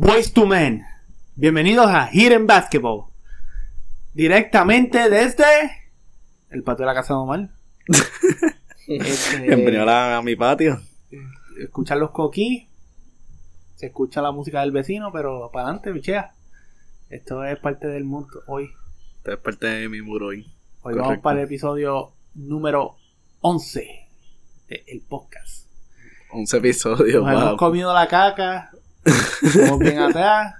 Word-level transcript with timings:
Boys 0.00 0.32
to 0.32 0.46
Men. 0.46 0.84
Bienvenidos 1.34 1.88
a 1.88 2.08
Hidden 2.12 2.46
Basketball. 2.46 3.06
Directamente 4.14 5.10
desde 5.10 5.44
el 6.50 6.62
patio 6.62 6.84
de 6.84 6.86
la 6.86 6.94
casa 6.94 7.14
de 7.14 7.18
Omar. 7.18 7.50
Este, 8.86 9.40
Bienvenido 9.42 9.88
a, 9.88 10.18
a 10.18 10.22
mi 10.22 10.36
patio. 10.36 10.80
escuchan 11.60 11.98
los 11.98 12.12
coquí. 12.12 12.68
Se 13.74 13.86
escucha 13.86 14.22
la 14.22 14.30
música 14.30 14.60
del 14.60 14.70
vecino, 14.70 15.10
pero 15.12 15.50
para 15.52 15.64
adelante, 15.66 15.90
bichea. 15.90 16.32
Esto 17.10 17.42
es 17.42 17.58
parte 17.58 17.88
del 17.88 18.04
mundo. 18.04 18.40
Hoy, 18.46 18.70
Te 19.24 19.32
es 19.32 19.38
parte 19.38 19.66
de 19.66 19.88
mi 19.88 20.00
muro 20.00 20.26
hoy. 20.26 20.48
hoy 20.82 20.94
vamos 20.94 21.18
para 21.18 21.40
el 21.40 21.46
episodio 21.46 22.12
número 22.36 22.94
11 23.40 24.06
del 24.68 25.00
podcast. 25.08 25.66
11 26.30 26.56
episodios. 26.58 27.24
Nos 27.24 27.42
hemos 27.42 27.56
comido 27.56 27.92
la 27.92 28.06
caca. 28.06 28.70
Estamos 29.42 29.78
bien 29.78 29.98
atrás. 29.98 30.54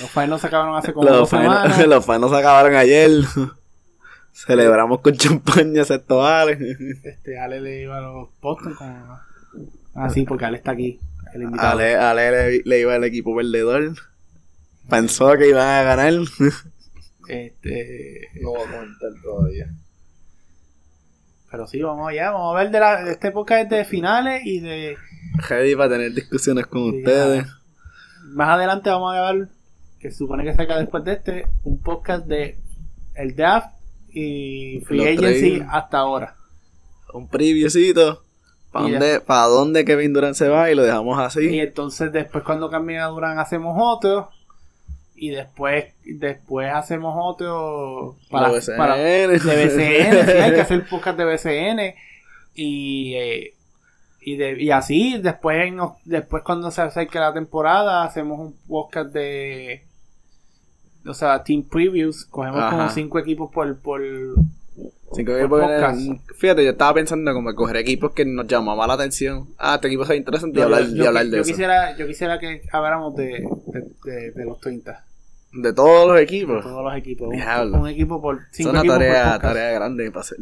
Los 0.00 0.10
finals 0.10 0.40
se 0.40 0.46
acabaron 0.46 0.76
hace 0.76 0.92
como 0.92 1.08
Los 1.08 1.18
dos 1.18 1.30
semanas. 1.30 1.86
los 1.86 2.04
fanos 2.04 2.30
se 2.30 2.36
acabaron 2.36 2.74
ayer. 2.74 3.10
Celebramos 4.32 5.00
con 5.00 5.14
champaña 5.16 5.84
sectoriales. 5.84 6.60
Este, 7.04 7.38
Ale 7.38 7.60
le 7.60 7.82
iba 7.82 7.98
a 7.98 8.00
los 8.00 8.28
Boston 8.40 8.74
como... 8.74 9.18
Ah, 9.94 10.10
sí, 10.10 10.24
porque 10.24 10.44
Ale 10.44 10.58
está 10.58 10.72
aquí. 10.72 11.00
El 11.34 11.42
invitado. 11.42 11.72
Ale, 11.72 11.96
Ale 11.96 12.30
le, 12.30 12.62
le 12.64 12.80
iba 12.80 12.94
al 12.94 13.04
equipo 13.04 13.34
perdedor. 13.34 13.94
Pensó 14.88 15.36
que 15.36 15.48
iban 15.48 15.66
a 15.66 15.82
ganar. 15.82 16.14
Este... 17.28 18.28
No 18.40 18.50
voy 18.50 18.62
a 18.62 18.70
comentar 18.70 19.10
todavía. 19.22 19.66
Pero 21.50 21.66
sí, 21.66 21.80
vamos 21.82 22.08
allá. 22.08 22.30
Vamos 22.30 22.54
a 22.54 22.58
ver 22.62 22.70
de, 22.70 22.80
la, 22.80 23.04
de 23.04 23.12
este 23.12 23.30
podcast 23.30 23.70
de 23.70 23.84
finales 23.84 24.42
y 24.44 24.60
de... 24.60 24.96
Ready 25.48 25.76
para 25.76 25.90
tener 25.90 26.12
discusiones 26.12 26.66
con 26.66 26.90
Sí, 26.90 26.98
ustedes. 26.98 27.46
Más 28.38 28.50
adelante 28.50 28.88
vamos 28.88 29.16
a 29.16 29.32
ver, 29.32 29.48
que 29.98 30.12
se 30.12 30.18
supone 30.18 30.44
que 30.44 30.54
saca 30.54 30.78
después 30.78 31.02
de 31.02 31.12
este, 31.14 31.46
un 31.64 31.80
podcast 31.82 32.24
de 32.26 32.56
el 33.16 33.34
draft 33.34 33.74
y 34.12 34.80
free 34.86 34.98
Los 35.16 35.24
agency 35.24 35.62
hasta 35.68 35.98
ahora. 35.98 36.36
Un 37.12 37.26
previewcito. 37.26 38.22
¿Para 38.70 38.84
dónde, 38.90 39.20
pa' 39.20 39.46
dónde 39.46 39.84
Kevin 39.84 40.12
Durant 40.12 40.36
se 40.36 40.48
va? 40.48 40.70
Y 40.70 40.76
lo 40.76 40.84
dejamos 40.84 41.18
Y 41.18 41.22
así. 41.48 41.58
entonces 41.58 42.12
después 42.12 42.44
cuando 42.44 42.70
cambien 42.70 43.00
a 43.00 43.06
Durán 43.06 43.40
hacemos 43.40 43.74
otro. 43.76 44.30
Y 45.16 45.30
después, 45.30 45.86
después 46.04 46.72
hacemos 46.72 47.16
otro 47.18 48.14
para, 48.30 48.50
BCN. 48.50 48.76
para- 48.76 48.94
de 48.98 49.26
BCN, 49.26 50.26
sí, 50.26 50.32
hay 50.38 50.52
que 50.52 50.60
hacer 50.60 50.86
podcast 50.88 51.18
de 51.18 51.24
BCN. 51.24 51.94
Y, 52.54 53.14
eh, 53.16 53.54
y, 54.20 54.36
de- 54.36 54.62
y 54.62 54.70
así, 54.70 55.18
después, 55.18 55.66
en 55.66 55.78
después 56.04 56.42
cuando 56.42 56.70
se 56.70 56.82
acerque 56.82 57.18
la 57.18 57.32
temporada, 57.32 58.04
hacemos 58.04 58.38
un 58.40 58.56
podcast 58.66 59.12
de. 59.12 59.84
O 61.06 61.14
sea, 61.14 61.42
team 61.42 61.62
previews. 61.62 62.24
Cogemos 62.26 62.60
Ajá. 62.60 62.70
como 62.76 62.90
cinco 62.90 63.18
equipos 63.18 63.50
por. 63.52 63.78
por 63.78 64.00
Cinco 65.14 65.32
Por 65.48 65.62
equipos. 65.62 66.20
Fíjate, 66.36 66.64
yo 66.64 66.70
estaba 66.72 66.92
pensando 66.94 67.32
como 67.32 67.54
coger 67.54 67.76
equipos 67.78 68.12
que 68.12 68.24
nos 68.26 68.46
llamaba 68.46 68.86
la 68.86 68.94
atención. 68.94 69.48
Ah, 69.58 69.76
este 69.76 69.88
equipo 69.88 70.04
ve 70.04 70.16
interesante 70.16 70.58
y 70.58 70.62
hablar, 70.62 70.82
y 70.82 71.06
hablar 71.06 71.24
de 71.24 71.30
yo 71.36 71.42
eso. 71.42 71.48
quisiera, 71.50 71.96
yo 71.96 72.06
quisiera 72.06 72.38
que 72.38 72.60
habláramos 72.72 73.16
de, 73.16 73.48
de, 73.66 73.80
de- 74.04 74.30
de 74.32 74.44
los 74.44 74.60
30. 74.60 75.04
De 75.54 75.72
todos 75.72 76.06
los 76.08 76.20
equipos. 76.20 76.62
Todos 76.62 76.84
los 76.84 76.94
equipos. 76.94 77.28
Un, 77.28 77.88
equipo 77.88 78.20
por. 78.20 78.36
Es 78.36 78.42
Cinco 78.52 78.70
una 78.70 78.80
equipos 78.80 78.96
por 78.98 79.06
tarea, 79.06 79.38
tarea 79.38 79.72
grande 79.72 80.10
para 80.10 80.20
hacer. 80.20 80.38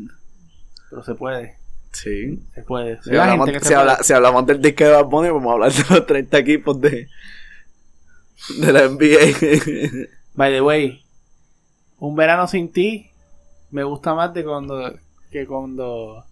Pero 0.90 1.02
se 1.04 1.14
puede. 1.14 1.54
Sí. 1.96 2.38
Se 2.54 2.62
puede. 2.62 3.02
Si 3.02 3.10
La 3.10 3.24
hablamos, 3.32 3.50
si, 3.62 3.72
habla- 3.74 3.98
hablamos 4.14 4.46
del 4.46 4.60
disco 4.60 4.84
de 4.84 4.90
Bad 4.90 5.06
Bunny, 5.06 5.30
vamos 5.30 5.48
a 5.50 5.52
hablar 5.54 5.72
de 5.72 5.94
los 5.94 6.06
30 6.06 6.38
equipos 6.38 6.80
de, 6.80 7.08
de 8.58 8.72
la 8.72 8.86
NBA. 8.88 10.06
By 10.34 10.52
the 10.52 10.60
way, 10.60 11.02
un 11.98 12.14
verano 12.14 12.46
sin 12.46 12.70
ti 12.70 13.10
me 13.70 13.82
gusta 13.82 14.14
más 14.14 14.32
de 14.34 14.44
cuando 14.44 14.94
que 15.30 15.46
cuando 15.46 16.24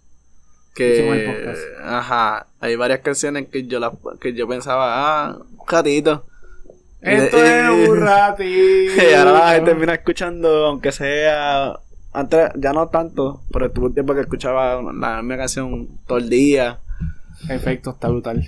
que, 0.75 1.53
ajá, 1.83 2.47
hay 2.59 2.75
varias 2.75 2.99
canciones 2.99 3.47
que 3.47 3.65
yo, 3.65 3.79
las 3.79 3.93
que 4.19 4.33
yo 4.33 4.47
pensaba, 4.47 5.29
ah, 5.29 5.37
un 5.57 5.67
ratito. 5.67 6.25
esto 7.01 7.43
es 7.43 7.89
un 7.89 7.99
ratito. 8.01 9.03
Y 9.09 9.13
ahora 9.13 9.31
la 9.31 9.53
gente 9.53 9.71
termina 9.71 9.93
escuchando, 9.95 10.65
aunque 10.67 10.91
sea. 10.91 11.79
Antes, 12.15 12.49
ya 12.55 12.71
no 12.71 12.87
tanto, 12.87 13.41
pero 13.51 13.69
tuvo 13.71 13.87
un 13.87 13.93
tiempo 13.93 14.13
que 14.13 14.21
escuchaba 14.21 14.81
la 14.81 15.21
misma 15.21 15.35
canción 15.35 15.99
todo 16.07 16.17
el 16.17 16.29
día. 16.29 16.79
Efecto 17.49 17.89
está 17.89 18.07
brutal. 18.07 18.41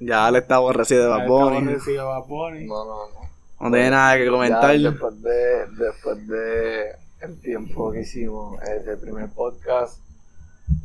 Ya 0.00 0.28
le 0.32 0.40
está 0.40 0.56
aborrecido 0.56 1.04
de 1.04 1.08
Bad 1.08 1.28
Bunny. 1.28 2.66
No, 2.66 2.84
no, 2.84 3.08
no. 3.14 3.22
No 3.60 3.70
tiene 3.70 3.90
nada 3.90 4.16
que 4.16 4.28
comentar. 4.28 4.76
Ya 4.76 4.90
después 4.90 5.22
de, 5.22 5.66
después 5.78 6.26
de 6.26 6.96
el 7.20 7.40
tiempo 7.40 7.92
que 7.92 8.00
hicimos 8.00 8.60
ese 8.62 8.96
primer 8.96 9.30
podcast, 9.30 10.00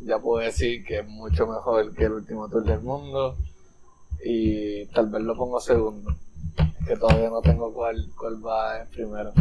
ya 0.04 0.20
puedo 0.20 0.44
decir 0.44 0.84
que 0.84 1.00
es 1.00 1.08
mucho 1.08 1.48
mejor 1.48 1.92
que 1.92 2.04
el 2.04 2.12
último 2.12 2.48
tour 2.48 2.62
del 2.62 2.82
mundo. 2.82 3.36
Y 4.24 4.86
tal 4.86 5.08
vez 5.08 5.22
lo 5.22 5.34
pongo 5.36 5.60
segundo. 5.60 6.14
Que 6.86 6.96
todavía 6.96 7.30
no 7.30 7.42
tengo 7.42 7.74
cuál, 7.74 8.08
cuál 8.16 8.46
va 8.46 8.80
en 8.80 8.88
primero. 8.90 9.32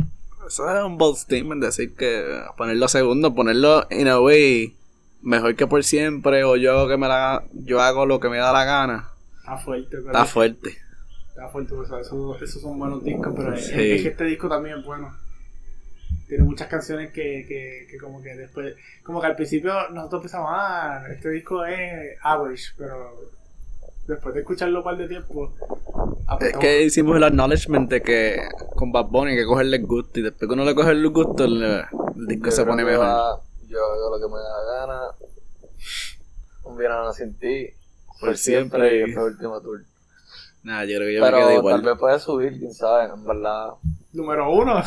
Eso 0.47 0.69
es 0.75 0.83
un 0.83 0.97
bold 0.97 1.17
statement 1.17 1.61
decir 1.63 1.95
que 1.95 2.41
ponerlo 2.57 2.87
segundo, 2.87 3.35
ponerlo 3.35 3.85
in 3.91 4.07
a 4.07 4.19
way 4.19 4.75
mejor 5.21 5.55
que 5.55 5.67
por 5.67 5.83
siempre 5.83 6.43
o 6.43 6.55
yo 6.55 6.87
que 6.87 6.95
me 6.97 7.07
la 7.07 7.43
yo 7.53 7.81
hago 7.81 8.05
lo 8.05 8.19
que 8.19 8.29
me 8.29 8.37
da 8.37 8.51
la 8.53 8.63
gana. 8.65 9.09
Está 9.39 9.57
fuerte, 9.57 9.87
pero 9.91 10.07
Está 10.07 10.25
fuerte. 10.25 10.77
está 11.29 11.47
fuerte. 11.49 11.73
o 11.73 11.85
sea, 11.85 11.99
eso- 11.99 12.37
esos 12.41 12.61
son 12.61 12.79
buenos 12.79 13.03
discos, 13.03 13.33
pero 13.35 13.53
es 13.53 13.69
que 13.69 14.07
este 14.07 14.23
disco 14.25 14.47
también 14.49 14.79
es 14.79 14.85
bueno. 14.85 15.15
Tiene 16.27 16.43
muchas 16.43 16.67
canciones 16.67 17.11
que, 17.11 17.45
que, 17.47 17.87
que 17.89 17.97
como 17.97 18.21
que 18.21 18.35
después, 18.35 18.75
como 19.03 19.21
que 19.21 19.27
al 19.27 19.35
principio 19.35 19.73
nosotros 19.91 20.23
pensamos, 20.23 20.49
ah, 20.53 21.03
este 21.09 21.29
disco 21.29 21.63
es 21.65 22.17
average, 22.21 22.73
pero 22.77 23.13
después 24.07 24.33
de 24.33 24.41
escucharlo 24.41 24.79
un 24.79 24.83
par 24.85 24.97
de 24.97 25.07
tiempo, 25.07 25.53
Es 26.39 26.57
que 26.57 26.83
hicimos 26.83 27.17
el 27.17 27.23
acknowledgement 27.23 27.89
de 27.89 28.01
que 28.01 28.41
con 28.75 28.91
Bad 28.91 29.05
Bunny 29.07 29.31
hay 29.31 29.37
que 29.37 29.45
cogerle 29.45 29.77
el 29.77 29.85
gusto 29.85 30.19
y 30.19 30.23
después 30.23 30.47
que 30.47 30.53
uno 30.53 30.63
le 30.65 30.75
coge 30.75 30.91
el 30.91 31.09
gusto 31.09 31.43
el, 31.45 31.61
el 31.63 32.27
disco 32.27 32.45
Yo 32.45 32.51
se 32.51 32.65
pone 32.65 32.83
mejor. 32.85 33.05
va- 33.05 33.41
yo 33.69 33.77
hago 33.83 34.17
lo 34.17 34.27
que 34.27 34.33
me 34.33 34.39
da 34.39 34.85
gana. 34.85 35.01
Un 36.63 36.77
verano 36.77 37.13
sin 37.13 37.37
ti. 37.37 37.67
Por 38.19 38.29
Por 38.29 38.37
siempre 38.37 38.89
siempre. 38.89 38.99
y 38.99 39.09
este 39.11 39.23
último 39.23 39.61
tour. 39.61 39.81
Nada, 40.63 40.85
yo 40.85 40.97
creo 40.97 41.07
que 41.07 41.13
yo 41.15 41.21
me 41.21 41.27
Pero 41.27 41.37
quedé 41.37 41.47
tal 41.47 41.57
igual. 41.57 41.81
vez 41.81 41.97
puede 41.99 42.19
subir, 42.19 42.59
quién 42.59 42.73
sabe, 42.73 43.13
en 43.13 43.23
verdad. 43.25 43.69
Número 44.13 44.51
uno. 44.51 44.81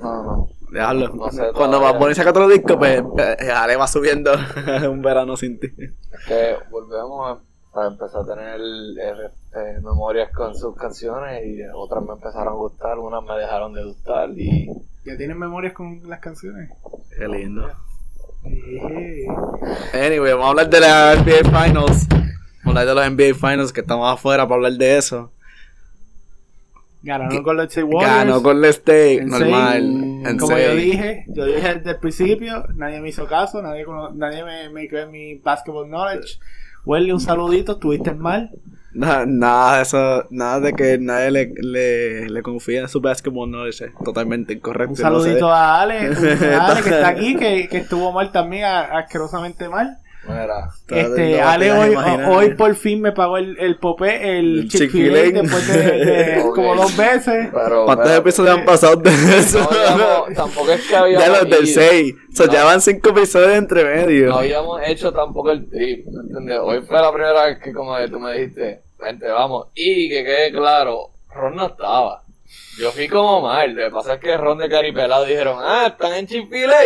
No, 0.00 0.22
no. 0.24 0.48
Déjalo. 0.70 1.08
No 1.14 1.30
sé, 1.30 1.38
Cuando 1.54 1.78
todavía. 1.78 1.92
Bad 1.92 1.98
Bunny 2.00 2.14
saca 2.14 2.30
otro 2.30 2.48
disco, 2.48 2.78
pues 2.78 3.02
eh, 3.40 3.50
Ale 3.50 3.76
va 3.76 3.86
subiendo 3.86 4.32
un 4.90 5.02
verano 5.02 5.36
sin 5.36 5.58
ti. 5.60 5.68
Es 5.76 6.24
que 6.26 6.56
volvemos 6.70 7.28
a, 7.38 7.42
a 7.74 7.86
empezar 7.86 8.22
a 8.22 8.26
tener 8.26 8.60
eh, 8.60 9.30
eh, 9.54 9.80
memorias 9.82 10.30
con 10.32 10.54
sus 10.56 10.76
canciones 10.76 11.44
y 11.46 11.60
otras 11.74 12.02
me 12.04 12.12
empezaron 12.12 12.48
a 12.48 12.56
gustar, 12.56 12.98
unas 12.98 13.22
me 13.22 13.34
dejaron 13.34 13.72
de 13.72 13.84
gustar 13.84 14.30
y 14.30 14.68
Ya 15.04 15.16
tienen 15.16 15.38
memorias 15.38 15.72
con 15.74 16.00
las 16.08 16.20
canciones. 16.20 16.70
Qué 17.16 17.28
lindo. 17.28 17.68
Anyway, 19.92 20.32
vamos 20.32 20.46
a 20.46 20.50
hablar 20.50 20.70
de 20.70 20.80
la 20.80 21.14
NBA 21.16 21.44
Finals. 21.44 22.08
Vamos 22.08 22.64
a 22.64 22.68
hablar 22.68 22.86
de 22.86 22.94
los 22.94 23.10
NBA 23.10 23.34
Finals 23.34 23.72
que 23.72 23.80
estamos 23.80 24.12
afuera 24.12 24.44
para 24.44 24.56
hablar 24.56 24.72
de 24.72 24.98
eso. 24.98 25.32
Ganaron 27.02 27.42
con 27.44 27.56
los 27.56 27.66
State 27.66 27.84
Warriors. 27.84 28.16
Ganó 28.16 28.42
con 28.42 28.56
el 28.58 28.64
State, 28.66 29.24
normal. 29.24 29.82
En 30.26 30.36
Como 30.36 30.56
seis. 30.56 30.66
yo 30.68 30.74
dije, 30.74 31.24
yo 31.28 31.44
dije 31.46 31.74
desde 31.76 31.90
el 31.90 31.98
principio, 31.98 32.64
nadie 32.74 33.00
me 33.00 33.10
hizo 33.10 33.26
caso, 33.26 33.62
nadie, 33.62 33.86
nadie 34.14 34.44
me, 34.44 34.68
me 34.70 34.88
cree 34.88 35.06
mi 35.06 35.36
basketball 35.36 35.86
knowledge. 35.86 36.38
Welly, 36.88 37.12
un 37.12 37.20
saludito, 37.20 37.72
estuviste 37.72 38.14
mal. 38.14 38.50
Na- 38.94 39.26
nada 39.26 39.76
de 39.76 39.82
eso, 39.82 40.24
nada 40.30 40.60
de 40.60 40.72
que 40.72 40.98
nadie 40.98 41.30
le, 41.30 41.52
le, 41.60 42.28
le 42.30 42.42
confía 42.42 42.80
en 42.80 42.88
su 42.88 43.00
basketball 43.02 43.50
no 43.50 43.66
es 43.66 43.84
totalmente 44.02 44.54
incorrecto. 44.54 44.94
Un 45.02 45.12
no 45.12 45.20
sé. 45.20 45.26
saludito 45.26 45.52
a 45.52 45.82
Ale, 45.82 45.98
a 45.98 46.66
Ale 46.72 46.82
que 46.82 46.88
está 46.88 47.08
aquí, 47.08 47.36
que, 47.36 47.68
que 47.68 47.76
estuvo 47.76 48.10
mal 48.12 48.32
también, 48.32 48.64
asquerosamente 48.64 49.68
mal. 49.68 49.98
Mira, 50.28 50.68
Este, 50.88 51.40
Ale 51.40 51.72
hoy, 51.72 51.94
hoy 52.28 52.54
por 52.54 52.74
fin 52.74 53.00
me 53.00 53.12
pagó 53.12 53.38
el, 53.38 53.56
el 53.58 53.76
popé, 53.78 54.38
el 54.38 54.60
El 54.60 54.68
después 54.68 55.68
de, 55.72 56.42
como 56.54 56.74
dos 56.76 56.96
veces. 56.96 57.48
pero 57.52 57.84
¿Cuántos 57.84 58.10
episodios 58.10 58.58
han 58.58 58.64
pasado 58.64 58.96
de 58.96 59.10
eso? 59.38 59.58
no 59.96 60.34
tampoco 60.34 60.70
es 60.72 60.86
que 60.86 60.96
habíamos 60.96 61.26
ya 61.26 61.32
los 61.32 61.50
del 61.50 61.68
ido. 61.68 61.80
6. 61.82 62.14
O 62.14 62.36
sea, 62.36 62.46
No. 62.46 62.52
ya 62.52 62.64
van 62.64 62.80
5 62.80 63.08
episodios 63.10 63.52
entre 63.52 63.84
medio. 63.84 64.28
no 64.28 64.38
habíamos 64.38 64.80
hecho 64.86 65.12
tampoco 65.12 65.50
el 65.50 65.68
trip, 65.68 66.06
¿me 66.06 66.20
entiendes? 66.20 66.58
Hoy 66.62 66.80
fue 66.82 67.00
la 67.00 67.12
primera 67.12 67.44
vez 67.46 67.58
que 67.58 67.72
como 67.72 67.96
que 67.96 68.08
tú 68.08 68.18
me 68.20 68.32
dijiste, 68.32 68.82
vente, 69.00 69.26
vamos, 69.28 69.68
y 69.74 70.08
que 70.08 70.24
quede 70.24 70.52
claro, 70.52 71.10
Ron 71.34 71.56
no 71.56 71.66
estaba. 71.66 72.22
Yo 72.78 72.92
fui 72.92 73.08
como 73.08 73.40
mal, 73.42 73.74
lo 73.74 73.84
que 73.84 73.90
pasa 73.90 74.14
es 74.14 74.20
que 74.20 74.36
Ron 74.36 74.58
de 74.58 74.68
Caripelado 74.68 75.24
dijeron, 75.24 75.58
ah, 75.60 75.88
están 75.88 76.14
en 76.14 76.26
Chick-fil-A, 76.28 76.84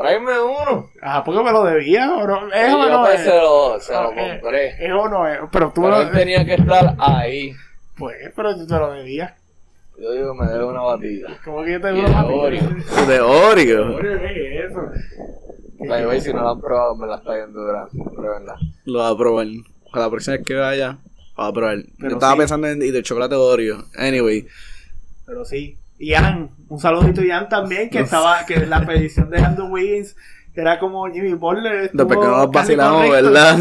tráeme 0.00 0.40
uno. 0.40 0.90
Ajá, 1.02 1.24
porque 1.24 1.42
me 1.42 1.52
lo 1.52 1.64
debía, 1.64 2.10
o 2.14 2.26
no, 2.26 2.48
Y 2.48 2.50
eso 2.52 2.78
yo 2.78 2.90
no 2.90 3.00
pues 3.02 3.14
es. 3.20 3.20
se 3.26 3.36
lo, 3.36 3.80
se 3.80 3.92
lo 3.94 4.08
compré. 4.08 4.84
Eso 4.86 5.08
no 5.08 5.26
es, 5.28 5.38
pero 5.50 5.72
tú 5.72 5.82
Pero 5.82 5.96
lo 5.96 6.02
él 6.02 6.10
tenía 6.12 6.44
que 6.44 6.54
estar 6.54 6.94
ahí. 6.98 7.52
Pues, 7.96 8.16
pero 8.34 8.56
tú 8.56 8.66
te 8.66 8.74
lo 8.74 8.90
bebías. 8.92 9.32
Yo 10.00 10.12
digo, 10.12 10.32
me 10.34 10.46
debe 10.46 10.64
una 10.64 10.82
batida. 10.82 11.28
¿Cómo 11.44 11.64
que 11.64 11.72
yo 11.72 11.80
te 11.80 11.90
Y 11.90 11.94
digo 11.96 12.06
de 12.06 12.14
papi? 12.14 12.32
Oreo. 12.32 13.06
De 13.08 13.20
Oreo. 13.20 13.96
Oreo, 13.96 14.20
¿qué 14.20 14.58
es 14.64 14.70
eso? 14.70 14.80
Way, 15.80 16.20
si 16.20 16.32
no 16.32 16.42
lo 16.42 16.50
han 16.50 16.60
probado, 16.60 16.96
me 16.96 17.06
la 17.06 17.16
está 17.16 17.34
bien 17.34 17.52
dura. 17.52 17.88
Pruébenla. 18.14 18.56
Lo 18.84 18.98
voy 19.00 19.12
a 19.12 19.16
probar. 19.16 19.46
Para 19.92 20.04
la 20.04 20.10
próxima 20.10 20.36
vez 20.36 20.46
que 20.46 20.54
vaya, 20.54 20.98
lo 21.36 21.42
voy 21.42 21.48
a 21.48 21.52
probar. 21.52 21.76
Pero 21.98 22.10
Yo 22.10 22.14
estaba 22.16 22.32
sí. 22.34 22.38
pensando 22.38 22.66
en 22.68 22.82
y 22.82 22.90
de 22.92 23.02
chocolate 23.02 23.34
Oreo. 23.34 23.84
Anyway. 23.96 24.46
Pero 25.26 25.44
sí. 25.44 25.76
Ian, 25.98 26.50
un 26.68 26.78
saludito 26.78 27.20
a 27.20 27.24
Ian 27.24 27.48
también, 27.48 27.90
que 27.90 28.00
estaba, 28.00 28.44
que 28.46 28.66
la 28.66 28.84
predicción 28.84 29.30
de 29.30 29.38
Andrew 29.40 29.66
Wiggins 29.68 30.14
era 30.54 30.78
como 30.78 31.06
Jimmy 31.06 31.34
Butler. 31.34 31.84
estuvo 31.84 32.04
Después 32.04 32.18
que 32.18 32.32
nos 32.32 32.50
vacilamos. 32.50 33.10
¿verdad? 33.10 33.58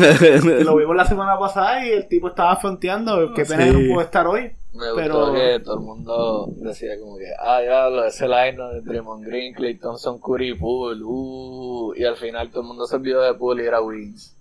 Lo 0.63 0.75
vimos 0.77 0.95
la 0.95 1.05
semana 1.05 1.37
pasada 1.37 1.85
y 1.85 1.91
el 1.91 2.07
tipo 2.07 2.29
estaba 2.29 2.55
fronteando. 2.55 3.33
Qué 3.33 3.45
pena 3.45 3.65
Sí. 3.65 3.71
que 3.71 3.77
no 3.77 3.93
pudo 3.93 4.01
estar 4.01 4.25
hoy. 4.27 4.51
Me 4.73 4.85
Pero- 4.95 5.19
gustó 5.19 5.33
que 5.33 5.59
todo 5.63 5.75
el 5.79 5.81
mundo 5.85 6.49
decía 6.57 6.99
como 6.99 7.17
que, 7.17 7.25
ah, 7.39 7.59
ya, 7.63 7.89
lo 7.89 8.01
de 8.03 8.09
ese 8.09 8.27
line 8.27 8.57
de 8.73 8.81
Draymond 8.81 9.25
Green, 9.25 9.53
Clay 9.53 9.75
Thompson, 9.79 10.19
Curry, 10.19 10.53
Poole, 10.55 11.01
uh, 11.03 11.93
y 11.95 12.03
al 12.03 12.15
final 12.15 12.49
todo 12.49 12.61
el 12.61 12.67
mundo 12.67 12.85
se 12.85 12.95
olvidó 12.95 13.21
de 13.23 13.33
Poole 13.33 13.63
y 13.63 13.67
era 13.67 13.81
Wings. 13.81 14.35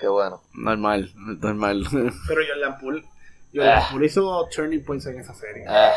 Qué 0.00 0.08
bueno. 0.08 0.42
normal, 0.54 1.10
normal. 1.40 1.84
Pero 1.92 2.40
Jordan 2.52 2.78
Poole, 2.80 3.02
Jordan 3.54 3.78
Ah. 3.80 3.88
Poole 3.92 4.06
hizo 4.06 4.48
turning 4.54 4.84
points 4.84 5.06
en 5.06 5.20
esa 5.20 5.34
serie. 5.34 5.64
Ah, 5.68 5.92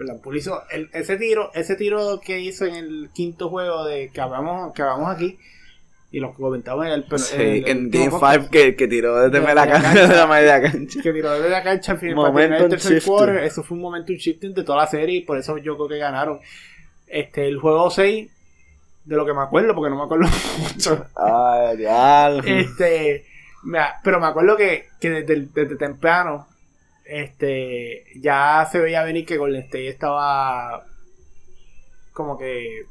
Jordan 0.00 0.20
Poole 0.22 0.38
hizo 0.38 0.62
el- 0.70 0.88
ese 0.94 1.16
tiro, 1.18 1.50
ese 1.54 1.76
tiro 1.76 2.20
que 2.24 2.40
hizo 2.40 2.64
en 2.64 2.74
el 2.74 3.10
quinto 3.12 3.48
juego 3.50 3.84
de 3.84 4.08
que 4.08 4.20
hablamos, 4.20 4.72
que 4.72 4.80
hablamos 4.82 5.14
aquí 5.14 5.38
y 6.10 6.18
lo 6.20 6.32
comentamos 6.32 6.86
en 6.86 6.92
el, 6.92 7.04
pero- 7.04 7.18
Sí, 7.18 7.36
en 7.36 7.40
el 7.42 7.68
en 7.68 7.90
Game 7.90 8.10
podcast, 8.10 8.34
5 8.40 8.50
que, 8.50 8.76
que 8.76 8.88
tiró 8.88 9.16
desde 9.16 9.38
De 9.40 9.46
la 9.46 9.54
la 9.54 9.68
cancha, 9.68 10.06
de 10.08 10.16
la 10.16 10.26
media 10.26 10.60
cancha. 10.62 11.00
que 11.02 11.12
tiró 11.12 11.30
desde 11.32 11.50
la 11.50 11.62
cancha 11.62 11.92
al 11.92 11.98
final 11.98 12.10
el 12.10 12.16
Momentum 12.16 12.68
tercer 12.70 13.02
quarter, 13.02 13.44
eso 13.44 13.62
fue 13.62 13.76
un 13.76 13.82
momento 13.82 14.12
shifting 14.12 14.54
de 14.54 14.64
toda 14.64 14.78
la 14.78 14.86
serie 14.86 15.18
y 15.18 15.20
por 15.22 15.38
eso 15.38 15.58
yo 15.58 15.76
creo 15.76 15.88
que 15.88 15.98
ganaron. 15.98 16.40
Este, 17.06 17.46
el 17.46 17.58
juego 17.58 17.90
6, 17.90 18.30
de 19.04 19.16
lo 19.16 19.26
que 19.26 19.34
me 19.34 19.42
acuerdo, 19.42 19.74
porque 19.74 19.90
no 19.90 19.96
me 19.96 20.04
acuerdo 20.04 20.26
mucho. 20.74 21.06
Ay, 21.16 21.76
diablo. 21.76 22.42
Este, 22.46 23.24
mira, 23.64 23.96
pero 24.02 24.18
me 24.20 24.26
acuerdo 24.26 24.56
que, 24.56 24.86
que 25.00 25.10
desde, 25.10 25.48
desde 25.54 25.76
temprano, 25.76 26.46
este, 27.10 28.04
ya 28.20 28.66
se 28.70 28.78
veía 28.78 29.02
venir 29.02 29.26
que 29.26 29.36
Golden 29.36 29.62
State 29.62 29.88
estaba 29.88 30.84
como 32.12 32.38
que 32.38 32.84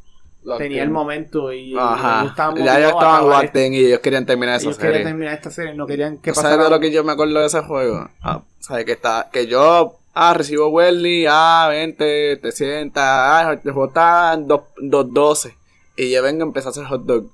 tenía 0.58 0.78
que- 0.80 0.84
el 0.84 0.90
momento 0.90 1.52
y 1.54 1.76
Ajá. 1.78 2.34
Ya 2.58 2.80
ellos 2.80 2.92
estaban 2.92 3.30
locked 3.30 3.66
in 3.66 3.74
y 3.74 3.80
ellos 3.80 4.00
querían 4.00 4.26
terminar 4.26 4.56
esa 4.56 4.66
Ellos 4.68 4.78
querían 4.78 4.94
serie. 4.96 5.06
terminar 5.08 5.34
esta 5.34 5.52
serie, 5.52 5.74
no 5.74 5.86
querían 5.86 6.18
que 6.18 6.34
¿Sabes 6.34 6.44
pasara 6.52 6.64
de 6.66 6.70
lo 6.70 6.80
que 6.80 6.92
yo 6.92 7.04
me 7.04 7.12
acuerdo 7.12 7.40
de 7.40 7.46
ese 7.48 7.62
juego? 7.62 8.10
Ah, 8.22 8.42
¿Sabes? 8.60 8.86
Que, 8.86 8.94
está, 8.94 9.30
que 9.32 9.48
yo, 9.48 10.00
ah, 10.14 10.34
recibo 10.34 10.68
Welly, 10.70 11.26
ah, 11.30 11.68
vente, 11.70 12.38
te 12.38 12.52
sientas, 12.52 13.04
ah, 13.06 13.54
está 13.54 14.34
en 14.34 14.48
2.12. 14.48 15.56
Y 15.98 16.12
yo 16.12 16.24
vengo 16.24 16.44
a 16.44 16.48
empezar 16.48 16.70
a 16.70 16.72
hacer 16.72 16.86
hot 16.86 17.04
dog. 17.04 17.30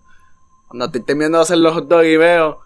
Cuando 0.68 0.86
estoy 0.86 1.02
terminando 1.02 1.38
de 1.38 1.44
hacer 1.44 1.58
los 1.60 1.74
hot 1.74 1.88
dogs 1.88 2.08
y 2.08 2.18
veo, 2.18 2.60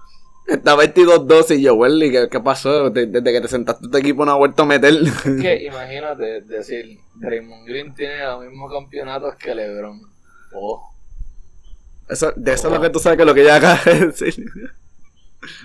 está 0.54 0.76
22-12 0.76 1.58
y 1.58 1.62
yo, 1.64 1.76
Welly, 1.76 2.12
¿qué, 2.12 2.28
qué 2.30 2.40
pasó? 2.40 2.90
De- 2.90 3.08
Desde 3.08 3.32
que 3.32 3.42
te 3.42 3.48
sentaste 3.48 3.88
tu 3.88 3.98
equipo 3.98 4.26
no 4.26 4.32
ha 4.32 4.36
vuelto 4.36 4.64
a 4.64 4.66
meter. 4.66 4.94
Es 4.94 5.22
que 5.42 5.64
imagínate 5.68 6.42
decir, 6.42 7.00
Draymond 7.16 7.68
Green 7.68 7.94
tiene 7.96 8.24
los 8.24 8.46
mismos 8.46 8.72
campeonatos 8.72 9.36
que 9.36 9.54
LeBron. 9.56 10.02
Oh, 10.54 10.92
Eso, 12.10 12.32
de 12.36 12.54
eso 12.54 12.68
es 12.68 12.74
lo 12.74 12.82
que 12.82 12.90
tú 12.90 13.00
sabes 13.00 13.18
que 13.18 13.24
es 13.24 13.28
lo 13.28 13.34
que 13.36 13.42
ella 13.42 13.56
acaba 13.58 13.80
de 13.86 14.08
decir. 14.08 14.36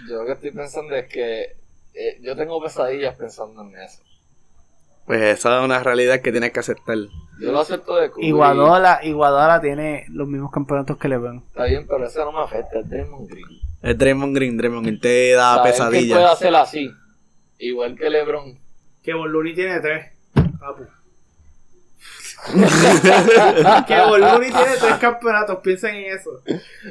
yo 0.09 0.17
lo 0.21 0.27
que 0.27 0.33
estoy 0.33 0.51
pensando 0.51 0.95
es 0.95 1.07
que 1.09 1.57
eh, 1.95 2.19
yo 2.23 2.37
tengo 2.37 2.61
pesadillas 2.63 3.17
pensando 3.17 3.63
en 3.63 3.77
eso. 3.79 4.03
Pues 5.07 5.21
esa 5.21 5.59
es 5.59 5.65
una 5.65 5.83
realidad 5.83 6.21
que 6.23 6.33
tienes 6.33 6.51
que 6.53 6.61
aceptar. 6.61 6.97
Yo 7.41 7.53
lo 7.53 7.61
acepto 7.61 7.97
de 7.97 8.11
Curry. 8.11 8.27
Iguadola, 8.29 9.01
Iguadola 9.03 9.61
tiene 9.61 10.07
los 10.09 10.27
mismos 10.27 10.51
campeonatos 10.51 10.97
que 10.97 11.09
LeBron. 11.09 11.45
Está 11.49 11.65
bien, 11.65 11.87
pero 11.87 12.07
eso 12.07 12.25
no 12.25 12.33
me 12.33 12.41
afecta, 12.43 12.81
es 12.81 12.89
Draymond 12.89 13.29
Green. 13.29 13.47
Es 13.85 13.99
Draymond 13.99 14.35
Green, 14.35 14.57
Draymond 14.57 14.87
Green 14.87 14.99
te 15.01 15.33
da 15.33 15.57
¿Sabes 15.57 15.73
que 15.75 15.79
puede 15.83 15.93
pesadillas. 15.93 16.33
hacer 16.33 16.55
así? 16.55 16.91
Igual 17.59 17.97
que 17.97 18.09
LeBron. 18.11 18.59
Que 19.03 19.13
Boluni 19.15 19.55
tiene 19.55 19.79
tres. 19.81 20.07
Papu. 20.59 20.85
que 23.87 24.01
Boluni 24.07 24.47
tiene 24.47 24.77
tres 24.81 24.95
campeonatos, 25.01 25.59
piensen 25.61 25.95
en 25.97 26.17
eso. 26.17 26.31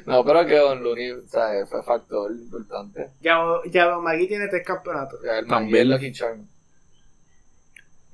No, 0.05 0.23
pero 0.23 0.45
que 0.45 0.55
Looney, 0.55 1.13
¿sabes? 1.27 1.69
Fue 1.69 1.83
factor 1.83 2.31
importante. 2.31 3.09
Ya, 3.21 3.39
ya 3.71 3.97
Magui 3.97 4.27
tiene 4.27 4.47
tres 4.47 4.65
campeonatos. 4.65 5.19
El 5.23 5.47
También. 5.47 5.89
Lucky 5.89 6.11
Charm. 6.11 6.47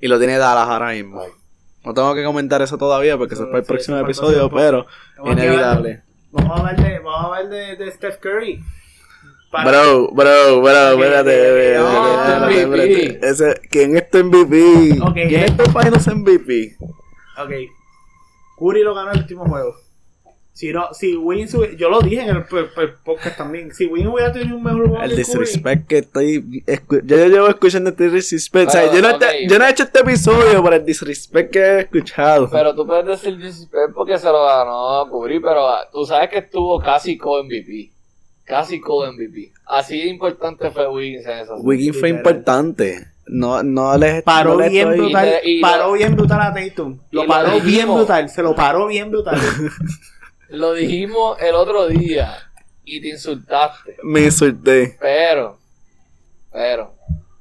Y 0.00 0.08
lo 0.08 0.18
tiene 0.18 0.38
Dallas 0.38 0.68
ahora 0.68 0.90
mismo. 0.92 1.20
Ay. 1.22 1.30
No 1.84 1.94
tengo 1.94 2.14
que 2.14 2.24
comentar 2.24 2.60
eso 2.60 2.76
todavía 2.76 3.16
porque 3.16 3.34
eso 3.34 3.44
es 3.44 3.48
para 3.48 3.58
el 3.60 3.64
Sí, 3.64 3.68
próximo 3.68 3.96
episodio, 3.98 4.50
pero 4.50 4.86
inevitable. 5.24 6.02
Vamos 6.32 6.50
a 6.52 6.60
hablar 6.60 6.76
de, 6.76 6.98
vamos 7.00 7.20
a 7.20 7.26
hablar 7.26 7.48
de, 7.48 7.76
de 7.76 7.90
Steph 7.92 8.18
Curry. 8.18 8.62
Para- 9.50 9.68
Bro, 9.70 10.12
bro, 10.12 10.60
bro, 10.60 10.92
espérate, 10.92 11.74
espérate, 11.74 13.60
¿Quién 13.68 13.96
es 13.96 14.08
tu 14.10 14.18
MVP? 14.24 15.00
Ok, 15.02 15.12
¿Quién 15.14 15.34
eh. 15.40 15.44
es 15.46 15.56
tu 15.56 15.72
país 15.72 16.06
MVP? 16.06 16.76
Ok. 17.36 17.50
Curry 18.56 18.82
lo 18.84 18.94
ganó 18.94 19.10
el 19.10 19.18
último 19.18 19.44
juego. 19.46 19.74
Si 20.52 20.72
no, 20.72 20.92
si 20.92 21.16
Wiggins 21.16 21.54
hubiera- 21.54 21.74
yo 21.74 21.88
lo 21.88 22.00
dije 22.00 22.20
en 22.22 22.36
el, 22.36 22.44
p- 22.44 22.64
p- 22.64 22.88
podcast 23.04 23.38
también. 23.38 23.72
Si 23.72 23.86
Wiggins 23.86 24.12
hubiera 24.12 24.30
tenido 24.32 24.56
un 24.56 24.62
mejor 24.62 24.88
juego 24.88 25.02
El 25.02 25.16
disrespect 25.16 25.86
que 25.86 25.98
estoy. 25.98 26.42
escu- 26.66 27.00
Yo, 27.04 27.16
yo 27.16 27.26
llevo 27.28 27.48
escuchando 27.48 27.90
este 27.90 28.10
disrespect. 28.10 28.68
o 28.68 28.70
sea, 28.72 28.82
Pero, 28.82 28.94
yo, 28.94 29.02
no 29.08 29.14
ok. 29.14 29.20
te- 29.20 29.48
yo 29.48 29.58
no 29.58 29.64
he 29.64 29.70
hecho 29.70 29.84
este 29.84 30.00
episodio 30.00 30.62
por 30.62 30.74
el 30.74 30.84
disrespect 30.84 31.50
que 31.52 31.58
he 31.60 31.80
escuchado. 31.80 32.50
Pero 32.50 32.74
tú 32.74 32.86
puedes 32.86 33.06
decir 33.06 33.36
disrespect 33.38 33.94
porque 33.94 34.18
se 34.18 34.26
lo 34.26 34.44
ganó 34.44 35.00
a 35.00 35.10
Curry, 35.10 35.40
pero 35.40 35.66
ah, 35.68 35.88
tú 35.90 36.04
sabes 36.04 36.28
que 36.28 36.38
estuvo 36.38 36.78
casi 36.80 37.16
co-MVP. 37.16 37.90
Casi 38.44 38.80
co-MVP. 38.80 39.52
Así 39.66 39.98
de 39.98 40.08
importante 40.08 40.70
fue 40.72 40.88
Wiggins 40.88 41.24
en 41.26 41.38
esa. 41.38 41.54
Wiggins 41.54 41.98
fue 41.98 42.08
importante. 42.10 43.06
No, 43.26 43.62
no 43.62 43.96
les 43.96 44.24
Paró 44.24 44.54
no 44.54 44.60
les 44.60 44.72
bien 44.72 44.88
estoy- 44.88 44.98
brutal. 45.06 45.32
Y- 45.44 45.58
y 45.58 45.60
paró 45.62 45.92
bien 45.92 46.16
brutal 46.16 46.40
a 46.40 46.52
Tatum. 46.52 46.98
Lo 47.12 47.26
paró 47.26 47.60
bien 47.60 47.86
brutal. 47.86 48.28
Se 48.28 48.42
lo 48.42 48.54
paró 48.56 48.88
bien 48.88 49.08
brutal. 49.10 49.38
Lo 50.50 50.72
dijimos 50.74 51.40
el 51.40 51.54
otro 51.54 51.86
día 51.88 52.36
y 52.84 53.00
te 53.00 53.08
insultaste. 53.08 53.96
Me 54.02 54.20
insulté. 54.22 54.96
Pero, 55.00 55.58
pero, 56.52 56.92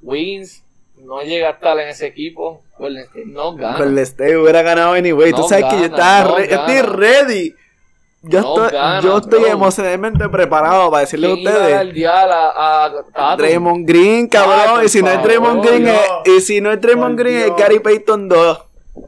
Wiggins 0.01 0.63
no 0.97 1.21
llega 1.21 1.47
a 1.49 1.51
estar 1.51 1.77
en 1.79 1.89
ese 1.89 2.07
equipo. 2.07 2.61
Golden 2.77 3.03
State 3.03 3.25
no 3.25 3.55
gana. 3.55 3.77
Con 3.77 3.87
el 3.89 3.97
State 3.99 4.37
hubiera 4.37 4.61
ganado 4.61 4.93
anyway. 4.93 5.31
Tú 5.31 5.37
No 5.41 5.47
sabes 5.49 5.65
que 5.65 5.75
yo 5.75 5.81
gana, 5.81 5.95
estaba 5.95 6.23
no 6.29 6.35
re- 6.37 6.47
yo 6.47 6.55
estoy 6.55 6.75
gana. 6.75 6.89
ready. 6.93 7.55
Yo 8.21 8.41
No 8.41 8.53
estoy, 8.65 8.71
gana, 8.79 9.01
yo 9.01 9.17
estoy 9.17 9.43
emocionalmente 9.45 10.29
preparado 10.29 10.91
para 10.91 11.01
decirle 11.01 11.27
a 11.27 11.29
¿Quién 11.33 11.39
iba 11.41 11.51
a 11.51 11.55
ustedes. 11.83 12.05
a, 12.05 12.85
a 12.85 12.91
Tatum? 13.13 13.37
Draymond 13.37 13.87
Green, 13.87 14.27
cabrón. 14.27 14.79
Ay, 14.79 14.85
y 14.85 14.89
si 14.89 15.01
no 15.01 15.09
Draymond 15.23 15.63
Green, 15.65 15.87
es- 15.87 16.01
y 16.25 16.41
si 16.41 16.61
no 16.61 16.71
es 16.71 16.81
Draymond 16.81 17.17
Green, 17.17 17.37
es. 17.37 17.55
Gary 17.57 17.79
Payton 17.79 18.27
2. 18.29 18.59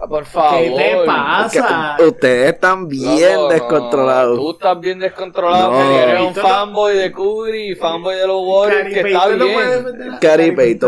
Por 0.09 0.25
favor. 0.25 0.59
¿Qué 0.59 0.69
te 0.71 1.05
pasa? 1.05 1.97
Ustedes 1.99 2.53
están 2.53 2.87
bien 2.87 3.33
Loco, 3.35 3.43
no, 3.43 3.49
descontrolados. 3.49 4.37
Tú 4.37 4.51
estás 4.51 4.79
bien 4.79 4.99
descontrolado 4.99 5.71
No. 5.71 5.91
eres 5.99 6.19
un 6.21 6.33
no- 6.35 6.41
fanboy 6.41 6.95
de 6.95 7.11
Curry 7.11 7.71
y 7.71 7.75
fanboy 7.75 8.15
de 8.15 8.27
los 8.27 8.41
Warriors 8.43 8.93
que 8.93 8.99
está 9.01 9.27
no 9.27 9.45
bien. 9.45 9.57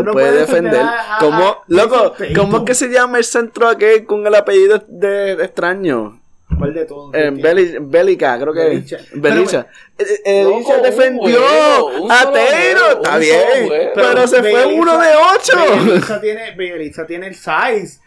no 0.04 0.12
puede 0.12 0.32
defender. 0.32 0.80
a- 0.80 1.16
a- 1.16 1.18
¿Cómo, 1.18 1.44
a 1.48 1.62
loco. 1.68 2.14
¿cómo 2.36 2.58
es 2.58 2.62
que 2.64 2.74
se 2.74 2.88
llama 2.88 3.18
el 3.18 3.24
centro 3.24 3.68
aquel 3.68 4.04
con 4.04 4.26
el 4.26 4.34
apellido 4.34 4.82
de, 4.88 5.36
de 5.36 5.44
extraño? 5.44 6.20
¿Cuál 6.58 6.74
de 6.74 6.84
todos? 6.84 7.12
Eh, 7.14 7.30
Beli- 7.32 7.78
Bélica, 7.80 8.38
creo 8.38 8.52
que 8.52 8.60
Belicha. 8.60 8.98
Belicha. 9.14 9.66
Eh, 9.98 10.04
eh, 10.24 10.44
Belicha 10.44 10.78
defendió 10.78 11.40
juego, 11.40 12.10
a 12.12 12.18
Está 12.22 13.18
bien. 13.18 13.66
juego. 13.68 13.90
Pero, 13.94 14.26
se 14.28 14.40
fue 14.42 14.66
uno 14.66 14.98
de 14.98 15.08
ocho. 15.36 15.84
Belicha 15.86 16.20
tiene, 16.20 16.54
Belicha 16.54 17.06
tiene 17.06 17.28
el 17.28 17.34
size. 17.34 17.98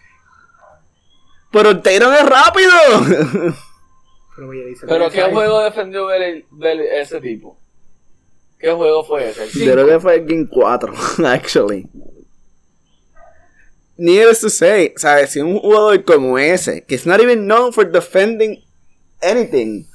Pero 1.51 1.82
Taylor 1.82 2.13
es 2.13 2.25
rápido. 2.30 2.72
Pero, 4.36 4.50
tiene 4.51 4.75
Pero 4.88 5.06
el 5.06 5.12
¿qué 5.12 5.24
juego 5.24 5.63
defendió 5.63 6.06
Bel- 6.08 6.46
Bel- 6.51 6.82
ese 7.01 7.20
tipo? 7.22 7.58
¿Qué 8.60 8.72
juego 8.72 9.04
fue 9.04 9.30
ese? 9.30 9.44
¿El 9.44 9.50
Yo 9.51 9.72
creo 9.74 9.88
que 9.88 10.00
fue 10.00 10.16
el 10.16 10.25
Game 10.25 10.48
4, 10.50 10.94
actually. 11.25 11.88
Needless 13.98 14.42
to 14.42 14.50
say, 14.50 14.94
¿sabes? 14.98 15.32
Si 15.32 15.39
un 15.39 15.58
jugador 15.60 16.04
como 16.04 16.38
ese, 16.38 16.84
que 16.84 16.96
is 16.96 17.08
not 17.08 17.20
even 17.20 17.46
known 17.48 17.74
for 17.74 17.89
defending 17.92 18.63
anything, 19.24 19.86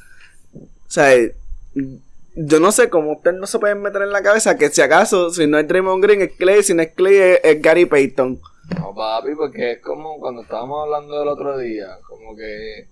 ¿sabes? 0.88 1.32
Yo 2.34 2.60
no 2.60 2.72
sé 2.72 2.88
cómo 2.88 3.12
ustedes 3.12 3.38
no 3.38 3.46
se 3.46 3.58
pueden 3.58 3.82
meter 3.82 4.02
en 4.02 4.12
la 4.12 4.22
cabeza 4.22 4.56
que 4.56 4.70
si 4.70 4.80
acaso, 4.80 5.30
si 5.30 5.46
no 5.46 5.58
es 5.58 5.68
Draymond 5.68 6.02
Green, 6.02 6.22
es 6.22 6.32
Clay, 6.32 6.62
si 6.62 6.72
no 6.74 6.82
es 6.82 6.92
Clay, 6.94 7.16
es, 7.16 7.40
es 7.42 7.62
Gary 7.62 7.86
Payton. 7.86 8.40
No, 8.78 8.94
papi, 8.94 9.34
porque 9.34 9.72
es 9.72 9.82
como 9.82 10.18
cuando 10.18 10.42
estábamos 10.42 10.84
hablando 10.84 11.18
del 11.18 11.28
otro 11.28 11.58
día, 11.58 11.98
como 12.08 12.34
que 12.34 12.88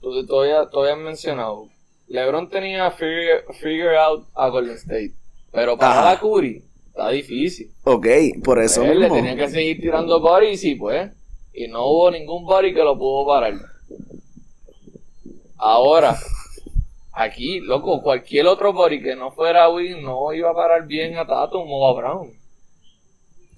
tú 0.00 0.24
todavía, 0.26 0.68
todavía 0.70 0.94
has 0.94 1.00
mencionado, 1.00 1.68
LeBron 2.06 2.48
tenía 2.48 2.90
figure, 2.92 3.44
figure 3.60 3.96
out 3.98 4.26
a 4.34 4.48
Golden 4.48 4.76
State, 4.76 5.14
pero 5.52 5.76
para 5.76 6.00
Ajá. 6.00 6.12
la 6.12 6.20
Curry, 6.20 6.64
Está 6.98 7.10
difícil. 7.10 7.70
Ok, 7.84 8.06
por 8.42 8.60
eso 8.60 8.82
Él 8.82 8.98
le 8.98 9.08
tenía 9.08 9.36
que 9.36 9.48
seguir 9.48 9.80
tirando 9.80 10.20
bodies 10.20 10.64
y 10.64 10.74
pues. 10.74 11.12
Y 11.52 11.68
no 11.68 11.86
hubo 11.86 12.10
ningún 12.10 12.44
body 12.44 12.74
que 12.74 12.82
lo 12.82 12.98
pudo 12.98 13.24
parar. 13.24 13.54
Ahora, 15.56 16.18
aquí, 17.18 17.60
loco, 17.60 18.02
cualquier 18.02 18.46
otro 18.46 18.72
body 18.72 19.02
que 19.02 19.16
no 19.16 19.30
fuera 19.32 19.68
Win 19.68 20.02
no 20.02 20.32
iba 20.32 20.50
a 20.50 20.54
parar 20.54 20.86
bien 20.86 21.16
a 21.16 21.26
Tatum 21.26 21.66
o 21.70 21.88
a 21.88 21.94
Brown. 22.00 22.30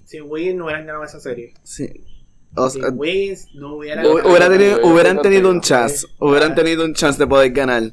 Si 0.05 0.19
Wiggins 0.19 0.55
no 0.57 0.65
hubieran 0.65 0.85
ganado 0.85 1.05
esa 1.05 1.19
serie. 1.19 1.53
Sí. 1.63 1.87
O 2.55 2.69
Si 2.69 2.81
Wiggins 2.81 3.47
no 3.53 3.75
hubieran 3.77 4.05
hu- 4.05 4.09
hubiera 4.27 4.49
tenido- 4.49 4.71
Hubiera 4.77 4.87
hubieran 4.87 5.21
tenido 5.21 5.49
un 5.49 5.61
chance. 5.61 6.05
Hubieran 6.19 6.53
tenido 6.55 6.83
un 6.83 6.93
chance 6.93 7.17
de 7.17 7.27
poder 7.27 7.51
ganar. 7.51 7.83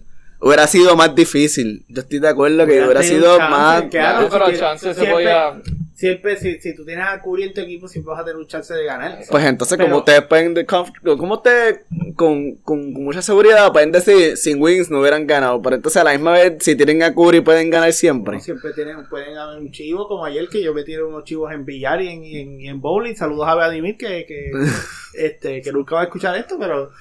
Hubiera 0.40 0.66
sido 0.66 0.96
más 0.96 1.14
difícil. 1.14 1.84
Yo 1.88 2.02
estoy 2.02 2.18
de 2.20 2.28
acuerdo 2.28 2.66
que 2.66 2.82
hubiera 2.82 3.02
sido 3.02 3.36
chance, 3.38 3.50
más. 3.50 3.82
claro. 3.90 4.28
Pero 4.30 4.46
si 4.50 4.56
chance 4.58 4.94
se 4.94 5.06
podía. 5.06 5.60
Siempre, 5.98 6.36
si, 6.36 6.60
si 6.60 6.76
tú 6.76 6.84
tienes 6.84 7.04
a 7.08 7.20
Curry 7.20 7.42
en 7.42 7.52
tu 7.54 7.60
equipo, 7.60 7.88
siempre 7.88 8.12
vas 8.12 8.20
a 8.20 8.24
tener 8.24 8.36
un 8.36 8.46
chance 8.46 8.72
de 8.72 8.84
ganar. 8.84 9.18
Pues 9.28 9.44
entonces, 9.44 9.76
Pero- 9.76 9.88
como 9.88 9.98
ustedes 9.98 10.22
pueden, 10.22 10.54
de 10.54 10.64
como 10.64 11.34
ustedes 11.34 11.80
con, 12.14 12.52
con, 12.62 12.92
con 12.92 13.02
mucha 13.02 13.20
seguridad 13.20 13.72
pueden 13.72 13.90
decir 13.90 14.36
sin 14.36 14.62
wins 14.62 14.92
no 14.92 15.00
hubieran 15.00 15.26
ganado, 15.26 15.60
pero 15.60 15.74
entonces 15.74 16.00
a 16.00 16.04
la 16.04 16.12
misma 16.12 16.34
vez, 16.34 16.52
si 16.60 16.76
tienen 16.76 17.02
a 17.02 17.12
Curry, 17.12 17.40
pueden 17.40 17.68
ganar 17.68 17.92
siempre. 17.92 18.36
No, 18.36 18.40
siempre 18.40 18.72
tienen, 18.74 19.08
pueden 19.08 19.36
haber 19.36 19.58
un 19.58 19.72
chivo, 19.72 20.06
como 20.06 20.24
ayer 20.24 20.48
que 20.48 20.62
yo 20.62 20.72
me 20.72 20.84
tiré 20.84 21.02
unos 21.02 21.24
chivos 21.24 21.52
en 21.52 21.64
billar 21.64 22.00
y 22.00 22.10
en, 22.10 22.24
y 22.24 22.36
en, 22.42 22.60
y 22.60 22.68
en 22.68 22.80
bowling. 22.80 23.16
Saludos 23.16 23.48
a 23.48 23.56
Vladimir, 23.56 23.96
que, 23.96 24.24
que, 24.24 24.52
este, 25.14 25.60
que 25.62 25.72
nunca 25.72 25.96
va 25.96 26.02
a 26.02 26.04
escuchar 26.04 26.36
esto, 26.36 26.56
pero 26.60 26.92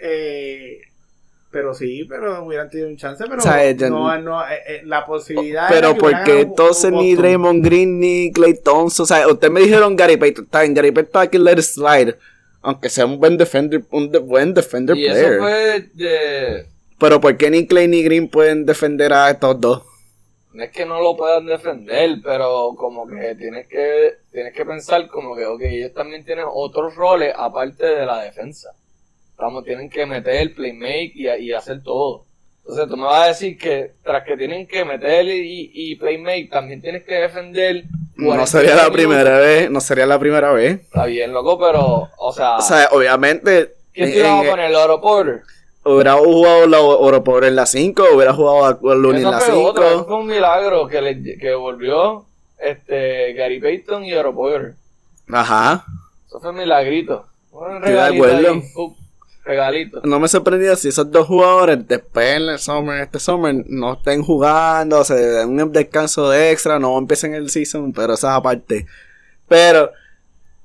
eh, 0.00 0.80
pero 1.50 1.74
sí, 1.74 2.04
pero 2.08 2.44
hubieran 2.44 2.68
tenido 2.68 2.88
un 2.88 2.96
chance, 2.96 3.24
pero 3.28 3.38
O 3.38 3.40
sea, 3.40 3.64
ella- 3.64 3.88
no, 3.88 4.18
no, 4.18 4.42
eh, 4.42 4.58
eh, 4.66 4.80
la 4.84 5.06
posibilidad 5.06 5.68
Pero 5.68 5.94
que 5.94 6.00
¿por 6.00 6.08
hubieran 6.08 6.24
qué 6.24 6.30
ganado 6.32 6.48
entonces 6.50 6.92
ni. 6.92 7.14
Draymond 7.14 7.64
Green 7.64 7.98
ni 8.00 8.32
Clay 8.32 8.54
Thompson? 8.62 9.04
O 9.04 9.06
sea, 9.06 9.26
ustedes 9.28 9.52
me 9.52 9.60
dijeron 9.60 9.96
Gary 9.96 10.16
Payton, 10.16 10.44
está 10.44 10.60
bien, 10.62 10.74
Gary 10.74 10.90
Payton 10.92 11.22
hay 11.22 11.28
que 11.28 11.38
let 11.38 11.52
it 11.52 11.60
slide, 11.60 12.16
aunque 12.62 12.88
sea 12.90 13.06
un 13.06 13.18
buen 13.18 13.36
defender, 13.38 13.82
un 13.90 14.10
de- 14.10 14.18
buen 14.18 14.52
defender 14.54 14.96
Y 14.96 15.06
player. 15.06 15.32
eso 15.32 15.42
fue 15.42 15.80
de. 15.94 16.66
Pero 16.98 17.20
¿por 17.20 17.36
qué 17.36 17.50
ni 17.50 17.66
Clay 17.66 17.88
ni 17.88 18.02
Green 18.02 18.28
pueden 18.28 18.64
defender 18.66 19.12
a 19.12 19.30
estos 19.30 19.60
dos? 19.60 19.82
No 20.52 20.62
es 20.64 20.70
que 20.72 20.86
no 20.86 21.02
lo 21.02 21.14
puedan 21.18 21.44
defender, 21.44 22.16
pero 22.24 22.74
como 22.78 23.06
que 23.06 23.34
tienes 23.34 23.66
que 23.68 24.14
tienes 24.32 24.54
que 24.54 24.64
pensar 24.64 25.06
como 25.08 25.36
que, 25.36 25.44
ok, 25.44 25.60
ellos 25.62 25.92
también 25.92 26.24
tienen 26.24 26.46
otros 26.50 26.94
roles 26.96 27.34
aparte 27.36 27.84
de 27.84 28.06
la 28.06 28.22
defensa. 28.22 28.70
Estamos, 29.46 29.64
tienen 29.64 29.90
que 29.90 30.06
meter, 30.06 30.54
playmake 30.54 31.12
y, 31.14 31.28
y 31.28 31.52
hacer 31.52 31.82
todo. 31.82 32.24
Entonces 32.62 32.88
tú 32.88 32.96
me 32.96 33.04
vas 33.04 33.24
a 33.24 33.28
decir 33.28 33.56
que 33.58 33.92
tras 34.02 34.24
que 34.24 34.36
tienen 34.36 34.66
que 34.66 34.84
meter 34.84 35.24
y, 35.26 35.70
y 35.74 35.96
playmake, 35.96 36.50
también 36.50 36.80
tienes 36.82 37.04
que 37.04 37.14
defender. 37.14 37.84
No 38.16 38.46
40 38.46 38.46
sería 38.46 38.74
la 38.74 38.88
minutos. 38.90 38.92
primera 38.92 39.38
vez, 39.38 39.70
no 39.70 39.80
sería 39.80 40.06
la 40.06 40.18
primera 40.18 40.52
vez. 40.52 40.80
Está 40.80 41.06
bien, 41.06 41.32
loco, 41.32 41.58
pero, 41.58 42.10
o 42.16 42.32
sea, 42.32 42.56
O 42.56 42.62
sea, 42.62 42.88
obviamente, 42.92 43.74
¿quién 43.92 44.12
te 44.12 44.18
iba 44.20 44.40
a 44.40 44.44
poner? 44.44 44.74
¿Oro 44.74 45.00
Porter? 45.00 45.42
hubiera 45.84 46.14
jugado 46.14 46.66
la 46.66 46.80
Oro 46.80 47.22
por 47.22 47.44
en 47.44 47.54
la 47.54 47.66
5, 47.66 48.04
hubiera 48.14 48.32
jugado 48.34 48.64
a 48.64 48.94
Looney 48.96 49.22
en 49.22 49.30
la 49.30 49.38
fue 49.40 49.54
otro, 49.54 49.84
eso 49.84 49.98
5. 49.98 50.06
fue 50.06 50.16
un 50.16 50.26
milagro 50.26 50.88
que, 50.88 51.00
le, 51.00 51.38
que 51.38 51.54
volvió 51.54 52.26
este 52.58 53.34
Gary 53.34 53.60
Payton 53.60 54.04
y 54.04 54.12
Oro 54.14 54.34
Porter. 54.34 54.74
Ajá. 55.32 55.84
Eso 56.26 56.40
fue 56.40 56.50
un 56.50 56.56
milagrito. 56.56 57.26
Un 57.52 57.84
Estoy 57.84 57.94
de 57.94 58.08
regalito 58.10 58.24
acuerdo. 58.24 58.52
ahí, 58.52 58.62
regalito. 59.46 60.00
No 60.04 60.18
me 60.20 60.28
sorprendía 60.28 60.76
si 60.76 60.88
esos 60.88 61.10
dos 61.10 61.26
jugadores 61.26 61.86
después 61.86 62.36
en 62.36 62.48
el 62.48 62.58
summer, 62.58 63.00
este 63.02 63.20
summer, 63.20 63.54
no 63.68 63.94
estén 63.94 64.22
jugando, 64.22 65.04
se 65.04 65.14
den 65.14 65.60
un 65.60 65.72
descanso 65.72 66.28
de 66.30 66.50
extra, 66.50 66.78
no 66.78 66.98
empiecen 66.98 67.34
el 67.34 67.48
season, 67.50 67.92
pero 67.92 68.14
esa 68.14 68.28
es 68.32 68.34
aparte. 68.36 68.86
Pero 69.48 69.90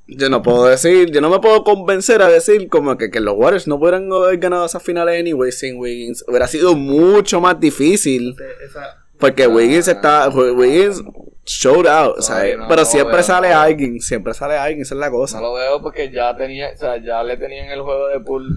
yo 0.08 0.30
no 0.30 0.42
puedo 0.42 0.66
decir, 0.66 1.12
yo 1.12 1.22
no 1.22 1.30
me 1.30 1.40
puedo 1.40 1.64
convencer 1.64 2.22
a 2.22 2.28
decir 2.28 2.68
como 2.68 2.98
que, 2.98 3.10
que 3.12 3.20
los 3.22 3.36
Warriors 3.38 3.68
no 3.68 3.80
pudieran 3.80 4.12
haber 4.12 4.38
ganado 4.40 4.66
esas 4.66 4.84
finales 4.84 5.20
anyway 5.20 5.52
sin 5.52 5.78
Wiggins. 5.80 6.26
Hubiera 6.28 6.48
sido 6.48 6.76
mucho 6.76 7.40
más 7.40 7.60
difícil. 7.60 8.36
Esa- 8.66 8.98
Porque 9.20 9.46
Wiggins 9.48 9.88
está, 9.88 10.28
Wiggins 10.30 11.02
showed 11.46 11.86
out, 11.88 12.18
o 12.18 12.22
sea, 12.22 12.38
Ay, 12.38 12.56
no, 12.58 12.68
pero 12.68 12.82
no 12.82 12.86
siempre 12.86 13.16
veo, 13.16 13.24
sale 13.24 13.50
no 13.50 13.60
alguien, 13.60 14.00
siempre 14.02 14.34
sale 14.34 14.58
alguien, 14.58 14.82
esa 14.82 14.96
es 14.96 15.00
la 15.00 15.10
cosa. 15.12 15.38
No 15.40 15.48
lo 15.48 15.54
veo 15.54 15.82
porque 15.82 16.12
ya 16.12 16.36
tenía, 16.36 16.72
o 16.74 16.78
sea, 16.78 16.98
ya 16.98 17.24
le 17.24 17.38
tenían 17.38 17.68
el 17.70 17.82
juego 17.82 18.08
de 18.10 18.20
pool 18.20 18.50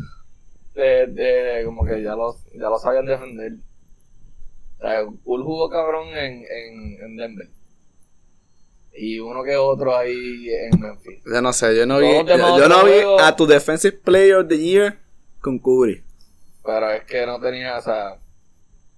de, 0.74 1.06
de 1.06 1.64
como 1.64 1.84
que 1.84 2.02
ya 2.02 2.14
lo, 2.14 2.36
ya 2.54 2.68
lo 2.68 2.78
sabían 2.78 3.06
defender. 3.06 3.52
O 4.78 4.80
sea, 4.80 5.04
jugó 5.24 5.70
cabrón 5.70 6.08
en, 6.08 6.42
en, 6.44 7.04
en 7.04 7.16
Denver. 7.16 7.48
Y 8.96 9.18
uno 9.18 9.42
que 9.42 9.56
otro 9.56 9.96
ahí 9.96 10.48
en 10.50 10.80
Memphis. 10.80 11.20
Yo 11.26 11.40
no 11.42 11.52
sé, 11.52 11.76
yo 11.76 11.84
no 11.86 11.98
vi, 11.98 12.06
Todos 12.24 12.38
yo, 12.38 12.58
yo 12.58 12.68
no 12.68 12.84
vi 12.84 13.00
a 13.20 13.34
tu 13.34 13.46
Defensive 13.46 13.98
Player 14.04 14.36
of 14.36 14.48
the 14.48 14.58
Year 14.58 14.98
con 15.40 15.58
Curry. 15.58 16.02
Pero 16.64 16.90
es 16.90 17.04
que 17.04 17.26
no 17.26 17.40
tenía, 17.40 17.76
o 17.76 17.82
sea, 17.82 18.18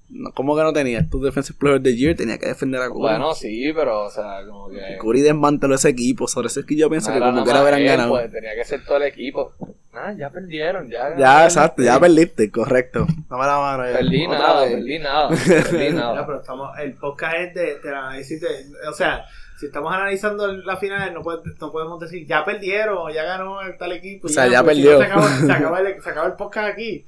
No, 0.08 0.32
¿Cómo 0.32 0.54
que 0.54 0.62
no 0.62 0.72
tenía? 0.72 1.08
Tu 1.08 1.20
Defensive 1.22 1.58
Player 1.58 1.78
of 1.78 1.82
the 1.82 1.96
Year 1.96 2.14
tenía 2.14 2.36
que 2.38 2.46
defender 2.46 2.80
a 2.82 2.88
Curry. 2.88 2.98
bueno, 3.00 3.34
sí, 3.34 3.72
pero, 3.74 4.04
o 4.04 4.10
sea, 4.10 4.44
como 4.46 4.68
que. 4.68 4.98
Curry 5.00 5.22
desmanteló 5.22 5.74
ese 5.74 5.88
equipo, 5.88 6.28
sobre 6.28 6.48
eso 6.48 6.60
es 6.60 6.66
que 6.66 6.76
yo 6.76 6.90
pienso 6.90 7.08
no 7.10 7.14
que 7.14 7.20
como 7.20 7.44
que 7.44 7.50
hubieran 7.50 7.84
ganado. 7.84 8.10
pues, 8.10 8.30
tenía 8.30 8.54
que 8.54 8.64
ser 8.64 8.84
todo 8.84 8.98
el 8.98 9.04
equipo. 9.04 9.54
Ah, 9.98 10.12
ya 10.16 10.28
perdieron, 10.30 10.88
ya. 10.90 11.16
ya, 11.16 11.44
exacto, 11.44 11.82
ya 11.82 11.98
perdiste, 11.98 12.50
correcto. 12.50 13.06
Dame 13.30 13.46
la 13.46 13.58
mano. 13.58 13.86
ya. 13.90 13.98
Perdí 13.98 14.26
Otra 14.26 14.38
nada, 14.38 14.60
vez. 14.62 14.72
perdí 14.74 14.98
nada, 14.98 15.28
perdí 15.28 15.92
Ya, 15.96 16.26
pero 16.26 16.40
estamos, 16.40 16.78
el 16.78 16.92
podcast 16.94 17.34
es 17.36 17.54
de, 17.54 17.78
de 17.80 17.88
análisis 17.88 18.40
de, 18.40 18.48
o 18.88 18.92
sea, 18.92 19.24
si 19.58 19.66
estamos 19.66 19.92
analizando 19.94 20.52
la 20.52 20.76
final, 20.76 21.14
no, 21.14 21.22
puede- 21.22 21.40
no 21.58 21.72
podemos 21.72 21.98
decir 21.98 22.26
ya 22.26 22.44
perdieron 22.44 22.98
o 22.98 23.08
ya 23.10 23.22
ganó 23.24 23.62
el 23.62 23.78
tal 23.78 23.92
equipo. 23.92 24.26
O 24.26 24.30
sea, 24.30 24.46
ya 24.48 24.62
porque 24.62 24.76
si 24.76 24.82
perdió. 24.82 24.98
no 24.98 25.04
Se 25.06 25.12
acaba, 25.12 25.28
se, 25.38 25.52
acaba 25.52 25.80
el, 25.80 26.02
se 26.02 26.10
acaba 26.10 26.26
el 26.26 26.32
podcast 26.34 26.68
aquí. 26.72 27.06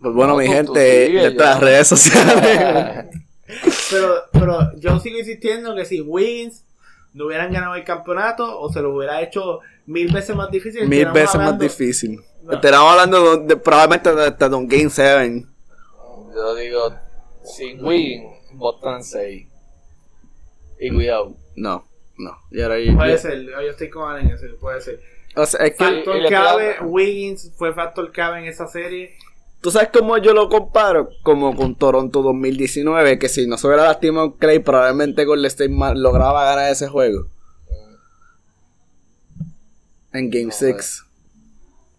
Pues 0.00 0.12
bueno, 0.14 0.32
No, 0.32 0.38
mi 0.38 0.46
tú- 0.46 0.50
tú 0.50 0.56
gente, 0.74 0.80
de 0.80 1.26
estas 1.28 1.54
ya. 1.54 1.60
redes 1.64 1.86
sociales. 1.88 3.06
Pero, 3.90 4.14
pero 4.32 4.72
yo 4.76 4.98
sigo 4.98 5.18
insistiendo 5.18 5.72
que 5.76 5.84
si 5.84 6.00
Wiggins 6.00 6.64
no 7.14 7.26
hubieran 7.26 7.52
ganado 7.52 7.76
el 7.76 7.84
campeonato 7.84 8.58
o 8.60 8.72
se 8.72 8.82
lo 8.82 8.92
hubiera 8.92 9.22
hecho 9.22 9.60
mil 9.86 10.12
veces 10.12 10.34
más 10.36 10.50
difícil. 10.50 10.88
Mil 10.88 11.06
veces 11.06 11.34
más 11.34 11.46
hablando- 11.46 11.64
difícil. 11.64 12.20
No. 12.42 12.52
Estábamos 12.52 12.92
hablando 12.92 13.36
de, 13.38 13.46
de- 13.46 13.56
probablemente 13.56 14.14
de, 14.14 14.24
hasta 14.24 14.48
de 14.48 14.54
un 14.56 14.68
Game 14.68 14.90
7. 14.90 15.44
Yo 16.34 16.54
digo, 16.54 16.94
sin 17.44 17.84
win, 17.84 18.24
Boston 18.52 19.02
6. 19.02 19.46
Y 20.78 20.90
cuidado. 20.90 21.34
No, 21.56 21.88
no. 22.18 22.38
Y 22.50 22.60
ahora 22.60 22.78
yo- 22.78 22.94
Puede 22.96 23.12
yo- 23.12 23.18
ser, 23.18 23.42
yo 23.44 23.58
estoy 23.70 23.88
con 23.90 24.10
Allen 24.10 24.28
en 24.28 24.34
ese, 24.34 24.48
puede 24.60 24.80
ser. 24.80 25.00
o 25.34 25.44
sea, 25.46 25.64
es 25.66 25.72
que 25.76 25.84
Factor 25.84 26.16
y 26.18 26.26
clave, 26.28 26.76
Wiggins 26.82 27.52
fue 27.56 27.72
factor 27.74 28.12
clave 28.12 28.40
en 28.40 28.44
esa 28.46 28.66
serie. 28.68 29.14
¿Tú 29.62 29.70
sabes 29.70 29.88
cómo 29.92 30.16
yo 30.18 30.32
lo 30.34 30.48
comparo? 30.48 31.08
Como 31.22 31.56
con 31.56 31.74
Toronto 31.74 32.22
2019, 32.22 33.18
que 33.18 33.28
si 33.28 33.46
no 33.46 33.56
se 33.58 33.66
hubiera 33.66 33.84
lastimado 33.84 34.36
Clay, 34.36 34.58
probablemente 34.60 35.24
Golden 35.24 35.46
State 35.46 35.72
lograba 35.96 36.44
ganar 36.44 36.70
ese 36.70 36.86
juego. 36.88 37.26
En 40.16 40.30
Game 40.30 40.46
No 40.46 40.52
sé. 40.52 40.72
6. 40.72 41.02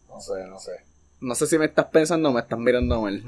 No 0.10 0.20
sé, 0.22 0.48
no 0.48 0.60
sé. 0.60 0.72
No 1.20 1.34
sé 1.36 1.48
si 1.48 1.58
me 1.58 1.66
estás 1.66 1.86
pensando 1.86 2.30
o 2.30 2.34
me 2.34 2.42
estás 2.42 2.60
mirando 2.60 3.02
mal. 3.02 3.24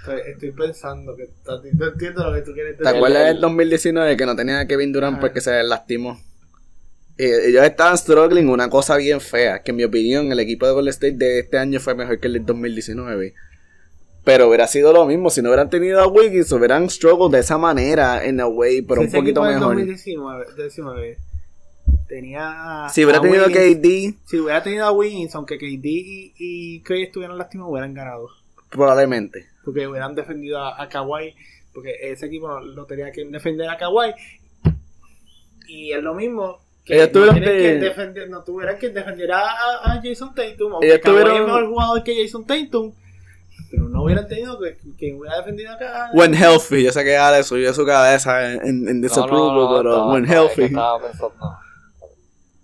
Estoy, 0.00 0.20
estoy 0.26 0.50
pensando 0.52 1.14
que 1.16 1.24
está- 1.24 1.60
no 1.72 1.86
entiendo 1.88 2.28
lo 2.28 2.34
que 2.34 2.42
tú 2.42 2.52
quieres 2.52 2.76
¿Te 2.76 2.82
decir. 2.84 2.96
acuerdas 2.96 3.20
el- 3.28 3.34
del 3.34 3.40
2019 3.40 4.16
que 4.16 4.26
no 4.26 4.34
tenía 4.34 4.60
a 4.60 4.66
Kevin 4.66 4.92
Durant 4.92 5.14
Ajá. 5.14 5.20
porque 5.20 5.40
se 5.40 5.62
lastimó? 5.62 6.20
Y 7.18 7.24
ellos 7.24 7.62
estaban 7.64 7.96
struggling 7.96 8.48
una 8.48 8.68
cosa 8.70 8.96
bien 8.96 9.20
fea, 9.20 9.62
que 9.62 9.70
en 9.70 9.76
mi 9.76 9.84
opinión 9.84 10.32
el 10.32 10.40
equipo 10.40 10.66
de 10.66 10.72
Golden 10.72 10.90
State 10.90 11.12
de 11.16 11.40
este 11.40 11.58
año 11.58 11.78
fue 11.78 11.94
mejor 11.94 12.18
que 12.18 12.26
el 12.26 12.32
del 12.34 12.46
2019. 12.46 13.34
Pero 14.24 14.48
hubiera 14.48 14.66
sido 14.66 14.92
lo 14.92 15.04
mismo, 15.06 15.30
si 15.30 15.42
no 15.42 15.48
hubieran 15.50 15.68
tenido 15.70 16.00
a 16.00 16.06
Wiggins, 16.08 16.50
hubieran 16.52 16.88
struggled 16.90 17.32
de 17.32 17.40
esa 17.40 17.58
manera 17.58 18.24
en 18.24 18.40
a 18.40 18.46
way, 18.46 18.80
pero 18.82 19.02
Si 19.02 19.08
un 19.08 19.12
poquito 19.12 19.42
mejor. 19.42 19.60
2019 19.76 20.46
19, 20.56 21.18
tenía 22.16 22.86
Si 22.92 23.04
hubiera 23.04 23.18
a 23.18 23.22
tenido 23.22 23.46
Wiggins- 23.46 23.80
KD, 23.80 24.14
si 24.26 24.38
hubiera 24.38 24.62
tenido 24.62 24.84
a 24.86 24.92
Wiggins, 24.92 25.34
aunque 25.34 25.56
KD 25.56 25.86
y, 25.86 26.34
y 26.38 26.80
Clay 26.82 27.04
estuvieran 27.04 27.38
lastimados, 27.38 27.70
hubieran 27.72 27.94
ganado. 27.94 28.28
probablemente. 28.68 29.46
Porque 29.64 29.86
hubieran 29.86 30.14
defendido 30.14 30.58
a, 30.58 30.82
a 30.82 30.88
Kawhi. 30.88 31.34
Porque 31.72 31.94
ese 32.02 32.26
equipo 32.26 32.48
no, 32.48 32.60
no 32.60 32.84
tenía 32.84 33.10
que 33.12 33.24
defender 33.24 33.68
a 33.70 33.76
Kawhi. 33.78 34.12
Y 35.68 35.92
es 35.92 36.02
lo 36.02 36.14
mismo. 36.14 36.58
Que 36.84 36.94
Ellos 36.96 37.06
no, 37.08 37.12
tuvieron 37.12 37.34
tienen 37.36 37.56
que- 37.56 37.62
que 37.62 37.74
defender, 37.84 38.28
no 38.30 38.42
tuvieran 38.42 38.78
que 38.78 38.88
defender 38.90 39.30
a, 39.32 40.00
Jason 40.02 40.34
Tatum. 40.34 40.72
Aunque 40.72 40.86
Ellos 40.88 40.98
Kawhi 41.00 41.14
tuvieron- 41.16 41.36
es 41.40 41.46
mejor 41.46 41.66
jugador 41.68 42.02
que 42.04 42.22
Jason 42.22 42.44
Tatum. 42.44 42.92
Pero 43.70 43.88
no 43.88 44.02
hubieran 44.02 44.28
tenido 44.28 44.58
que, 44.60 44.76
que 44.98 45.14
hubiera 45.14 45.38
defendido 45.38 45.72
acá. 45.72 46.10
When 46.12 46.34
healthy, 46.34 46.82
yo 46.82 46.92
sé 46.92 47.04
que 47.04 47.16
Ale 47.16 47.42
subió 47.42 47.72
su 47.72 47.86
cabeza 47.86 48.52
en, 48.52 48.66
en, 48.66 48.88
en 48.88 49.00
disapproval, 49.00 49.78
pero 49.78 49.90
estaba- 49.92 50.12
when 50.12 50.24
estaba- 50.24 50.46
healthy. 50.46 50.62
Estaba 50.64 51.00
pensando. 51.00 51.34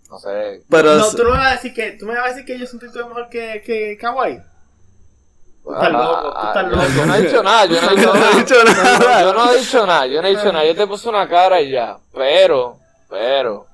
No 0.09 0.19
sé. 0.19 0.62
Pero 0.71 0.95
no, 0.97 1.11
tú 1.11 1.23
no 1.25 1.31
me 1.31 1.37
vas 1.37 1.49
a 1.49 1.55
decir 1.57 1.75
que, 1.75 1.93
tú 1.93 2.07
me 2.07 2.15
vas 2.15 2.25
a 2.25 2.29
decir 2.29 2.45
que 2.45 2.59
Jason 2.59 2.79
Tatum 2.81 3.00
es 3.03 3.09
mejor 3.09 3.29
que, 3.29 3.62
que. 3.65 3.99
Tú 5.62 5.73
estás 5.75 5.87
Ah, 5.87 5.91
loco, 5.91 6.23
tú 6.23 6.37
ah, 6.38 6.47
estás 6.49 6.65
yo- 6.65 6.77
loco. 6.77 6.88
Yo 6.97 7.07
no 7.07 7.15
he 7.15 7.21
dicho 7.23 7.43
nada, 7.43 7.65
yo 7.67 7.83
no 7.83 7.91
he 7.91 7.97
dicho 7.97 8.15
nada. 8.15 8.37
dicho 8.38 8.65
nada. 8.65 9.23
Yo 9.23 9.33
no 9.35 9.50
he 9.53 9.59
dicho 9.59 9.87
nada, 9.87 10.07
yo 10.07 10.23
no 10.23 10.29
he 10.29 10.31
dicho 10.31 10.53
nada. 10.53 10.65
Yo 10.65 10.75
te 10.75 10.87
puse 10.87 11.09
una 11.11 11.29
cara 11.29 11.61
y 11.61 11.71
ya. 11.71 11.99
Pero 12.15 12.79
Pero, 13.11 13.67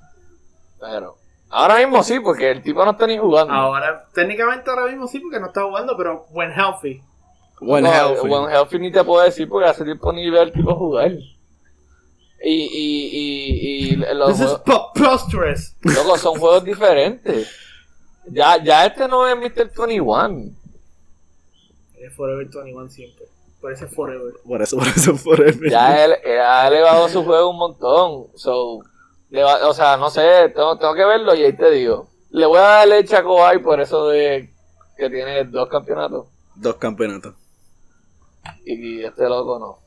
pero. 0.81 1.17
Ahora 1.51 1.77
mismo 1.77 2.03
sí, 2.03 2.19
porque 2.19 2.51
el 2.51 2.63
tipo 2.63 2.85
no 2.85 2.91
está 2.93 3.07
ni 3.07 3.17
jugando. 3.17 3.53
Ahora, 3.55 4.07
técnicamente 4.13 4.69
ahora 4.71 4.87
mismo 4.87 5.07
sí, 5.07 5.21
porque 5.21 5.39
no 5.39 5.47
está 5.47 5.63
jugando, 5.63 5.97
pero 5.97 6.27
when 6.31 6.51
healthy. 6.51 7.01
No, 7.61 7.77
healthy. 7.79 8.29
One 8.29 8.53
Healthy 8.53 8.79
ni 8.81 8.91
te 8.91 9.05
puedo 9.05 9.23
decir 9.25 9.49
porque 9.49 9.69
hace 9.69 9.85
tiempo 9.85 10.13
ni 10.13 10.29
veo 10.29 10.43
al 10.43 10.53
tipo 10.53 10.75
jugar. 10.75 11.13
Y, 12.43 12.51
y, 12.53 13.09
y, 13.13 13.93
y 13.93 13.97
los 13.97 14.33
This 14.37 14.41
is 14.41 14.47
juegos, 14.53 14.91
preposterous. 14.95 15.77
loco, 15.83 16.19
son 16.19 16.39
juegos 16.39 16.65
diferentes. 16.65 17.51
Ya, 18.27 18.63
ya 18.63 18.87
este 18.87 19.07
no 19.09 19.27
es 19.29 19.37
Mr. 19.37 19.71
21. 19.77 20.51
Es 22.01 22.15
Forever 22.15 22.47
21 22.47 22.89
siempre. 22.91 23.25
Parece 23.63 23.87
Forever. 23.87 24.35
Por 24.47 24.61
eso, 24.61 24.77
por 24.77 24.87
eso, 24.89 25.17
forever. 25.17 25.71
Ya 25.71 26.05
él, 26.05 26.15
él 26.23 26.39
ha 26.41 26.69
elevado 26.69 27.09
su 27.09 27.25
juego 27.25 27.51
un 27.51 27.57
montón. 27.59 28.27
So, 28.37 28.81
le 29.31 29.43
va- 29.43 29.67
o 29.67 29.73
sea, 29.73 29.97
no 29.97 30.11
sé, 30.11 30.51
tengo, 30.55 30.77
tengo 30.79 30.95
que 30.95 31.05
verlo 31.05 31.35
y 31.35 31.45
ahí 31.45 31.57
te 31.57 31.71
digo. 31.71 32.09
Le 32.31 32.45
voy 32.47 32.59
a 32.59 32.63
dar 32.63 32.89
leche 32.89 33.17
a 33.17 33.23
Kawhi 33.23 33.59
por 33.63 33.81
eso 33.81 34.09
de 34.09 34.51
que 34.99 35.09
tiene 35.09 35.45
dos 35.45 35.69
campeonatos. 35.71 36.27
Dos 36.57 36.77
campeonatos. 36.77 37.35
Y 38.67 39.03
este 39.03 39.27
loco 39.29 39.59
no. 39.59 39.79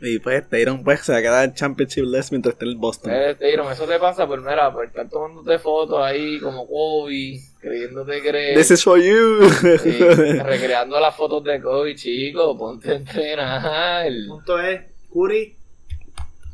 Y 0.00 0.18
pues 0.18 0.46
Tatum 0.48 0.84
pues 0.84 1.00
se 1.00 1.12
va 1.12 1.18
a 1.18 1.22
quedar 1.22 1.44
en 1.44 1.54
Championship 1.54 2.04
list 2.04 2.30
mientras 2.30 2.52
esté 2.52 2.66
en 2.66 2.70
el 2.72 2.76
Boston. 2.76 3.12
Eh, 3.14 3.34
Tyron, 3.34 3.72
eso 3.72 3.86
te 3.86 3.98
pasa 3.98 4.26
por, 4.26 4.40
mira, 4.42 4.70
por 4.72 4.84
estar 4.84 5.08
tomándote 5.08 5.58
fotos 5.58 5.98
ahí 6.02 6.38
como 6.38 6.66
Kobe, 6.66 7.40
creyéndote 7.60 8.20
que 8.20 8.28
eres... 8.28 8.58
This 8.58 8.70
is 8.72 8.84
for 8.84 8.98
you. 8.98 9.48
sí, 9.82 9.98
recreando 10.44 11.00
las 11.00 11.16
fotos 11.16 11.42
de 11.44 11.60
Kobe, 11.62 11.94
chico, 11.94 12.56
ponte 12.58 12.90
a 12.90 12.94
entrenar. 12.96 14.06
El 14.06 14.26
punto 14.26 14.60
es, 14.60 14.82
Curry, 15.10 15.56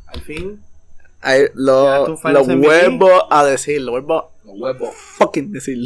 al 0.07 0.21
fin, 0.21 0.61
lo, 1.53 2.07
lo 2.07 2.45
vuelvo 2.45 3.33
a 3.33 3.45
decir, 3.45 3.81
lo 3.81 3.91
vuelvo 3.91 4.17
a 4.19 4.29
Los 4.45 4.59
huevos. 4.59 4.95
fucking 4.95 5.51
decir. 5.51 5.77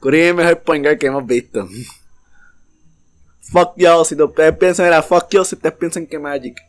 Curry 0.00 0.20
es 0.20 0.28
el 0.30 0.34
mejor 0.34 0.58
point 0.62 0.84
guard 0.84 0.98
que 0.98 1.06
hemos 1.06 1.26
visto. 1.26 1.68
Fuck 3.52 3.74
y'all, 3.76 4.04
si 4.04 4.20
ustedes 4.20 4.56
piensan 4.56 4.86
era 4.86 5.02
fuck 5.02 5.28
y'all, 5.30 5.44
si 5.46 5.54
ustedes 5.54 5.74
piensan 5.76 6.06
que 6.06 6.18
Magic. 6.18 6.67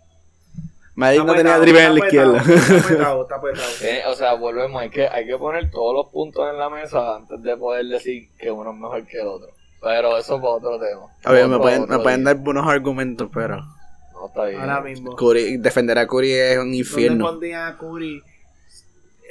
Magic 0.99 1.23
no 1.25 1.33
tenía 1.35 1.57
dribble 1.59 1.83
en 1.85 1.93
la 1.95 1.99
izquierda. 2.05 2.37
Está 2.39 2.77
apretado, 2.79 3.21
está 3.23 3.35
apretado. 3.35 3.67
Eh, 3.83 4.03
o 4.07 4.13
sea, 4.15 4.33
volvemos, 4.35 4.81
hay 4.81 4.89
que, 4.89 5.07
hay 5.07 5.25
que 5.25 5.37
poner 5.37 5.71
todos 5.71 5.93
los 5.95 6.11
puntos 6.11 6.49
en 6.49 6.57
la 6.57 6.69
mesa 6.69 7.15
antes 7.15 7.41
de 7.41 7.57
poder 7.57 7.85
decir 7.85 8.29
que 8.37 8.51
uno 8.51 8.71
es 8.71 8.77
mejor 8.77 9.05
que 9.07 9.19
el 9.21 9.27
otro. 9.27 9.49
Pero 9.81 10.17
eso 10.17 10.35
es 10.35 10.41
para 10.41 10.53
otro 10.53 10.77
tema. 10.79 11.01
A 11.23 11.31
ver, 11.31 11.47
me 11.47 11.55
Otro- 11.55 11.61
pueden, 11.61 11.83
otro 11.83 11.97
me 11.97 12.03
pueden 12.03 12.23
dar 12.25 12.35
buenos 12.35 12.67
argumentos, 12.67 13.29
pero 13.33 13.57
No, 14.13 14.27
está 14.27 14.45
bien. 14.45 14.59
Ahora 14.59 14.81
mismo. 14.81 15.15
Curry, 15.15 15.57
defender 15.57 15.97
a 15.97 16.05
Curry 16.05 16.33
es 16.33 16.57
un 16.57 16.63
¿Dónde 16.65 16.77
infierno. 16.77 17.25
pondría 17.25 17.67
a 17.67 17.77
Curry? 17.77 18.21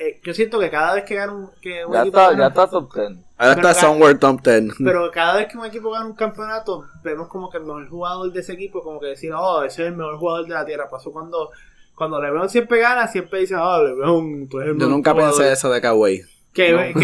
Eh, 0.01 0.21
yo 0.25 0.33
siento 0.33 0.59
que 0.61 0.71
cada 0.71 0.95
vez 0.95 1.05
que 1.05 1.17
gana 1.17 1.33
un, 1.33 1.51
que 1.61 1.85
un 1.85 1.93
Ya 1.93 2.01
equipo 2.01 2.19
está, 2.21 2.39
ya 2.39 2.47
está 2.47 2.67
top 2.71 2.95
10. 2.95 3.09
Ahora 3.39 3.55
Pero 3.55 3.69
está 3.69 3.81
somewhere 3.81 4.19
top 4.19 4.43
10. 4.43 4.75
Pero 4.85 5.11
cada 5.13 5.37
vez 5.37 5.47
que 5.47 5.57
un 5.57 5.65
equipo 5.65 5.91
gana 5.93 6.07
un 6.07 6.15
campeonato, 6.15 6.85
vemos 7.05 7.29
como 7.29 7.49
que 7.49 7.59
el 7.59 7.65
mejor 7.65 7.89
jugador 7.89 8.33
de 8.33 8.41
ese 8.41 8.53
equipo, 8.55 8.83
como 8.83 8.99
que 8.99 9.07
decir, 9.07 9.33
oh, 9.33 9.63
ese 9.63 9.83
es 9.85 9.89
el 9.91 9.97
mejor 9.97 10.19
jugador 10.19 10.47
de 10.47 10.55
la 10.55 10.67
tierra. 10.67 10.89
Pasó 10.91 11.13
cuando, 11.13 11.51
cuando 11.95 12.21
LeBron 12.21 12.49
siempre 12.49 12.81
gana, 12.81 13.07
siempre 13.07 13.41
dicen, 13.41 13.59
oh, 13.61 13.83
LeBron, 13.83 14.49
tú 14.49 14.59
eres 14.59 14.73
el 14.73 14.75
Yo 14.75 14.79
mejor 14.81 14.91
nunca 14.93 15.13
jugador". 15.13 15.37
pensé 15.37 15.53
eso 15.53 15.71
de 15.71 15.81
Kawhi. 15.81 16.23
Que, 16.53 16.93
No. 16.93 17.01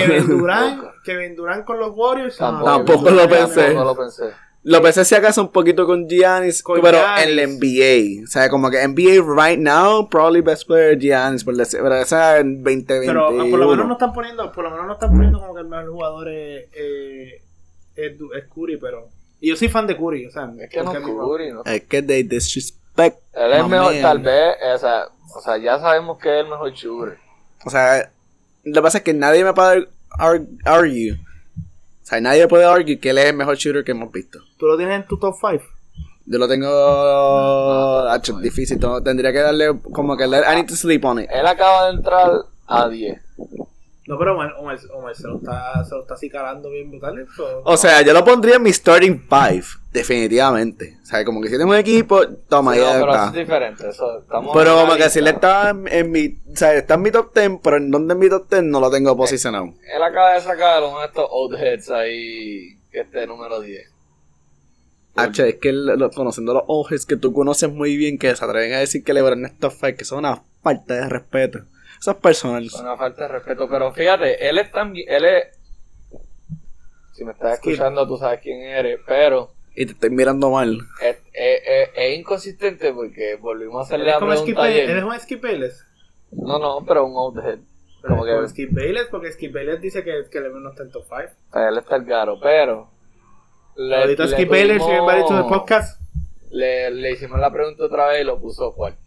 Kevin 1.05 1.37
Durant 1.37 1.65
con 1.65 1.79
los 1.79 1.93
Warriors. 1.95 2.41
ah, 2.41 2.61
Tampoco 2.65 3.11
lo 3.11 3.29
pensé. 3.29 3.67
Tampoco 3.67 3.85
lo 3.85 3.97
pensé. 3.97 4.25
Lo 4.65 4.81
pensé 4.83 5.05
si 5.05 5.15
acaso 5.15 5.43
un 5.43 5.49
poquito 5.53 5.85
con 5.87 6.09
Giannis, 6.09 6.63
Con 6.63 6.81
pero 6.81 6.99
Giannis. 6.99 7.27
en 7.27 7.37
la 7.37 7.43
NBA. 7.47 8.25
O 8.25 8.27
sea, 8.27 8.49
como 8.49 8.71
que 8.71 8.79
NBA 8.89 9.23
right 9.23 9.59
now, 9.59 10.09
probably 10.09 10.41
best 10.41 10.67
player 10.67 10.99
Giannis, 10.99 11.45
por 11.45 11.55
decir, 11.55 11.81
pero 11.83 11.95
esa 11.97 12.39
en 12.39 12.65
2021. 12.65 13.07
Pero 13.07 13.27
ah, 13.27 13.47
por 13.51 13.59
lo 13.59 13.69
menos 13.71 13.87
no 13.87 13.93
están 13.93 14.13
poniendo, 14.15 14.51
por 14.53 14.65
lo 14.65 14.71
menos 14.71 14.87
no 14.87 14.93
están 14.95 15.11
poniendo 15.11 15.39
como 15.39 15.55
que 15.55 15.61
el 15.61 15.69
mejor 15.69 15.89
jugador 15.91 16.29
es, 16.31 16.65
eh, 16.73 17.43
es, 17.95 18.13
es 18.13 18.45
Curry, 18.55 18.79
pero. 18.79 19.09
Y 19.41 19.51
yo 19.51 19.57
soy 19.57 19.69
fan 19.69 19.87
de 19.87 19.97
Curry, 19.99 20.27
o 20.27 20.31
sea, 20.31 20.51
Es 20.59 20.71
que 20.71 20.83
no 20.83 20.93
es 20.93 20.99
Curry, 21.01 21.53
¿no? 21.53 21.63
Es 21.67 21.83
que 21.83 22.03
they 22.03 22.23
disrespect. 22.23 23.19
Él 23.35 23.53
es 23.53 23.69
mejor, 23.69 23.93
man. 23.93 24.03
tal 24.03 24.19
vez, 24.21 24.57
o 24.75 24.79
sea, 24.79 25.09
o 25.37 25.41
sea, 25.43 25.59
ya 25.59 25.79
sabemos 25.79 26.17
que 26.19 26.39
es 26.39 26.45
el 26.45 26.51
mejor 26.51 26.73
shooter. 26.73 27.19
O 27.67 27.71
sea, 27.71 28.11
lo 28.65 28.73
que 28.73 28.83
pasa 28.83 28.99
es 28.99 29.05
que 29.05 29.13
nadie 29.13 29.45
me 29.45 29.53
puede 29.53 29.89
ar- 30.11 30.41
argue. 30.65 31.13
O 31.13 32.07
sea, 32.07 32.21
nadie 32.21 32.47
puede 32.49 32.65
argue 32.65 32.99
que 32.99 33.11
él 33.11 33.19
es 33.19 33.27
el 33.27 33.37
mejor 33.37 33.57
shooter 33.57 33.85
que 33.85 33.91
hemos 33.93 34.11
visto. 34.13 34.39
Tú 34.65 34.69
lo 34.69 34.79
tienes 34.79 34.97
en 35.03 35.07
tu 35.07 35.19
top 35.19 35.35
5. 35.39 35.63
Yo 36.25 36.39
lo 36.39 36.49
tengo 36.49 38.09
hacho, 38.09 38.39
difícil. 38.39 38.81
tengo- 38.81 39.03
Tendría 39.03 39.31
que 39.31 39.41
darle 39.41 39.79
como 39.93 40.17
que 40.17 40.27
let- 40.27 40.45
I 40.51 40.57
need 40.57 40.67
to 40.69 40.75
sleep 40.75 41.05
on 41.05 41.21
it. 41.21 41.29
Él 41.31 41.47
acaba 41.47 41.85
de 41.91 41.97
entrar 41.97 42.31
a 42.67 42.89
10. 42.89 43.21
No, 44.07 44.19
pero 44.19 44.33
Omar, 44.33 44.55
Omar, 44.59 44.79
Omar 44.95 45.15
se 45.15 45.27
lo 45.29 45.37
está, 45.37 45.85
se 45.85 45.95
lo 45.95 46.01
está 46.01 46.15
acicalando 46.15 46.71
bien 46.71 46.91
brutal. 46.91 47.19
eso. 47.19 47.61
O 47.65 47.77
sea, 47.77 48.01
yo 48.01 48.15
lo 48.15 48.25
pondría 48.25 48.57
en 48.57 48.63
mi 48.63 48.73
starting 48.73 49.21
five, 49.29 49.65
definitivamente. 49.93 50.97
O 51.03 51.07
sea, 51.07 51.23
como 51.27 51.43
que 51.43 51.49
si 51.51 51.59
tengo 51.59 51.73
un 51.73 51.77
equipo, 51.77 52.27
toma, 52.49 52.73
Sí, 52.73 52.81
no, 52.81 52.87
ya 52.87 53.01
pero 53.01 53.15
eso 53.15 53.25
es 53.27 53.33
diferente. 53.35 53.89
Eso, 53.91 54.19
estamos 54.21 54.57
Pero 54.57 54.77
como 54.77 54.95
que 54.97 55.11
si 55.11 55.21
le 55.21 55.29
está 55.31 55.71
en, 55.71 55.89
en 55.89 56.11
mi, 56.11 56.39
o 56.53 56.57
sea, 56.57 56.73
está 56.73 56.95
en 56.95 57.03
mi 57.03 57.11
top 57.11 57.35
10, 57.35 57.51
pero 57.63 57.77
en 57.77 57.91
donde 57.91 58.15
en 58.15 58.19
mi 58.19 58.31
top 58.31 58.49
10 58.49 58.63
no 58.63 58.81
lo 58.81 58.91
tengo 58.91 59.15
posicionado. 59.15 59.67
Él 59.95 60.03
acaba 60.03 60.33
de 60.33 60.41
sacar 60.41 60.83
uno 60.83 61.01
de 61.01 61.07
estos 61.07 61.27
old 61.31 61.55
heads 61.59 61.91
ahí, 61.91 62.79
que 62.91 63.01
este 63.01 63.27
número 63.27 63.61
10. 63.61 63.91
H, 65.17 65.49
es 65.49 65.55
que 65.57 65.69
el- 65.69 65.87
lo- 65.87 66.11
conociendo 66.11 66.55
los 66.55 66.65
ojos 66.67 67.07
que 67.07 67.17
tú 67.17 67.33
conoces 67.33 67.71
muy 67.73 67.97
bien, 67.97 68.19
que 68.19 68.35
se 68.35 68.45
atreven 68.45 68.73
a 68.75 68.79
decir 68.79 69.05
que 69.05 69.13
LeBron 69.15 69.45
es 69.47 69.59
top 69.59 69.73
5, 69.73 69.97
que 69.99 70.05
son 70.05 70.19
una 70.21 70.43
falta 70.63 70.95
de 70.95 71.09
respeto. 71.09 71.61
Eso 72.01 72.11
es 72.11 72.17
personal. 72.19 72.65
Es 72.65 72.75
una 72.75 72.97
falta 72.97 73.23
de 73.23 73.29
respeto. 73.29 73.69
Pero 73.69 73.93
fíjate, 73.93 74.49
él 74.49 74.59
es 74.59 74.71
también. 74.73 75.07
Él 75.09 75.25
es. 75.25 75.45
Si 77.13 77.25
me 77.25 77.33
estás 77.33 77.55
escuchando, 77.55 78.07
tú 78.07 78.17
sabes 78.19 78.41
quién 78.43 78.61
eres. 78.61 79.01
Pero 79.07 79.53
Y 79.77 79.87
te 79.87 79.93
estoy 79.93 80.11
mirando 80.11 80.51
mal. 80.51 80.79
es, 81.01 81.17
es- 81.33 81.63
es- 81.67 81.89
es 81.95 82.19
inconsistente 82.19 82.93
porque 82.93 83.37
volvimos 83.37 83.79
a 83.79 83.83
hacerle 83.83 84.05
¿Eres 84.07 84.15
la 84.17 84.21
como 84.21 84.33
Skip 84.37 84.55
pregunta. 84.57 84.93
¿Eres 84.93 85.05
un 85.05 85.21
Skip 85.21 85.43
Bayless? 85.43 85.87
No, 86.33 86.59
no, 86.59 86.85
pero 86.87 87.05
un 87.07 87.13
old 87.17 87.39
head. 87.47 87.59
Pero 88.03 88.17
Como 88.19 88.25
que 88.27 88.49
Skip 88.49 88.71
Bayless, 88.73 89.07
porque 89.11 89.33
Skip 89.33 89.55
Bayless 89.55 89.81
dice 89.81 90.03
que, 90.05 90.25
que 90.31 90.41
LeBron 90.41 90.63
no 90.65 90.71
está 90.71 90.83
en 90.83 90.91
top 90.91 91.05
5. 91.09 91.21
él 91.69 91.79
está 91.79 91.97
el 91.97 92.05
garo, 92.05 92.39
pero. 92.41 92.91
Le- 93.77 93.97
Ahorita 93.97 94.25
le 94.27 94.33
Skip 94.33 94.49
Bayless, 94.51 94.83
si 94.83 94.89
tuvimos- 94.89 95.07
me 95.13 95.19
dicho 95.23 95.39
el 95.39 95.47
podcast. 95.47 96.01
Le, 96.51 96.91
le 96.91 97.13
hicimos 97.13 97.39
la 97.41 97.51
pregunta 97.53 97.85
otra 97.85 98.07
vez 98.09 98.21
y 98.23 98.25
lo 98.25 98.39
puso 98.41 98.73
cuarto. 98.73 98.99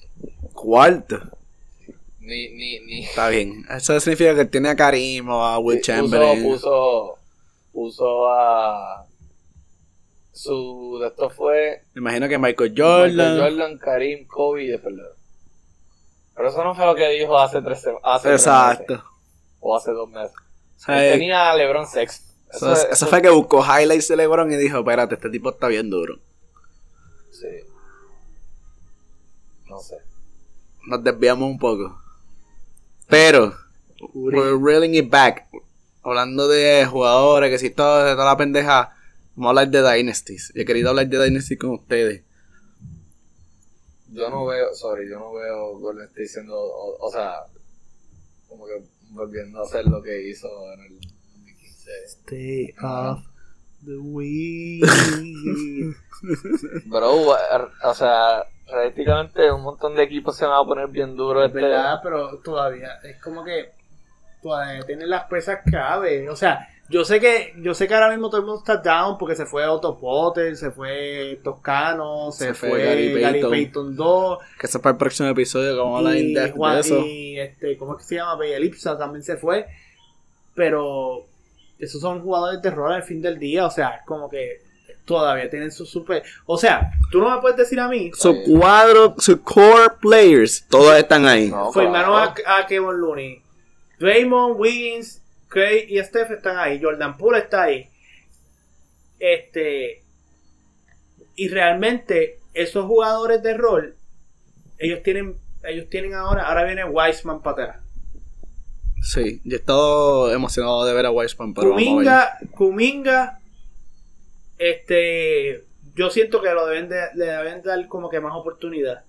Cuarto. 0.54 1.20
Ni, 2.20 2.50
ni, 2.50 2.80
ni. 2.82 3.06
Está 3.06 3.30
bien. 3.30 3.64
Eso 3.70 3.98
significa 4.02 4.36
que 4.36 4.46
tiene 4.46 4.70
a 4.70 4.76
Karim 4.76 5.30
o 5.30 5.46
a 5.46 5.58
Will 5.60 5.78
Sí, 5.78 5.84
Chamberlain. 5.84 6.44
Puso, 6.44 6.60
puso, 6.62 7.18
puso 7.72 8.28
a. 8.30 9.06
Su. 10.34 11.00
De 11.02 11.08
esto 11.08 11.30
fue. 11.30 11.84
Me 11.94 12.00
imagino 12.02 12.28
que 12.28 12.38
Michael 12.38 12.72
Michael 12.72 12.76
Jordan. 13.16 13.40
Jordan, 13.40 13.78
Karim, 13.78 14.28
Kobe 14.28 14.64
y 14.64 14.68
después. 14.68 14.94
Pero 16.36 16.50
eso 16.50 16.64
no 16.64 16.76
fue 16.76 16.86
lo 16.86 16.96
que 16.96 17.08
dijo 17.10 17.38
hace 17.38 17.62
tres 17.62 17.82
semanas. 17.82 18.02
Hace 18.04 18.28
tres 18.30 18.42
Exacto. 18.42 18.94
meses, 18.94 19.08
o 19.62 19.76
hace 19.76 19.92
dos 19.92 20.10
meses. 20.10 20.36
O 20.76 20.80
sea, 20.80 21.06
Él 21.08 21.14
tenía 21.14 21.50
a 21.50 21.56
LeBron 21.56 21.88
sexto. 21.88 22.27
Eso, 22.52 22.74
eso 22.90 23.08
fue 23.08 23.22
que 23.22 23.30
buscó 23.30 23.64
highlights 23.64 24.08
de 24.08 24.16
LeBron 24.16 24.52
y 24.52 24.56
dijo, 24.56 24.80
espérate, 24.80 25.16
este 25.16 25.30
tipo 25.30 25.50
está 25.50 25.68
bien 25.68 25.90
duro. 25.90 26.20
Sí. 27.32 27.48
No 29.68 29.80
sé. 29.80 29.98
Nos 30.88 31.04
desviamos 31.04 31.50
un 31.50 31.60
poco. 31.60 32.02
Pero, 33.08 33.54
we're 34.14 34.58
reeling 34.58 34.96
it 34.96 35.10
back. 35.10 35.48
Hablando 36.04 36.48
de 36.48 36.86
jugadores, 36.86 37.52
que 37.52 37.60
si 37.60 37.70
todo, 37.70 38.06
de 38.06 38.14
toda 38.14 38.26
la 38.26 38.38
pendeja, 38.38 38.96
vamos 39.36 39.48
a 39.48 39.50
hablar 39.50 39.70
de 39.70 39.82
Dynasties. 39.82 40.54
Yo 40.56 40.62
he 40.62 40.66
querido 40.66 40.90
hablar 40.90 41.08
de 41.08 41.24
Dynasty 41.24 41.58
con 41.58 41.72
ustedes. 41.72 42.24
Yo 44.10 44.30
no 44.30 44.46
veo, 44.46 44.74
sorry, 44.74 45.10
yo 45.10 45.20
no 45.20 45.34
veo 45.34 45.78
Golden 45.80 46.06
State 46.06 46.22
diciendo, 46.22 46.58
o, 46.58 47.06
o 47.06 47.12
sea, 47.12 47.42
como 48.48 48.66
que 48.66 48.82
volviendo 49.10 49.60
a 49.60 49.64
hacer 49.64 49.86
lo 49.86 50.02
que 50.02 50.30
hizo 50.30 50.48
en 50.74 50.80
el 50.82 50.97
2015. 50.97 50.97
Stay 52.06 52.74
off 52.84 53.24
the 53.86 53.96
weed. 54.02 54.84
Bro, 56.86 57.36
o 57.84 57.94
sea, 57.94 58.46
realísticamente 58.68 59.52
un 59.52 59.62
montón 59.64 59.96
de 59.96 60.04
equipos 60.04 60.36
se 60.36 60.46
van 60.46 60.60
a 60.62 60.66
poner 60.66 60.88
bien 60.88 61.16
duros 61.16 61.44
Es 61.44 61.50
este. 61.50 61.62
verdad, 61.62 62.00
pero 62.04 62.40
todavía 62.40 63.00
es 63.04 63.22
como 63.22 63.44
que 63.44 63.72
todavía 64.42 64.82
tiene 64.86 65.06
las 65.06 65.26
pesas 65.26 65.60
cabe. 65.70 66.30
O 66.30 66.36
sea, 66.36 66.68
yo 66.90 67.04
sé 67.06 67.20
que 67.20 67.54
yo 67.62 67.74
sé 67.74 67.88
que 67.88 67.94
ahora 67.94 68.10
mismo 68.10 68.30
todo 68.30 68.40
el 68.42 68.46
mundo 68.48 68.60
está 68.60 68.78
down 68.78 69.18
porque 69.18 69.36
se 69.36 69.46
fue 69.46 69.66
Otto 69.68 69.98
Potter, 70.00 70.56
se 70.56 70.72
fue 70.72 71.40
Toscano, 71.44 72.32
se, 72.32 72.46
Se 72.48 72.54
fue 72.54 72.70
fue, 72.70 72.84
Gary 72.84 73.14
Gary, 73.22 73.34
Payton. 73.42 73.52
Payton 73.52 73.96
2 73.96 74.40
Que 74.60 74.68
es 74.68 74.78
para 74.80 74.92
el 74.92 74.98
próximo 74.98 75.30
episodio, 75.30 75.74
que 75.74 75.80
vamos 75.80 75.96
a 75.96 75.98
hablar 76.00 76.16
y, 76.18 76.34
depth 76.34 76.56
Juan- 76.56 76.76
de 76.76 76.82
eso. 76.82 76.98
y, 77.06 77.40
este, 77.40 77.78
¿cómo 77.78 77.94
es 77.94 78.00
que 78.00 78.04
se 78.06 78.16
llama? 78.16 78.36
Belipsa 78.38 78.98
también 78.98 79.24
se 79.24 79.38
fue. 79.38 79.66
Pero 80.56 81.26
esos 81.80 82.02
son 82.02 82.22
jugadores 82.22 82.62
de 82.62 82.72
rol 82.72 82.94
al 82.94 83.04
fin 83.04 83.22
del 83.22 83.38
día, 83.38 83.66
o 83.66 83.72
sea, 83.72 84.02
como 84.06 84.30
que 84.30 84.62
todavía 85.06 85.50
tienen 85.50 85.72
su 85.72 85.86
super. 85.86 86.22
O 86.46 86.58
sea, 86.58 86.92
tú 87.12 87.20
no 87.20 87.34
me 87.34 87.42
puedes 87.42 87.58
decir 87.58 87.80
a 87.80 87.88
mí. 87.88 88.12
Su 88.14 88.44
cuadro, 88.44 89.16
su 89.18 89.42
core 89.42 89.94
players, 90.00 90.66
todos 90.68 90.96
están 90.98 91.26
ahí. 91.26 91.50
No, 91.50 91.72
Firmaron 91.72 92.34
claro. 92.34 92.50
a, 92.50 92.60
a 92.60 92.68
Kevin 92.68 93.00
Looney. 93.00 93.42
Draymond, 94.00 94.60
Wiggins, 94.60 95.24
Clay 95.48 95.86
y 95.90 95.98
Steph 96.04 96.32
están 96.32 96.58
ahí. 96.58 96.80
Jordan 96.82 97.18
Poole 97.18 97.40
está 97.40 97.64
ahí. 97.64 97.90
Este. 99.18 100.04
Y 101.36 101.48
realmente, 101.50 102.40
esos 102.54 102.86
jugadores 102.86 103.42
de 103.42 103.54
rol, 103.56 103.96
ellos 104.78 105.02
tienen. 105.04 105.38
Ellos 105.64 105.90
tienen 105.90 106.14
ahora. 106.14 106.48
Ahora 106.48 106.64
viene 106.66 106.84
Wiseman 106.86 107.42
Patera. 107.42 107.82
Sí, 109.02 109.42
yo 109.44 109.56
he 109.56 109.60
estado 109.60 110.32
emocionado 110.32 110.86
de 110.86 110.94
ver 110.94 111.06
a 111.06 111.12
Wiseman, 111.12 111.54
pero. 111.54 111.72
Kuminga, 111.72 112.38
Kuminga, 112.52 113.40
este, 114.58 115.64
yo 115.96 116.10
siento 116.10 116.42
que 116.42 116.52
lo 116.52 116.66
deben 116.66 116.90
de, 116.90 117.02
le 117.16 117.26
deben 117.26 117.62
dar 117.64 117.88
como 117.88 118.10
que 118.10 118.20
más 118.20 118.34
oportunidad. 118.36 119.04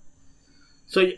So, 0.87 1.03
I, 1.03 1.17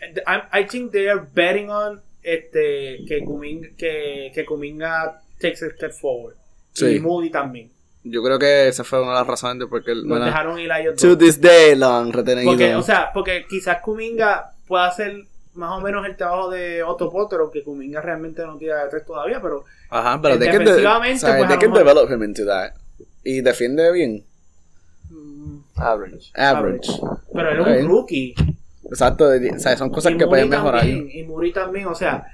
I 0.52 0.64
think 0.66 0.90
they 0.92 1.09
are 1.09 1.20
betting 1.33 1.70
on 1.70 2.02
este 2.22 3.04
que 3.06 3.24
Kuminga, 3.24 3.68
que, 3.76 4.33
que 4.35 4.44
Kuminga 4.44 5.20
takes 5.40 5.64
a 5.64 5.70
step 5.70 5.92
forward. 5.92 6.37
Sí. 6.72 6.87
Y 6.96 7.00
Moody 7.00 7.30
también. 7.30 7.70
Yo 8.02 8.22
creo 8.22 8.38
que 8.38 8.68
esa 8.68 8.83
fue 8.83 9.00
una 9.00 9.11
de 9.11 9.18
las 9.18 9.26
razones 9.26 9.59
de 9.59 9.66
por 9.66 9.85
qué 9.85 9.92
bueno, 9.92 10.24
dejaron 10.24 10.59
ir 10.59 10.72
a 10.72 10.80
ellos 10.80 10.96
To 10.96 11.18
this 11.18 11.38
day 11.40 11.76
lo 11.76 11.88
han 11.88 12.12
retenido. 12.12 12.50
Porque, 12.50 12.74
o 12.74 12.83
sea, 12.83 13.11
porque 13.12 13.44
quizás 13.48 13.83
Kuminga 13.83 14.52
pueda 14.66 14.87
hacer 14.87 15.26
más 15.54 15.78
o 15.78 15.80
menos 15.80 16.06
el 16.06 16.16
trabajo 16.16 16.50
de 16.50 16.82
Otto 16.82 17.10
Potter, 17.10 17.40
aunque 17.40 17.62
Kuminga 17.62 18.00
realmente 18.00 18.42
no 18.46 18.56
tira 18.56 18.84
de 18.84 18.90
tres 18.90 19.04
todavía, 19.04 19.40
pero 19.42 19.64
Ajá, 19.90 20.20
pero 20.22 20.36
de- 20.38 20.46
defensivamente, 20.46 21.16
o 21.16 21.18
sea, 21.28 21.36
pues, 21.38 21.48
they 21.48 21.56
lo 21.56 21.60
can 21.60 21.70
mejor- 21.70 21.78
develop 21.86 22.10
him 22.10 22.22
into 22.22 22.46
that. 22.46 22.72
Y 23.24 23.40
defiende 23.40 23.90
bien. 23.92 24.24
mm, 25.10 25.58
Average. 25.76 26.30
Average. 26.34 26.92
pero 27.32 27.50
él 27.50 27.74
es 27.76 27.84
un 27.84 27.90
rookie. 27.90 28.34
Exacto, 28.84 29.28
de- 29.28 29.50
o 29.50 29.58
sea, 29.58 29.76
son 29.76 29.90
cosas 29.90 30.12
Y 30.12 30.16
que 30.18 30.24
Muri 30.26 30.30
pueden 30.30 30.48
mejorar. 30.50 30.80
también, 30.80 31.10
y 31.12 31.22
Muri 31.24 31.52
también, 31.52 31.86
o 31.86 31.94
sea, 31.94 32.26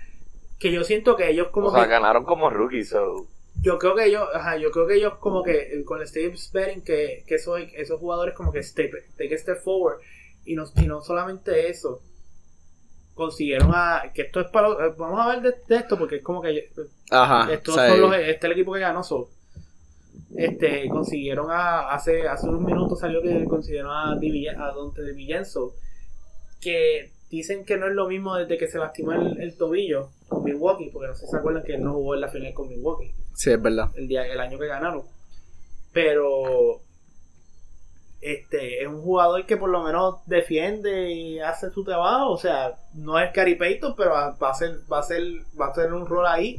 que 0.58 0.72
yo 0.72 0.84
siento 0.84 1.16
que 1.16 1.28
ellos 1.30 1.48
como 1.48 1.68
O 1.68 1.72
sea, 1.72 1.84
que, 1.84 1.90
ganaron 1.90 2.24
como 2.24 2.48
rookies, 2.50 2.90
so. 2.90 3.26
yo 3.62 3.78
creo 3.78 3.94
que 3.94 4.04
ellos, 4.06 4.26
ajá, 4.34 4.56
yo 4.56 4.70
creo 4.70 4.86
que 4.86 4.94
ellos 4.94 5.14
como 5.20 5.42
que 5.42 5.82
con 5.84 6.06
Steve 6.06 6.34
Betting 6.52 6.82
que, 6.82 7.24
que 7.26 7.34
esos, 7.34 7.60
esos 7.74 7.98
jugadores 8.00 8.34
como 8.34 8.52
que 8.52 8.62
step, 8.62 8.90
take 9.18 9.34
a 9.34 9.38
step 9.38 9.62
forward 9.62 9.98
y 10.44 10.54
no, 10.54 10.64
y 10.76 10.86
no 10.86 11.02
solamente 11.02 11.68
eso, 11.68 12.00
consiguieron 13.16 13.72
a, 13.74 14.12
que 14.14 14.22
esto 14.22 14.40
es 14.40 14.46
para, 14.50 14.68
eh, 14.68 14.94
vamos 14.96 15.18
a 15.20 15.28
ver 15.30 15.40
de, 15.42 15.54
de 15.66 15.76
esto 15.80 15.98
porque 15.98 16.16
es 16.16 16.22
como 16.22 16.40
que 16.40 16.68
Ajá. 17.10 17.52
estos 17.52 17.74
son 17.74 18.00
los, 18.00 18.14
este 18.14 18.30
es 18.30 18.44
el 18.44 18.52
equipo 18.52 18.72
que 18.74 18.80
ganó 18.80 19.02
so, 19.02 19.28
este 20.36 20.88
consiguieron 20.88 21.50
a 21.50 21.88
hace 21.94 22.28
hace 22.28 22.46
unos 22.48 22.60
minutos 22.60 23.00
salió 23.00 23.20
que 23.22 23.44
consiguieron 23.46 23.90
a, 23.90 24.16
Di 24.18 24.30
Villa- 24.30 24.56
a 24.62 24.72
Dante 24.74 25.02
de 25.02 25.12
Villenzo 25.14 25.74
que 26.60 27.10
dicen 27.30 27.64
que 27.64 27.76
no 27.76 27.86
es 27.88 27.94
lo 27.94 28.06
mismo 28.06 28.36
desde 28.36 28.58
que 28.58 28.68
se 28.68 28.78
lastimó 28.78 29.12
el, 29.12 29.40
el 29.40 29.56
tobillo 29.56 30.10
con 30.28 30.44
Milwaukee 30.44 30.90
porque 30.92 31.08
no 31.08 31.14
sé 31.14 31.24
si 31.24 31.30
se 31.30 31.36
acuerdan 31.38 31.64
que 31.64 31.74
él 31.74 31.82
no 31.82 31.94
jugó 31.94 32.14
en 32.14 32.20
la 32.20 32.28
final 32.28 32.52
con 32.54 32.68
Milwaukee 32.68 33.14
Sí, 33.34 33.50
es 33.50 33.60
verdad. 33.60 33.90
el 33.96 34.08
día 34.08 34.26
el 34.26 34.38
año 34.40 34.58
que 34.58 34.66
ganaron 34.66 35.02
pero 35.92 36.82
este 38.20 38.82
es 38.82 38.88
un 38.88 39.02
jugador 39.02 39.46
que 39.46 39.56
por 39.56 39.68
lo 39.68 39.82
menos 39.82 40.16
defiende 40.26 41.12
y 41.12 41.38
hace 41.38 41.70
su 41.70 41.84
trabajo 41.84 42.30
o 42.30 42.38
sea 42.38 42.76
no 42.94 43.18
es 43.20 43.32
Gary 43.32 43.54
Payton 43.54 43.94
pero 43.96 44.10
va 44.10 44.30
va 44.30 44.50
a 44.50 44.54
ser 44.54 44.80
va 44.90 45.00
a 45.00 45.02
ser 45.02 45.22
va 45.60 45.68
a 45.68 45.72
tener 45.72 45.92
un 45.92 46.06
rol 46.06 46.26
ahí 46.26 46.56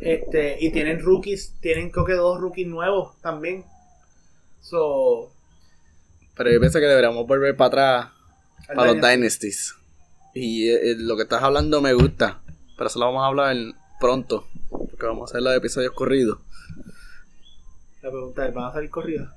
este 0.00 0.56
y 0.60 0.70
tienen 0.70 1.00
rookies 1.00 1.54
tienen 1.60 1.90
creo 1.90 2.04
que 2.04 2.14
dos 2.14 2.40
rookies 2.40 2.66
nuevos 2.66 3.20
también 3.20 3.64
so 4.60 5.30
Pero 6.36 6.50
yo 6.50 6.58
pienso 6.58 6.80
que 6.80 6.86
deberíamos 6.86 7.26
volver 7.26 7.56
para 7.56 7.68
atrás, 7.68 8.12
para 8.66 8.86
los 8.86 8.94
Dynasty. 8.96 9.16
Dynasties. 9.16 9.74
Y 10.34 10.68
eh, 10.68 10.90
eh, 10.90 10.96
lo 10.98 11.16
que 11.16 11.22
estás 11.22 11.42
hablando 11.42 11.80
me 11.80 11.92
gusta. 11.92 12.40
Pero 12.76 12.88
eso 12.88 12.98
lo 12.98 13.06
vamos 13.06 13.22
a 13.22 13.26
hablar 13.26 13.56
pronto. 14.00 14.48
Porque 14.68 15.06
vamos 15.06 15.22
a 15.22 15.24
hacer 15.30 15.42
los 15.42 15.54
episodios 15.54 15.92
corridos. 15.92 16.38
la 18.02 18.10
pregunta 18.10 18.48
es 18.48 18.54
¿van 18.54 18.64
a 18.64 18.72
salir 18.72 18.90
corridas? 18.90 19.30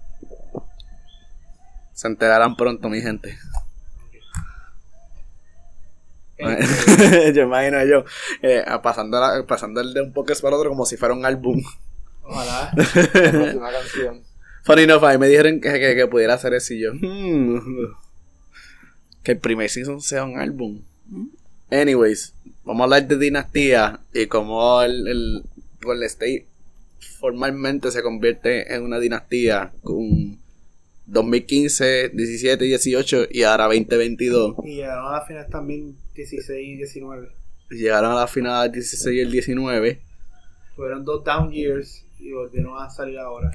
Se 1.98 2.08
enterarán 2.08 2.56
pronto, 2.56 2.90
mi 2.90 3.02
gente. 3.02 3.40
Este, 6.38 7.34
yo 7.36 7.42
imagino 7.44 7.84
yo 7.86 8.06
eh, 8.44 8.64
pasando, 8.84 9.20
la- 9.20 9.44
pasando 9.48 9.82
el 9.82 9.92
de 9.96 10.02
un 10.04 10.14
podcast 10.14 10.40
para 10.44 10.56
otro 10.56 10.70
como 10.70 10.86
si 10.86 10.96
fuera 10.96 11.16
un 11.16 11.26
álbum. 11.26 11.60
ojalá 12.22 12.72
canción. 13.72 14.22
Funny 14.64 14.84
enough, 14.84 15.04
ahí 15.06 15.18
me 15.18 15.28
dijeron 15.28 15.60
que, 15.60 15.72
que, 15.80 15.96
que 15.96 16.08
pudiera 16.08 16.36
hacer 16.36 16.54
eso 16.54 16.76
y 16.76 16.82
yo. 16.82 16.94
hmm, 16.94 17.96
que 19.24 19.32
el 19.32 19.40
primer 19.40 19.68
season 19.72 20.00
sea 20.00 20.24
un 20.26 20.38
álbum. 20.40 20.84
Anyways, 21.72 22.36
vamos 22.64 22.82
a 22.82 22.84
hablar 22.84 23.08
de 23.08 23.18
dinastía 23.18 24.02
y 24.14 24.28
cómo 24.28 24.84
el, 24.84 25.08
el 25.08 25.44
Golden 25.82 26.06
State 26.06 26.46
formalmente 27.20 27.90
se 27.92 28.04
convierte 28.04 28.76
en 28.76 28.84
una 28.84 29.00
dinastía 29.00 29.72
con 29.82 30.38
2015, 31.08 32.10
17, 32.10 32.64
18 32.66 33.28
y 33.32 33.44
ahora 33.44 33.66
2022. 33.66 34.56
y 34.64 34.76
llegaron 34.76 35.08
a 35.08 35.12
la 35.14 35.22
final 35.26 35.48
también 35.50 35.96
16 36.16 36.68
y 36.68 36.76
19 36.78 37.30
Llegaron 37.70 38.12
a 38.12 38.16
la 38.16 38.28
final 38.28 38.72
16 38.72 39.16
y 39.16 39.20
el 39.22 39.32
19. 39.32 40.02
tuvieron 40.76 41.04
dos 41.06 41.24
down 41.24 41.52
years 41.52 42.04
y 42.20 42.32
volvieron 42.32 42.82
a 42.82 42.90
salir 42.90 43.20
ahora 43.20 43.52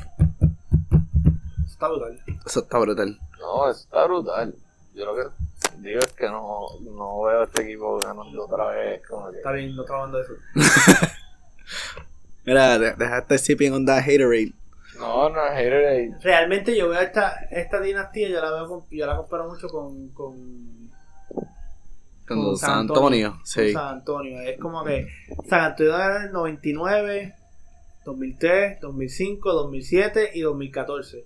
Eso 1.64 1.72
está 1.72 1.88
brutal 1.88 2.20
Eso 2.46 2.60
está 2.60 2.78
brutal. 2.78 3.18
No, 3.40 3.70
eso 3.70 3.80
está 3.84 4.04
brutal. 4.06 4.54
Yo 4.94 5.04
lo 5.06 5.14
que 5.16 5.22
digo 5.78 5.98
es 6.00 6.12
que 6.12 6.26
no, 6.26 6.66
no 6.82 7.22
veo 7.22 7.40
a 7.40 7.44
este 7.44 7.62
equipo 7.62 7.98
ganando 7.98 8.44
otra 8.44 8.68
vez. 8.68 9.02
Como 9.08 9.30
que, 9.30 9.38
Está 9.38 9.52
bien, 9.52 9.74
no 9.74 9.82
está 9.82 9.94
hablando 9.94 10.18
de 10.18 10.24
eso. 10.24 10.32
Mira, 12.44 12.78
de- 12.78 12.92
dejaste 12.94 13.38
sipping 13.38 13.72
on 13.72 13.84
that 13.86 14.02
haterade. 14.02 14.52
No, 15.02 15.28
no 15.30 15.44
es 15.46 15.52
Haterade. 15.52 16.10
Realmente 16.22 16.76
yo 16.76 16.88
veo 16.88 17.00
esta, 17.00 17.34
esta 17.50 17.80
dinastía, 17.80 18.28
yo 18.28 18.40
la 18.40 18.50
veo 18.52 18.68
con- 18.68 18.86
yo 18.90 19.06
la 19.06 19.16
comparo 19.16 19.48
mucho 19.48 19.68
con, 19.68 20.08
con, 20.10 20.72
Con, 22.26 22.42
Con 22.44 22.56
San 22.56 22.78
Antonio. 22.80 23.32
con 23.32 23.46
Sí. 23.46 23.72
San 23.72 23.88
Antonio. 23.98 24.40
Es 24.40 24.58
como 24.58 24.84
que 24.84 25.06
San 25.48 25.60
Antonio 25.60 25.94
era 25.96 26.16
en 26.18 26.22
el 26.28 26.32
99, 26.32 27.34
2003, 28.04 28.80
2005, 28.80 29.52
2007 29.52 30.30
y 30.34 30.40
2014. 30.40 31.24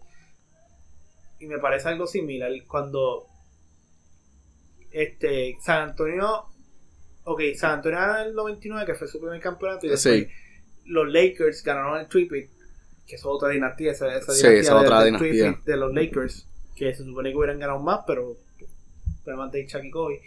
Y 1.39 1.47
me 1.47 1.59
parece 1.59 1.89
algo 1.89 2.07
similar 2.07 2.51
cuando 2.67 3.27
este 4.91 5.57
San 5.61 5.91
Antonio 5.91 6.47
ok, 7.25 7.41
San 7.57 7.73
Antonio 7.73 7.99
era 7.99 8.23
en 8.23 8.29
el 8.29 8.35
99 8.35 8.87
que 8.87 8.95
fue 8.95 9.09
su 9.09 9.21
primer 9.21 9.41
campeonato 9.41 9.87
y 9.87 9.91
después 9.91 10.27
Sí. 10.27 10.29
los 10.87 11.09
Lakers 11.13 11.63
ganaron 11.65 11.99
el 11.99 12.09
tripit 12.09 12.51
que 13.07 13.17
es 13.17 13.25
otra 13.25 13.49
dinastía 13.51 13.93
esa, 13.93 14.15
esa 14.17 14.33
Sí, 14.33 14.39
dinastía 14.49 14.61
esa 14.61 14.77
es 14.79 14.85
otra 14.85 15.05
dinastía. 15.05 15.59
de 15.65 15.77
los 15.77 15.95
Lakers 15.95 16.47
que 16.75 16.95
se 16.95 17.05
supone 17.05 17.31
que 17.31 17.37
hubieran 17.37 17.59
ganado 17.59 17.79
más 17.81 18.01
pero 18.07 18.37
de 19.53 19.67
Chuck 19.67 19.85
y 19.85 19.91
Kobe 19.91 20.21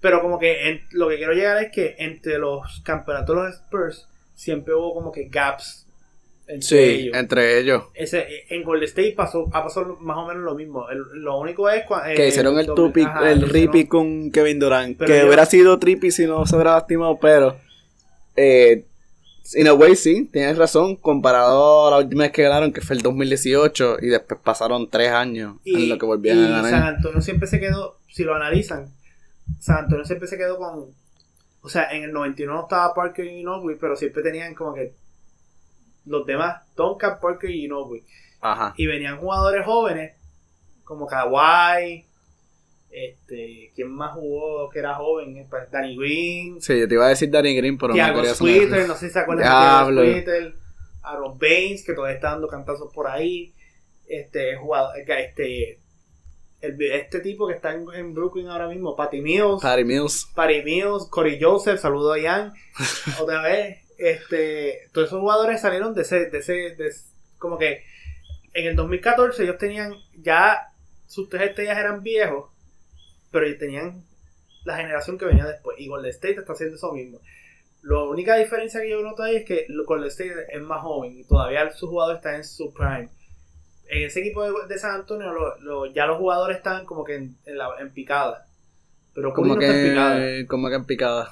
pero 0.00 0.20
como 0.22 0.38
que 0.38 0.68
en- 0.68 0.82
lo 0.92 1.08
que 1.08 1.16
quiero 1.16 1.32
llegar 1.32 1.62
es 1.62 1.72
que 1.72 1.96
entre 1.98 2.38
los 2.38 2.80
campeonatos 2.84 3.34
de 3.36 3.42
los 3.42 3.54
Spurs 3.54 4.06
siempre 4.34 4.74
hubo 4.74 4.94
como 4.94 5.10
que 5.12 5.24
gaps 5.28 5.84
entre 6.48 6.62
Sí, 6.68 6.76
ellos 6.78 7.16
entre 7.16 7.58
ellos. 7.58 7.82
ese, 7.94 8.24
en 8.50 8.62
Golden 8.62 8.84
State 8.84 9.14
pasó, 9.16 9.48
ha 9.52 9.64
pasado 9.64 9.96
más 10.00 10.16
o 10.16 10.28
menos 10.28 10.44
lo 10.44 10.54
mismo. 10.54 10.88
El- 10.90 11.02
lo 11.22 11.38
único 11.40 11.68
es 11.68 11.84
cua- 11.86 12.14
Que 12.14 12.22
eh, 12.24 12.28
hicieron 12.28 12.56
el 12.60 12.66
tupi, 12.66 13.02
ajá, 13.02 13.32
el 13.32 13.48
ripi 13.48 13.86
con 13.88 14.30
Kevin 14.30 14.60
Durant. 14.60 14.96
Pero 14.96 15.12
que 15.12 15.18
yo- 15.20 15.26
hubiera 15.26 15.44
sido 15.44 15.76
trippy 15.80 16.12
si 16.12 16.24
no 16.24 16.46
se 16.46 16.54
hubiera 16.54 16.74
lastimado, 16.74 17.18
pero. 17.20 17.56
Eh, 18.36 18.84
in 19.54 19.68
a 19.68 19.74
way, 19.74 19.96
sí, 19.96 20.28
tienes 20.32 20.58
razón. 20.58 20.96
Comparado 20.96 21.86
a 21.86 21.90
la 21.90 21.98
última 21.98 22.24
vez 22.24 22.32
que 22.32 22.42
ganaron, 22.42 22.72
que 22.72 22.80
fue 22.80 22.96
el 22.96 23.02
2018, 23.02 23.98
y 24.02 24.06
después 24.06 24.40
pasaron 24.42 24.88
tres 24.90 25.10
años 25.12 25.56
Y, 25.64 25.84
en 25.84 25.88
lo 25.90 25.98
que 25.98 26.06
volvían 26.06 26.38
y 26.38 26.44
a 26.44 26.48
ganar. 26.48 26.70
San 26.70 26.82
Antonio 26.82 27.20
siempre 27.20 27.46
se 27.46 27.60
quedó, 27.60 27.98
si 28.08 28.24
lo 28.24 28.34
analizan, 28.34 28.92
San 29.58 29.84
Antonio 29.84 30.04
siempre 30.04 30.28
se 30.28 30.36
quedó 30.36 30.58
con. 30.58 30.90
O 31.60 31.68
sea, 31.68 31.90
en 31.90 32.04
el 32.04 32.12
91 32.12 32.62
estaba 32.62 32.94
Parker 32.94 33.26
y 33.26 33.38
Ginobili, 33.38 33.78
pero 33.80 33.96
siempre 33.96 34.22
tenían 34.22 34.54
como 34.54 34.74
que. 34.74 34.94
Los 36.04 36.24
demás, 36.24 36.62
Duncan, 36.76 37.18
Parker 37.20 37.50
y 37.50 37.62
Ginobili. 37.62 38.04
Ajá. 38.40 38.74
Y 38.76 38.86
venían 38.86 39.18
jugadores 39.18 39.64
jóvenes, 39.64 40.14
como 40.84 41.06
Kawhi. 41.06 42.06
Este, 42.98 43.72
¿quién 43.74 43.90
más 43.90 44.14
jugó 44.14 44.70
que 44.70 44.78
era 44.78 44.94
joven? 44.94 45.46
Pues, 45.50 45.70
Danny 45.70 45.96
Green, 45.98 46.62
Sí, 46.62 46.80
yo 46.80 46.88
te 46.88 46.94
iba 46.94 47.04
a 47.04 47.10
decir 47.10 47.30
Danny 47.30 47.54
Green, 47.54 47.76
pero 47.76 47.88
no 47.88 47.94
Thiago 47.94 48.20
sonar- 48.24 48.34
Splitter, 48.34 48.88
no 48.88 48.94
sé 48.94 49.08
si 49.08 49.12
se 49.12 49.18
acuerdan 49.18 49.44
Diablo. 49.46 50.00
de 50.00 50.10
Splitter, 50.12 50.54
Aaron 51.02 51.38
Baines, 51.38 51.84
que 51.84 51.92
todavía 51.92 52.14
está 52.14 52.30
dando 52.30 52.48
cantazos 52.48 52.90
por 52.94 53.06
ahí, 53.06 53.52
este 54.08 54.56
jugador, 54.56 54.94
este, 54.98 55.78
el- 56.62 56.82
este 56.82 57.20
tipo 57.20 57.46
que 57.48 57.52
está 57.54 57.74
en, 57.74 57.84
en 57.94 58.14
Brooklyn 58.14 58.48
ahora 58.48 58.66
mismo, 58.66 58.96
Patty 58.96 59.20
Mills, 59.20 59.60
Patty 59.60 59.84
Mills. 59.84 60.30
Patty 60.34 60.62
Mills, 60.62 61.06
Corey 61.10 61.38
Joseph, 61.38 61.78
saludo 61.78 62.14
a 62.14 62.18
Ian, 62.18 62.54
otra 63.20 63.42
vez, 63.42 63.76
este, 63.98 64.88
todos 64.92 65.08
esos 65.08 65.20
jugadores 65.20 65.60
salieron 65.60 65.92
de 65.94 66.00
ese, 66.00 66.30
de 66.30 66.38
ese, 66.38 66.52
de 66.76 66.86
ese- 66.88 67.04
como 67.38 67.58
que 67.58 67.82
en 68.54 68.66
el 68.68 68.74
2014 68.74 69.42
ellos 69.42 69.58
tenían 69.58 69.92
ya 70.14 70.72
sus 71.06 71.28
tres 71.28 71.50
estrellas 71.50 71.76
eran 71.76 72.02
viejos, 72.02 72.50
pero 73.40 73.58
tenían 73.58 74.02
la 74.64 74.76
generación 74.76 75.18
que 75.18 75.26
venía 75.26 75.44
después. 75.46 75.78
Y 75.78 75.88
Golden 75.88 76.10
State 76.10 76.36
está 76.40 76.52
haciendo 76.54 76.76
eso 76.76 76.92
mismo. 76.92 77.20
La 77.82 78.02
única 78.02 78.36
diferencia 78.36 78.80
que 78.80 78.90
yo 78.90 79.00
noto 79.02 79.22
ahí 79.22 79.36
es 79.36 79.44
que 79.44 79.66
Golden 79.86 80.08
State 80.08 80.32
es 80.52 80.60
más 80.62 80.80
joven 80.82 81.18
y 81.18 81.24
todavía 81.24 81.70
sus 81.72 81.88
jugadores 81.88 82.18
están 82.18 82.36
en 82.36 82.44
su 82.44 82.72
prime. 82.72 83.08
En 83.88 84.02
ese 84.02 84.20
equipo 84.20 84.42
de, 84.42 84.52
de 84.68 84.78
San 84.78 84.92
Antonio 84.96 85.32
lo- 85.32 85.56
lo- 85.60 85.86
ya 85.86 86.06
los 86.06 86.18
jugadores 86.18 86.56
están 86.56 86.84
como 86.86 87.04
que 87.04 87.14
en, 87.14 87.36
en 87.46 87.58
la- 87.58 87.76
en 87.78 87.92
picada. 87.92 88.46
Pero 89.14 89.32
Como 89.32 89.54
no 89.54 89.60
está 89.60 89.76
en 89.76 89.88
picada. 89.90 90.18
que, 90.18 90.46
como 90.48 90.68
que 90.68 90.74
en 90.74 90.84
picada. 90.84 91.30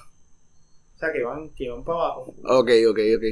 O 0.94 0.98
sea, 0.98 1.10
que 1.12 1.22
van, 1.24 1.50
que 1.50 1.68
van 1.70 1.82
para 1.82 1.98
abajo. 1.98 2.34
Ok, 2.44 2.70
ok, 2.88 2.98
ok. 3.16 3.24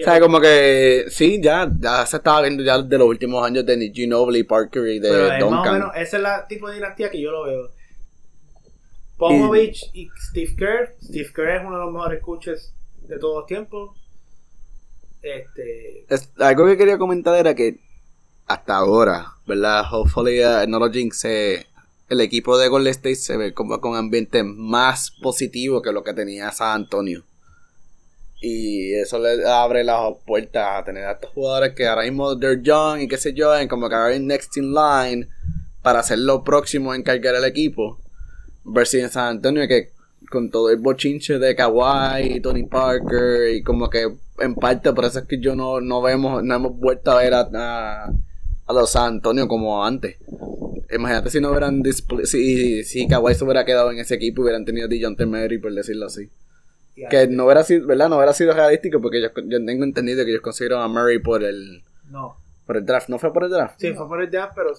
O 0.00 0.04
sea, 0.04 0.18
como 0.20 0.40
que 0.40 1.04
sí, 1.08 1.40
ya, 1.42 1.70
ya 1.78 2.06
se 2.06 2.16
estaba 2.16 2.40
viendo 2.40 2.62
ya 2.62 2.80
de 2.80 2.96
los 2.98 3.06
últimos 3.08 3.44
años 3.44 3.66
de 3.66 3.90
Ginobili, 3.92 4.44
Parker 4.44 4.86
y 4.88 4.98
de 5.00 5.08
Pero 5.10 5.24
es 5.26 5.32
más 5.32 5.42
o 5.42 5.50
Duncan. 5.50 5.72
menos, 5.74 5.90
esa 5.96 6.16
es 6.16 6.22
la 6.22 6.46
tipo 6.48 6.68
de 6.68 6.76
dinastía 6.76 7.10
que 7.10 7.20
yo 7.20 7.30
lo 7.30 7.44
veo. 7.44 7.70
Popovich 9.22 9.88
y, 9.92 10.08
Steve 10.18 10.56
Kerr. 10.56 10.96
Steve 11.00 11.32
Kerr 11.32 11.48
es 11.50 11.62
uno 11.64 11.78
de 11.78 11.84
los 11.84 11.92
mejores 11.92 12.20
coaches 12.20 12.74
de 13.06 13.18
todos 13.18 13.36
los 13.36 13.46
tiempos. 13.46 13.96
Este. 15.22 16.04
Es- 16.08 16.30
algo 16.38 16.66
que 16.66 16.76
quería 16.76 16.98
comentar 16.98 17.36
era 17.36 17.54
que 17.54 17.78
hasta 18.46 18.76
ahora, 18.76 19.34
¿verdad? 19.46 19.84
Hopefully, 19.92 20.44
uh, 20.44 20.66
no 20.66 20.80
lo 20.80 20.90
jinxe, 20.90 21.66
el 22.08 22.20
equipo 22.20 22.58
de 22.58 22.66
Golden 22.66 22.90
State 22.90 23.14
se 23.14 23.36
ve 23.36 23.54
como 23.54 23.80
con 23.80 23.96
ambiente 23.96 24.42
más 24.42 25.12
positivo 25.22 25.80
que 25.82 25.92
lo 25.92 26.02
que 26.02 26.14
tenía 26.14 26.50
San 26.50 26.82
Antonio. 26.82 27.24
Y 28.40 28.92
eso 28.94 29.20
le 29.20 29.48
abre 29.48 29.84
las 29.84 30.00
puertas 30.26 30.80
a 30.80 30.84
tener 30.84 31.04
a 31.04 31.12
estos 31.12 31.30
jugadores 31.30 31.74
que 31.74 31.86
ahora 31.86 32.02
mismo 32.02 32.36
they're 32.36 32.60
young 32.60 33.00
y 33.02 33.06
qué 33.06 33.18
sé 33.18 33.32
yo, 33.32 33.56
en 33.56 33.68
como 33.68 33.88
que 33.88 33.94
ahora 33.94 34.18
next 34.18 34.56
in 34.56 34.74
line 34.74 35.28
para 35.80 36.00
hacer 36.00 36.18
lo 36.18 36.42
próximo 36.42 36.92
en 36.92 37.04
cargar 37.04 37.36
el 37.36 37.44
equipo. 37.44 38.00
Versus 38.64 39.00
en 39.00 39.10
San 39.10 39.36
Antonio 39.36 39.66
que 39.66 39.90
con 40.30 40.50
todo 40.50 40.70
el 40.70 40.78
bochinche 40.78 41.38
de 41.38 41.54
Kawhi 41.56 42.36
y 42.36 42.40
Tony 42.40 42.64
Parker 42.64 43.54
y 43.54 43.62
como 43.62 43.90
que 43.90 44.06
en 44.38 44.54
parte 44.54 44.92
por 44.92 45.04
eso 45.04 45.18
es 45.18 45.24
que 45.26 45.38
yo 45.40 45.54
no, 45.56 45.80
no 45.80 46.00
vemos, 46.00 46.42
no 46.42 46.54
hemos 46.54 46.76
vuelto 46.78 47.10
a 47.10 47.16
ver 47.18 47.34
a, 47.34 47.40
a, 47.52 48.04
a 48.66 48.72
los 48.72 48.90
San 48.90 49.14
Antonio 49.14 49.48
como 49.48 49.84
antes. 49.84 50.16
Imagínate 50.90 51.30
si 51.30 51.40
no 51.40 51.50
hubieran 51.50 51.82
si, 52.24 52.84
si 52.84 53.08
Kawhi 53.08 53.34
se 53.34 53.44
hubiera 53.44 53.64
quedado 53.64 53.90
en 53.90 53.98
ese 53.98 54.14
equipo 54.14 54.42
y 54.42 54.44
hubieran 54.44 54.64
tenido 54.64 54.88
DeJounte 54.88 55.26
Murray 55.26 55.58
por 55.58 55.72
decirlo 55.74 56.06
así. 56.06 56.30
Que 57.10 57.26
no 57.26 57.46
hubiera 57.46 57.64
sido, 57.64 57.86
¿verdad? 57.86 58.08
No 58.10 58.16
hubiera 58.16 58.34
sido 58.34 58.52
realístico 58.52 59.00
porque 59.00 59.20
yo, 59.20 59.28
yo 59.46 59.64
tengo 59.64 59.82
entendido 59.84 60.24
que 60.24 60.30
ellos 60.30 60.42
consiguieron 60.42 60.82
a 60.82 60.88
Murray 60.88 61.18
por 61.18 61.42
el 61.42 61.82
No. 62.10 62.36
por 62.66 62.76
el 62.76 62.84
draft, 62.86 63.08
¿no 63.08 63.18
fue 63.18 63.32
por 63.32 63.44
el 63.44 63.50
draft? 63.50 63.76
Sí, 63.80 63.92
fue 63.94 64.06
por 64.06 64.22
el 64.22 64.30
jazz, 64.30 64.50
pero 64.54 64.72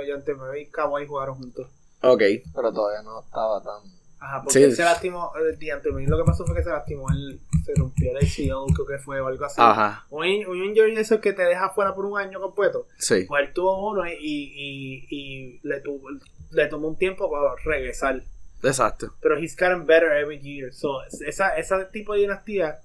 Diante 0.00 0.34
Murray 0.34 0.62
y 0.62 0.66
Kawhi 0.66 1.06
jugaron 1.06 1.34
juntos. 1.36 1.66
Ok. 2.02 2.22
pero 2.54 2.72
todavía 2.72 3.02
no 3.02 3.20
estaba 3.20 3.62
tan. 3.62 3.98
Ajá, 4.20 4.42
porque 4.42 4.58
Sí. 4.58 4.64
él 4.64 4.74
se 4.74 4.82
lastimó. 4.82 5.30
El 5.36 5.56
Diante 5.58 5.90
Murray 5.90 6.06
lo 6.06 6.18
que 6.18 6.24
pasó 6.24 6.44
fue 6.44 6.56
que 6.56 6.64
se 6.64 6.70
lastimó. 6.70 7.08
Él 7.10 7.40
se 7.64 7.72
rompió 7.76 8.10
el 8.10 8.16
ACL, 8.16 8.72
creo 8.74 8.86
que 8.86 8.98
fue 8.98 9.20
o 9.20 9.26
algo 9.28 9.44
así. 9.44 9.60
Ajá, 9.60 10.06
Un, 10.10 10.24
un 10.46 10.64
injury 10.64 10.94
de 10.96 11.02
esos 11.02 11.20
que 11.20 11.32
te 11.32 11.42
deja 11.44 11.70
fuera 11.70 11.94
por 11.94 12.04
un 12.04 12.18
año 12.18 12.40
completo. 12.40 12.86
sí. 12.98 13.24
Pues 13.28 13.46
él 13.46 13.52
tuvo 13.54 13.90
uno 13.90 14.04
y, 14.08 14.14
y, 14.20 15.06
y 15.08 15.60
le, 15.62 15.80
tuvo, 15.80 16.08
le 16.50 16.66
tomó 16.66 16.88
un 16.88 16.96
tiempo 16.98 17.30
para 17.30 17.54
regresar. 17.64 18.22
Exacto. 18.62 19.14
Pero 19.20 19.38
he's 19.38 19.54
gotten 19.56 19.86
better 19.86 20.10
every 20.10 20.40
year. 20.40 20.72
So, 20.72 21.00
esa, 21.24 21.56
ese 21.56 21.84
tipo 21.92 22.14
de 22.14 22.20
dinastía 22.22 22.80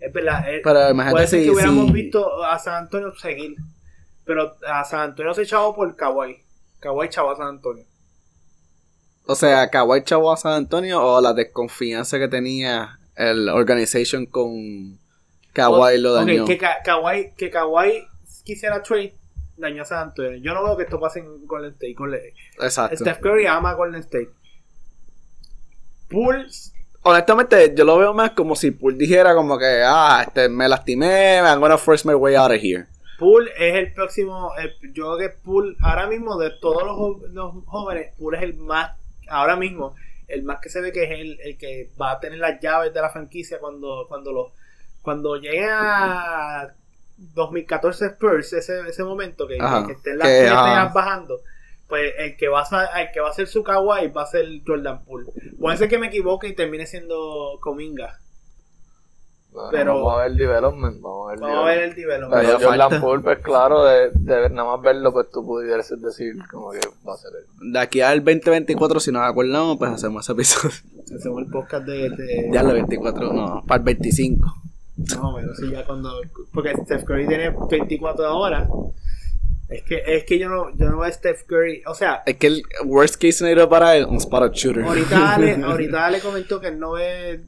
es 0.00 0.10
verdad. 0.10 0.48
es- 0.50 0.62
Pero 0.64 0.88
imagínate 0.90 1.12
puede 1.12 1.26
ser 1.26 1.40
si, 1.40 1.44
que 1.44 1.50
hubiéramos 1.50 1.86
si- 1.88 1.92
visto 1.92 2.42
a 2.44 2.58
San 2.58 2.74
Antonio 2.84 3.14
seguir. 3.16 3.56
Pero 4.24 4.56
a 4.66 4.84
San 4.86 5.00
Antonio 5.00 5.34
se 5.34 5.42
echaba 5.42 5.74
por 5.74 5.94
Kawhi. 5.96 6.38
Kawhi 6.80 7.06
echaba 7.08 7.32
a 7.34 7.36
San 7.36 7.48
Antonio. 7.48 7.84
O 9.26 9.34
sea, 9.34 9.68
Kawhi 9.68 10.02
chavo 10.04 10.32
a 10.32 10.36
San 10.36 10.52
Antonio 10.54 11.02
o 11.02 11.20
la 11.20 11.32
desconfianza 11.32 12.18
que 12.18 12.28
tenía 12.28 12.98
el 13.16 13.48
organization 13.48 14.26
con 14.26 14.98
Kawhi 15.52 15.98
lo 15.98 16.12
dañó. 16.14 16.44
que, 16.44 16.58
Ka- 16.58 16.78
Kawhi, 16.84 17.32
que 17.36 17.50
Kawhi 17.50 18.06
quisiera 18.44 18.82
trade 18.82 19.14
dañó 19.56 19.82
a 19.82 19.84
San 19.86 19.98
Antonio. 20.08 20.38
Yo 20.42 20.54
no 20.54 20.64
veo 20.64 20.76
que 20.76 20.84
esto 20.84 20.98
pase 20.98 21.20
en 21.20 21.46
Golden 21.46 21.72
State. 21.72 21.94
Golden- 21.94 22.20
Exacto. 22.60 22.96
Steph 22.96 23.20
Curry 23.20 23.46
ama 23.46 23.70
a 23.70 23.74
Golden 23.74 24.00
State. 24.00 24.30
Bulls 26.10 26.72
Honestamente, 27.04 27.74
yo 27.74 27.84
lo 27.84 27.98
veo 27.98 28.14
más 28.14 28.30
como 28.30 28.54
si 28.54 28.70
Poole 28.70 28.96
dijera 28.96 29.34
como 29.34 29.58
que, 29.58 29.82
ah, 29.84 30.22
este, 30.24 30.48
me 30.48 30.68
lastimé, 30.68 31.38
I'm 31.38 31.58
gonna 31.58 31.76
force 31.76 32.06
my 32.06 32.14
way 32.14 32.36
out 32.36 32.52
of 32.52 32.58
here. 32.62 32.86
Poole 33.18 33.50
es 33.58 33.74
el 33.74 33.92
próximo. 33.92 34.52
el- 34.56 34.92
yo 34.92 35.16
creo 35.16 35.18
que 35.18 35.36
Poole, 35.44 35.74
ahora 35.82 36.06
mismo, 36.06 36.38
de 36.38 36.50
todos 36.60 36.84
los, 36.84 37.30
los 37.32 37.64
jóvenes, 37.66 38.12
Poole 38.16 38.36
es 38.38 38.44
el 38.44 38.54
más. 38.54 38.92
Ahora 39.32 39.56
mismo, 39.56 39.94
el 40.28 40.42
más 40.44 40.60
que 40.60 40.68
se 40.68 40.80
ve 40.80 40.92
que 40.92 41.04
es 41.04 41.10
el, 41.10 41.40
el 41.40 41.58
que 41.58 41.90
va 42.00 42.12
a 42.12 42.20
tener 42.20 42.38
las 42.38 42.60
llaves 42.60 42.92
de 42.94 43.00
la 43.00 43.10
franquicia 43.10 43.58
cuando 43.58 44.06
cuando 44.08 44.32
los 44.32 44.52
cuando 45.02 45.36
llegue 45.36 45.66
a 45.68 46.74
2014 47.16 48.06
Spurs, 48.06 48.52
ese, 48.52 48.80
ese 48.88 49.04
momento 49.04 49.46
que, 49.46 49.58
Ajá, 49.60 49.86
que 49.86 49.92
estén 49.92 50.18
las 50.18 50.28
que, 50.28 50.94
bajando. 50.94 51.40
Pues 51.88 52.14
el 52.18 52.36
que 52.36 52.48
va 52.48 52.62
a 52.62 53.02
el 53.02 53.12
que 53.12 53.20
va 53.20 53.28
a 53.28 53.34
ser 53.34 53.46
su 53.48 53.62
Kawhi 53.62 54.08
va 54.08 54.22
a 54.22 54.26
ser 54.26 54.46
Jordan 54.66 55.04
Poole. 55.04 55.30
Puede 55.60 55.76
ser 55.76 55.88
que 55.88 55.98
me 55.98 56.06
equivoque 56.06 56.48
y 56.48 56.54
termine 56.54 56.86
siendo 56.86 57.58
Cominga. 57.60 58.18
Bueno, 59.52 59.68
Pero- 59.70 59.94
vamos 59.96 60.14
a 60.14 60.16
ver 60.22 60.30
el 60.32 60.36
development. 60.38 61.00
Vamos 61.02 61.26
a 61.26 61.30
ver 61.30 61.34
el 61.36 61.40
Vamos 61.42 61.58
a 61.58 61.64
ver 61.66 61.78
el 61.82 61.94
development. 61.94 62.42
development. 62.42 62.88
Pero. 62.90 63.00
Poole, 63.02 63.22
pues 63.22 63.38
claro, 63.40 63.84
de, 63.84 64.10
de 64.14 64.34
ver- 64.40 64.50
nada 64.52 64.76
más 64.76 64.82
verlo, 64.82 65.12
pues 65.12 65.30
tú 65.30 65.44
pudieras 65.44 65.88
decir 66.00 66.34
como 66.50 66.70
que 66.70 66.80
va 67.06 67.14
a 67.14 67.16
ser 67.18 67.30
él. 67.38 67.72
De 67.72 67.78
aquí 67.78 68.00
al 68.00 68.24
2024, 68.24 68.98
si 69.00 69.12
nos 69.12 69.22
acordamos, 69.22 69.76
pues 69.78 69.90
hacemos 69.90 70.24
ese 70.24 70.32
episodio. 70.32 70.74
Hacemos 71.16 71.42
el 71.42 71.50
podcast 71.50 71.84
de, 71.84 72.08
de- 72.10 72.48
Ya 72.52 72.60
el 72.62 72.72
24, 72.72 73.32
no, 73.34 73.62
para 73.66 73.78
el 73.78 73.84
25. 73.84 74.46
No, 75.16 75.34
pero 75.36 75.54
sí, 75.54 75.70
ya 75.70 75.84
cuando. 75.84 76.10
Porque 76.54 76.74
Steph 76.84 77.04
Curry 77.04 77.26
tiene 77.26 77.50
24 77.70 78.26
ahora. 78.26 78.66
Es 79.68 79.82
que, 79.84 80.02
es 80.06 80.24
que 80.24 80.38
yo 80.38 80.48
no, 80.50 80.70
yo 80.76 80.86
no 80.90 80.98
veo 80.98 81.04
a 81.04 81.12
Steph 81.12 81.44
Curry. 81.46 81.82
O 81.86 81.94
sea, 81.94 82.22
Es 82.26 82.36
que 82.36 82.46
el 82.46 82.62
worst 82.84 83.14
case 83.16 83.32
scenario 83.32 83.68
para 83.68 83.96
él, 83.96 84.04
un 84.04 84.16
spot 84.16 84.52
shooter. 84.54 84.84
ahorita 84.84 85.34
Ale, 85.34 85.54
ahorita 85.64 86.06
Ale 86.06 86.20
comentó 86.20 86.60
que 86.60 86.70
no 86.72 86.92
ve 86.92 87.40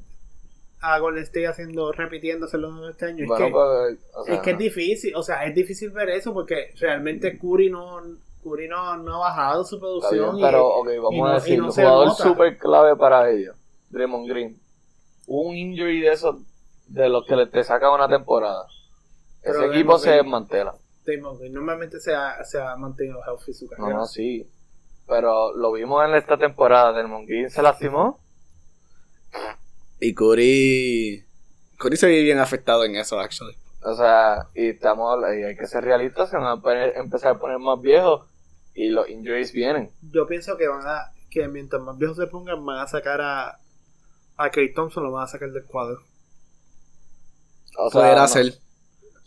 a 0.93 0.99
Golden 0.99 1.23
State 1.25 1.47
haciendo, 1.49 1.93
repitiéndoselo 1.93 2.89
este 2.89 3.07
año. 3.07 3.23
Es, 3.25 3.29
Bueno, 3.29 3.47
que, 3.47 3.53
pues, 3.53 3.99
o 4.15 4.25
sea, 4.25 4.35
es 4.35 4.41
que 4.41 4.51
es 4.53 4.59
difícil, 4.59 5.15
o 5.17 5.23
sea, 5.23 5.45
es 5.47 5.55
difícil 5.55 5.91
ver 5.91 6.11
eso 6.11 6.33
porque 6.35 6.73
realmente 6.79 7.39
Curry 7.39 7.71
no, 7.71 8.01
Curry 8.43 8.69
no, 8.69 8.97
no 8.99 9.15
ha 9.17 9.29
bajado 9.31 9.65
su 9.65 9.79
producción. 9.81 10.37
bien, 10.37 10.39
y- 10.39 10.43
pero, 10.43 10.67
ok, 10.69 10.89
vamos 11.03 11.13
y 11.13 11.19
no- 11.21 11.27
a 11.27 11.31
y 11.31 11.35
decir, 11.37 11.59
no 11.59 11.67
un 11.67 11.73
jugador 11.73 12.11
súper 12.15 12.59
clave 12.59 12.97
para 12.97 13.31
ellos, 13.31 13.57
Draymond 13.91 14.29
Green. 14.29 14.61
Un 15.27 15.57
injury 15.57 16.01
de 16.01 16.13
esos, 16.13 16.37
de 16.87 17.09
los 17.09 17.25
que 17.27 17.47
te 17.47 17.65
saca 17.65 17.91
una 17.91 18.09
temporada. 18.09 18.67
Pero 19.43 19.55
Ese 19.55 19.59
Draymond 19.69 19.75
equipo 19.79 19.99
se 19.99 20.11
desmantela. 20.11 20.75
Draymond 21.07 21.39
Green 21.39 21.53
normalmente 21.55 21.99
se 22.01 22.15
ha, 22.15 22.43
se 22.45 22.61
ha 22.61 22.77
mantenido 22.77 23.21
healthy 23.27 23.53
su 23.55 23.65
No, 23.65 23.71
carrera. 23.71 23.97
no, 23.99 24.07
sí. 24.07 24.47
Pero 25.07 25.55
lo 25.55 25.73
vimos 25.73 26.03
en 26.07 26.15
esta 26.15 26.37
temporada. 26.39 26.93
Draymond 26.93 27.27
Green 27.29 27.51
se 27.51 27.63
lastimó. 27.63 28.21
Y 30.07 30.15
Curry. 30.15 31.25
Curry 31.79 31.97
se 31.97 32.07
ve 32.07 32.23
bien 32.23 32.39
afectado 32.39 32.85
en 32.85 32.97
eso, 32.97 33.19
actually. 33.19 33.57
O 33.83 33.95
sea, 33.95 34.49
y 34.55 34.69
estamos 34.71 35.19
y 35.39 35.43
hay 35.45 35.57
que 35.57 35.67
ser 35.67 35.85
realistas, 35.85 36.31
se 36.31 36.37
van 36.37 36.47
a 36.47 36.61
poner- 36.61 36.95
empezar 36.97 37.33
a 37.33 37.39
poner 37.39 37.59
más 37.59 37.81
viejos 37.81 38.27
y 38.75 38.89
los 38.89 39.09
injuries 39.09 39.53
vienen. 39.53 39.91
yo 40.11 40.27
pienso 40.27 40.57
que 40.57 40.69
van 40.69 40.87
a 40.87 41.11
que 41.31 41.49
mientras 41.49 41.83
más 41.83 41.97
viejos 41.99 42.17
se 42.17 42.27
pongan 42.27 42.65
van 42.65 42.79
a 42.79 42.87
sacar 42.87 43.21
a 43.21 43.59
a 44.37 44.51
Clay 44.51 44.73
Thompson 44.73 45.05
lo 45.05 45.13
van 45.13 45.25
a 45.25 45.27
sacar 45.29 45.51
del 45.51 45.65
cuadro 45.65 46.01
O 47.79 47.91
sea, 47.91 48.01
Pudiera 48.01 48.21
no- 48.23 48.29
ser. 48.29 48.53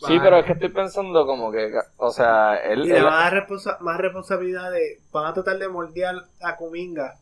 Sí, 0.06 0.16
pero 0.22 0.38
es 0.38 0.44
que 0.46 0.52
estoy 0.52 0.68
pensando 0.68 1.26
como 1.26 1.50
que, 1.50 1.72
o 1.96 2.10
sea, 2.12 2.54
él, 2.56 2.84
y 2.84 2.88
le 2.88 3.02
van 3.02 3.12
a 3.14 3.16
dar 3.30 3.32
responsa- 3.34 3.78
más 3.80 3.98
responsabilidad 3.98 4.70
de 4.70 5.00
van 5.12 5.26
a 5.26 5.34
tratar 5.34 5.58
de 5.58 5.68
moldear 5.68 6.14
a 6.40 6.56
Kuminga 6.56 7.16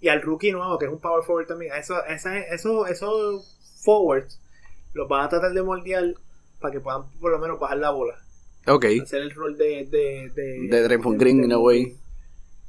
y 0.00 0.08
al 0.08 0.22
rookie 0.22 0.52
nuevo 0.52 0.78
que 0.78 0.86
es 0.86 0.90
un 0.92 1.00
power 1.00 1.24
forward 1.24 1.46
también 1.46 1.72
eso, 1.74 2.02
esa- 2.04 2.38
eso, 2.38 2.86
esos 2.86 3.56
forwards 3.82 4.40
los 4.94 5.08
van 5.08 5.24
a 5.24 5.28
tratar 5.28 5.52
de 5.52 5.62
moldear 5.62 6.14
para 6.60 6.72
que 6.72 6.80
puedan 6.80 7.08
por 7.20 7.30
lo 7.30 7.38
menos 7.38 7.58
bajar 7.58 7.78
la 7.78 7.90
bola 7.90 8.14
Ok. 8.66 8.84
hacer 9.02 9.22
el 9.22 9.30
rol 9.32 9.56
de 9.56 9.86
de, 9.86 10.30
de, 10.34 10.68
De 10.68 10.82
Draymond 10.82 11.18
Green, 11.20 11.42
in 11.44 11.52
a 11.52 11.58
way. 11.58 11.86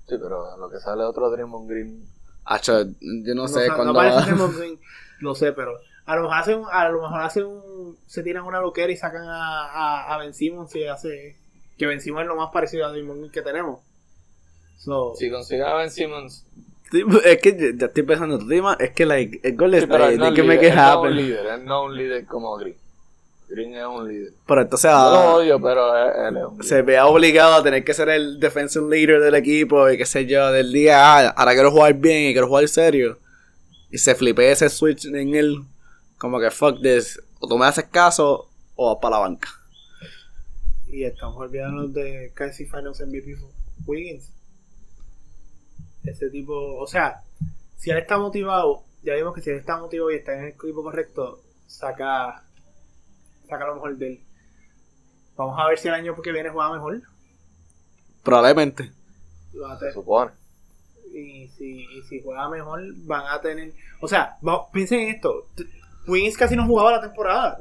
Sí, 0.08 0.16
pero 0.22 0.58
lo 0.58 0.70
que 0.70 0.80
sale 0.80 1.04
otro 1.04 1.30
Draymond 1.30 1.70
Green. 1.70 2.06
Hacho, 2.46 2.84
yo 2.84 3.36
no 3.36 3.44
No, 3.44 3.48
sé 3.48 3.68
cuándo 3.68 3.86
no 3.86 3.94
parece 3.94 4.16
va. 4.18 4.26
Draymond 4.26 4.56
Green, 4.58 4.80
lo 5.20 5.36
sé, 5.36 5.52
pero 5.52 5.74
a 6.06 6.16
lo 6.16 6.22
mejor 6.24 6.38
hacen, 6.38 6.62
a 6.72 6.90
lo 6.90 7.02
mejor 7.02 7.22
hacen 7.22 7.46
un, 7.46 7.98
se 8.08 8.24
tiran 8.24 8.46
una 8.46 8.62
loquera 8.62 8.92
y 8.92 8.98
sacan 8.98 9.24
a, 9.28 9.66
a, 9.66 10.14
a 10.16 10.18
Ben 10.20 10.34
Simmons 10.34 10.74
y 10.76 10.86
hace 10.86 11.36
que 11.78 11.86
Ben 11.86 12.00
Simmons 12.02 12.24
es 12.24 12.28
lo 12.30 12.36
más 12.38 12.50
parecido 12.52 12.86
a 12.86 12.90
Draymond 12.92 13.20
Green 13.20 13.32
que 13.32 13.42
tenemos. 13.42 13.82
So, 14.78 15.14
Si 15.16 15.30
consigue 15.30 15.64
a 15.64 15.76
Ben 15.76 15.92
Simmons, 15.92 16.46
Es 17.24 17.38
que 17.38 17.76
ya- 17.78 17.86
estoy 17.86 18.04
pensando, 18.04 18.40
tu 18.40 18.48
tema 18.48 18.76
es 18.80 18.92
que 18.92 19.06
like, 19.06 19.40
el 19.44 19.56
gol 19.56 19.72
sí, 19.72 19.78
ahí, 19.78 20.14
él 20.14 20.18
no 20.18 20.26
de 20.26 20.30
es 20.30 20.36
que 20.36 20.44
me 20.44 20.56
no 20.56 20.62
es 20.62 21.12
un 21.12 21.16
líder, 21.16 21.46
él 21.46 21.66
no 21.66 21.84
es 21.84 21.90
un 21.92 21.98
líder 21.98 22.26
como 22.26 22.58
Green. 22.58 22.76
Green 23.48 23.74
es 23.76 23.86
un 23.86 24.08
líder. 24.08 24.34
Pero 24.48 24.62
entonces 24.62 24.92
Yo 24.92 24.98
lo 24.98 25.18
ah, 25.18 25.36
odio, 25.36 25.62
pero 25.62 25.96
él, 25.98 26.12
él 26.28 26.38
es 26.38 26.44
un 26.46 26.52
líder. 26.54 26.66
se 26.66 26.82
vea 26.82 27.06
obligado 27.06 27.56
a 27.56 27.64
tener 27.64 27.84
que 27.84 27.94
ser 27.94 28.10
el 28.10 28.40
defensive 28.40 28.88
leader 28.90 29.22
del 29.22 29.36
equipo 29.36 29.90
y 29.90 29.98
qué 29.98 30.06
sé 30.06 30.26
yo, 30.26 30.52
del 30.52 30.72
día, 30.72 30.98
ah, 31.00 31.30
ahora 31.30 31.54
quiero 31.54 31.72
jugar 31.72 31.94
bien 31.94 32.30
y 32.30 32.34
quiero 32.34 32.48
jugar 32.48 32.68
serio. 32.68 33.18
Y 33.92 33.98
se 33.98 34.16
flipea 34.16 34.52
ese 34.52 34.70
switch 34.70 35.06
en 35.06 35.36
él, 35.36 35.64
como 36.18 36.40
que 36.40 36.52
fuck 36.52 36.82
this, 36.82 37.20
o 37.40 37.48
tú 37.48 37.58
me 37.58 37.66
haces 37.66 37.86
caso 37.86 38.48
o 38.76 38.94
vas 38.94 39.02
para 39.02 39.16
la 39.18 39.22
banca. 39.22 39.50
Y 40.88 41.04
estamos 41.04 41.38
olvidándonos 41.38 41.94
de 41.94 42.32
casi 42.34 42.66
Finals 42.66 43.00
MVP 43.02 43.36
Wiggins. 43.86 44.32
Ese 46.04 46.30
tipo, 46.30 46.54
o 46.78 46.88
sea, 46.88 47.22
si 47.78 47.90
él 47.92 47.98
está 47.98 48.18
motivado, 48.18 48.84
ya 49.04 49.16
vimos 49.16 49.34
que 49.34 49.42
si 49.42 49.50
él 49.50 49.58
está 49.58 49.78
motivado 49.78 50.12
y 50.12 50.16
está 50.16 50.34
en 50.34 50.42
el 50.46 50.48
equipo 50.50 50.82
correcto, 50.84 51.42
saca, 51.68 52.44
saca 53.48 53.66
lo 53.68 53.76
mejor 53.76 53.98
de 53.98 54.08
él. 54.08 54.20
Vamos 55.36 55.58
a 55.60 55.68
ver 55.68 55.78
si 55.78 55.88
el 55.88 55.94
año 55.94 56.20
que 56.22 56.32
viene 56.32 56.50
juega 56.50 56.72
mejor. 56.74 57.02
Probablemente. 58.24 58.92
Se 59.80 59.94
supone. 59.94 60.32
Y 61.14 61.48
si, 61.58 61.82
y 61.86 62.02
si 62.04 62.22
juega 62.22 62.50
mejor, 62.50 62.82
van 63.06 63.26
a 63.28 63.42
tener. 63.42 63.74
O 64.02 64.08
sea, 64.08 64.38
va- 64.48 64.70
piensen 64.72 65.00
en 65.02 65.16
esto: 65.16 65.48
Wiggins 66.08 66.38
casi 66.38 66.56
no 66.56 66.66
jugaba 66.68 66.92
la 66.92 67.02
temporada. 67.02 67.58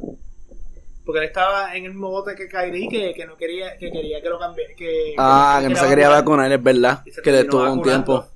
Porque 1.09 1.21
él 1.21 1.25
estaba 1.29 1.75
en 1.75 1.87
el 1.87 1.93
mismo 1.93 2.11
bote 2.11 2.35
que 2.35 2.49
Kyrie, 2.49 2.87
que, 2.87 3.15
que 3.15 3.25
no 3.25 3.35
quería 3.39 3.79
que 3.79 3.91
quería 3.91 4.21
que 4.21 4.29
lo 4.29 4.39
cambie. 4.39 4.75
Que, 4.77 5.15
Ah, 5.17 5.59
que 5.63 5.71
no 5.71 5.77
se 5.77 5.89
quería 5.89 6.11
vacunar. 6.11 6.53
es 6.53 6.63
verdad. 6.63 7.03
Que 7.25 7.33
le 7.33 7.41
estuvo 7.41 7.63
un 7.73 7.83
tiempo. 7.83 8.27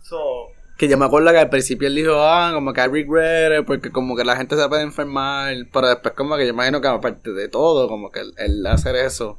So, 0.00 0.46
Que 0.78 0.88
yo 0.88 0.96
me 0.96 1.04
acuerdo 1.04 1.30
que 1.30 1.36
al 1.36 1.50
principio 1.50 1.88
él 1.88 1.94
dijo, 1.94 2.14
ah, 2.14 2.52
como 2.54 2.72
que 2.72 2.80
I 2.80 2.86
regret 2.86 3.60
it, 3.60 3.66
porque 3.66 3.92
como 3.92 4.16
que 4.16 4.24
la 4.24 4.34
gente 4.34 4.56
se 4.56 4.66
puede 4.66 4.80
enfermar. 4.82 5.54
Pero 5.70 5.88
después 5.88 6.14
como 6.14 6.38
que 6.38 6.44
yo 6.44 6.54
imagino 6.54 6.80
que 6.80 6.88
aparte 6.88 7.32
de 7.34 7.48
todo, 7.48 7.86
como 7.86 8.10
que 8.10 8.20
el, 8.20 8.32
el 8.38 8.66
hacer 8.66 8.96
eso 8.96 9.38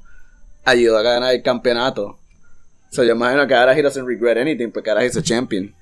ayudó 0.63 0.99
a 0.99 1.01
ganar 1.01 1.33
el 1.33 1.41
campeonato. 1.41 2.19
So 2.91 3.03
yo 3.03 3.13
imagino 3.13 3.47
que 3.47 3.55
ahora 3.55 3.75
he 3.75 3.81
doesn't 3.81 4.05
regret 4.07 4.37
anything, 4.37 4.69
porque 4.71 4.91
ahora 4.91 5.03
he's 5.03 5.17
a 5.17 5.23
champion. 5.23 5.73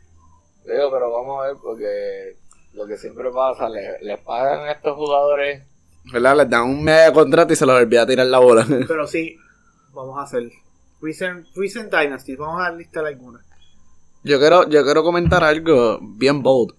Digo, 0.66 0.90
pero 0.92 1.12
vamos 1.12 1.44
a 1.44 1.48
ver, 1.48 1.58
porque 1.62 2.38
lo 2.74 2.88
que 2.88 2.98
siempre 2.98 3.30
pasa, 3.32 3.68
le, 3.68 4.00
le 4.02 4.18
pagan 4.18 4.62
a 4.70 4.72
estos 4.72 4.96
jugadores. 4.96 5.62
¿Verdad? 6.12 6.38
Les 6.38 6.50
dan 6.50 6.64
un 6.64 6.84
mega 6.84 7.12
contrato 7.12 7.54
y 7.54 7.56
se 7.56 7.66
los 7.66 7.76
olvida 7.80 8.06
tirar 8.06 8.28
la 8.28 8.40
bola. 8.40 8.66
pero 8.88 9.08
sí, 9.08 9.38
vamos 9.94 10.18
a 10.20 10.24
hacer. 10.24 10.50
Recent, 11.02 11.48
recent 11.56 11.92
Dynasty, 11.94 12.36
vamos 12.36 12.62
a 12.62 12.72
listar 12.72 13.06
algunas. 13.06 13.44
Yo 14.24 14.40
quiero, 14.40 14.68
yo 14.70 14.84
quiero 14.84 15.04
comentar 15.04 15.44
algo 15.44 16.00
bien 16.02 16.42
bold. 16.42 16.74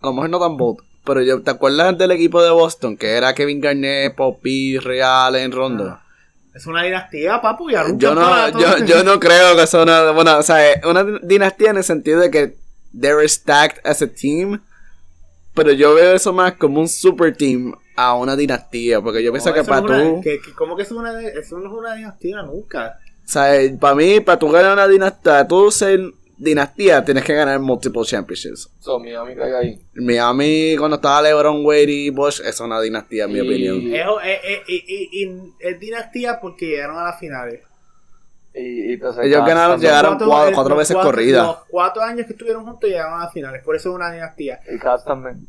A 0.00 0.06
lo 0.06 0.12
mejor 0.14 0.30
no 0.30 0.40
tan 0.40 0.56
bold. 0.56 0.78
Pero 1.04 1.22
yo, 1.22 1.42
¿te 1.42 1.50
acuerdas 1.50 1.96
del 1.96 2.10
equipo 2.10 2.42
de 2.42 2.50
Boston? 2.50 2.96
Que 2.96 3.12
era 3.12 3.34
Kevin 3.34 3.60
Garnett, 3.60 4.14
Poppy, 4.14 4.78
Real, 4.78 5.34
en 5.36 5.52
Rondo. 5.52 5.88
Ah, 5.88 6.02
Es 6.54 6.66
una 6.66 6.82
dinastía, 6.82 7.40
papu, 7.40 7.70
y 7.70 7.74
Yo 7.96 8.14
no, 8.14 8.48
yo, 8.50 8.84
yo 8.84 9.02
no 9.04 9.18
creo 9.20 9.56
que 9.56 9.66
sea 9.66 9.82
una, 9.82 10.10
bueno, 10.10 10.38
o 10.38 10.42
sea, 10.42 10.58
una 10.84 11.04
dinastía 11.22 11.70
en 11.70 11.78
el 11.78 11.84
sentido 11.84 12.20
de 12.20 12.30
que 12.30 12.56
they're 12.98 13.26
stacked 13.28 13.80
as 13.84 14.02
a 14.02 14.08
team, 14.08 14.60
pero 15.62 15.72
yo 15.72 15.94
veo 15.94 16.14
eso 16.14 16.32
más 16.32 16.54
como 16.54 16.80
un 16.80 16.88
super 16.88 17.36
team 17.36 17.74
a 17.96 18.14
una 18.14 18.34
dinastía, 18.34 19.00
porque 19.00 19.22
yo 19.22 19.30
pienso 19.30 19.50
No, 19.50 19.54
que 19.56 19.64
para 19.64 19.80
no 19.82 19.94
es 19.94 20.02
una- 20.02 20.14
tú, 20.14 20.20
que- 20.22 20.40
que- 20.40 20.52
¿Cómo 20.54 20.74
que 20.76 20.82
eso, 20.82 20.94
es 20.94 21.00
una, 21.00 21.20
eso 21.28 21.58
no 21.58 21.66
es 21.66 21.78
una 21.78 21.94
dinastía 21.94 22.42
nunca? 22.42 22.98
o 23.24 23.28
sea, 23.28 23.52
para 23.78 23.94
mí, 23.94 24.20
para 24.20 24.38
tú 24.38 24.48
ganar 24.50 24.72
una 24.72 24.88
dinastía, 24.88 25.46
tú 25.46 25.70
ser 25.70 26.00
dinastía, 26.36 27.04
tienes 27.04 27.22
que 27.22 27.34
ganar 27.34 27.60
multiple 27.60 28.02
championships. 28.04 28.70
So, 28.80 28.98
Miami 28.98 29.36
cae 29.36 29.54
ahí. 29.54 29.78
Miami, 29.94 30.74
cuando 30.78 30.96
estaba 30.96 31.20
LeBron, 31.20 31.64
Wade 31.64 31.92
y 31.92 32.10
Bosch, 32.10 32.40
es 32.40 32.58
una 32.60 32.80
dinastía, 32.80 33.24
en 33.24 33.32
mi 33.34 33.40
opinión. 33.40 33.76
Es, 33.92 34.06
es- 34.24 34.60
es- 34.66 34.84
es- 34.88 35.08
es- 35.12 35.30
es 35.74 35.80
dinastía 35.80 36.40
porque 36.40 36.66
llegaron 36.66 36.96
a 36.98 37.04
las 37.04 37.20
finales. 37.20 37.60
Y, 38.54 38.90
y 38.90 38.92
entonces 38.94 39.24
Ellos 39.26 39.46
ganaron, 39.46 39.80
llegaron 39.80 40.18
Cuatro- 40.18 40.54
cuatro, 40.54 40.76
veces 40.76 40.94
cuatro- 40.94 41.10
corrida. 41.12 41.42
Los 41.44 41.56
cuatro 41.68 42.02
años 42.02 42.26
que 42.26 42.32
estuvieron 42.32 42.64
juntos 42.64 42.88
llegaron 42.90 43.20
a 43.20 43.24
las 43.24 43.32
finales. 43.32 43.62
Por 43.64 43.76
eso 43.76 43.90
es 43.90 43.94
una 43.94 44.10
dinastía. 44.10 44.60
Y 44.72 44.78
Cavs 44.78 45.04
también. 45.04 45.46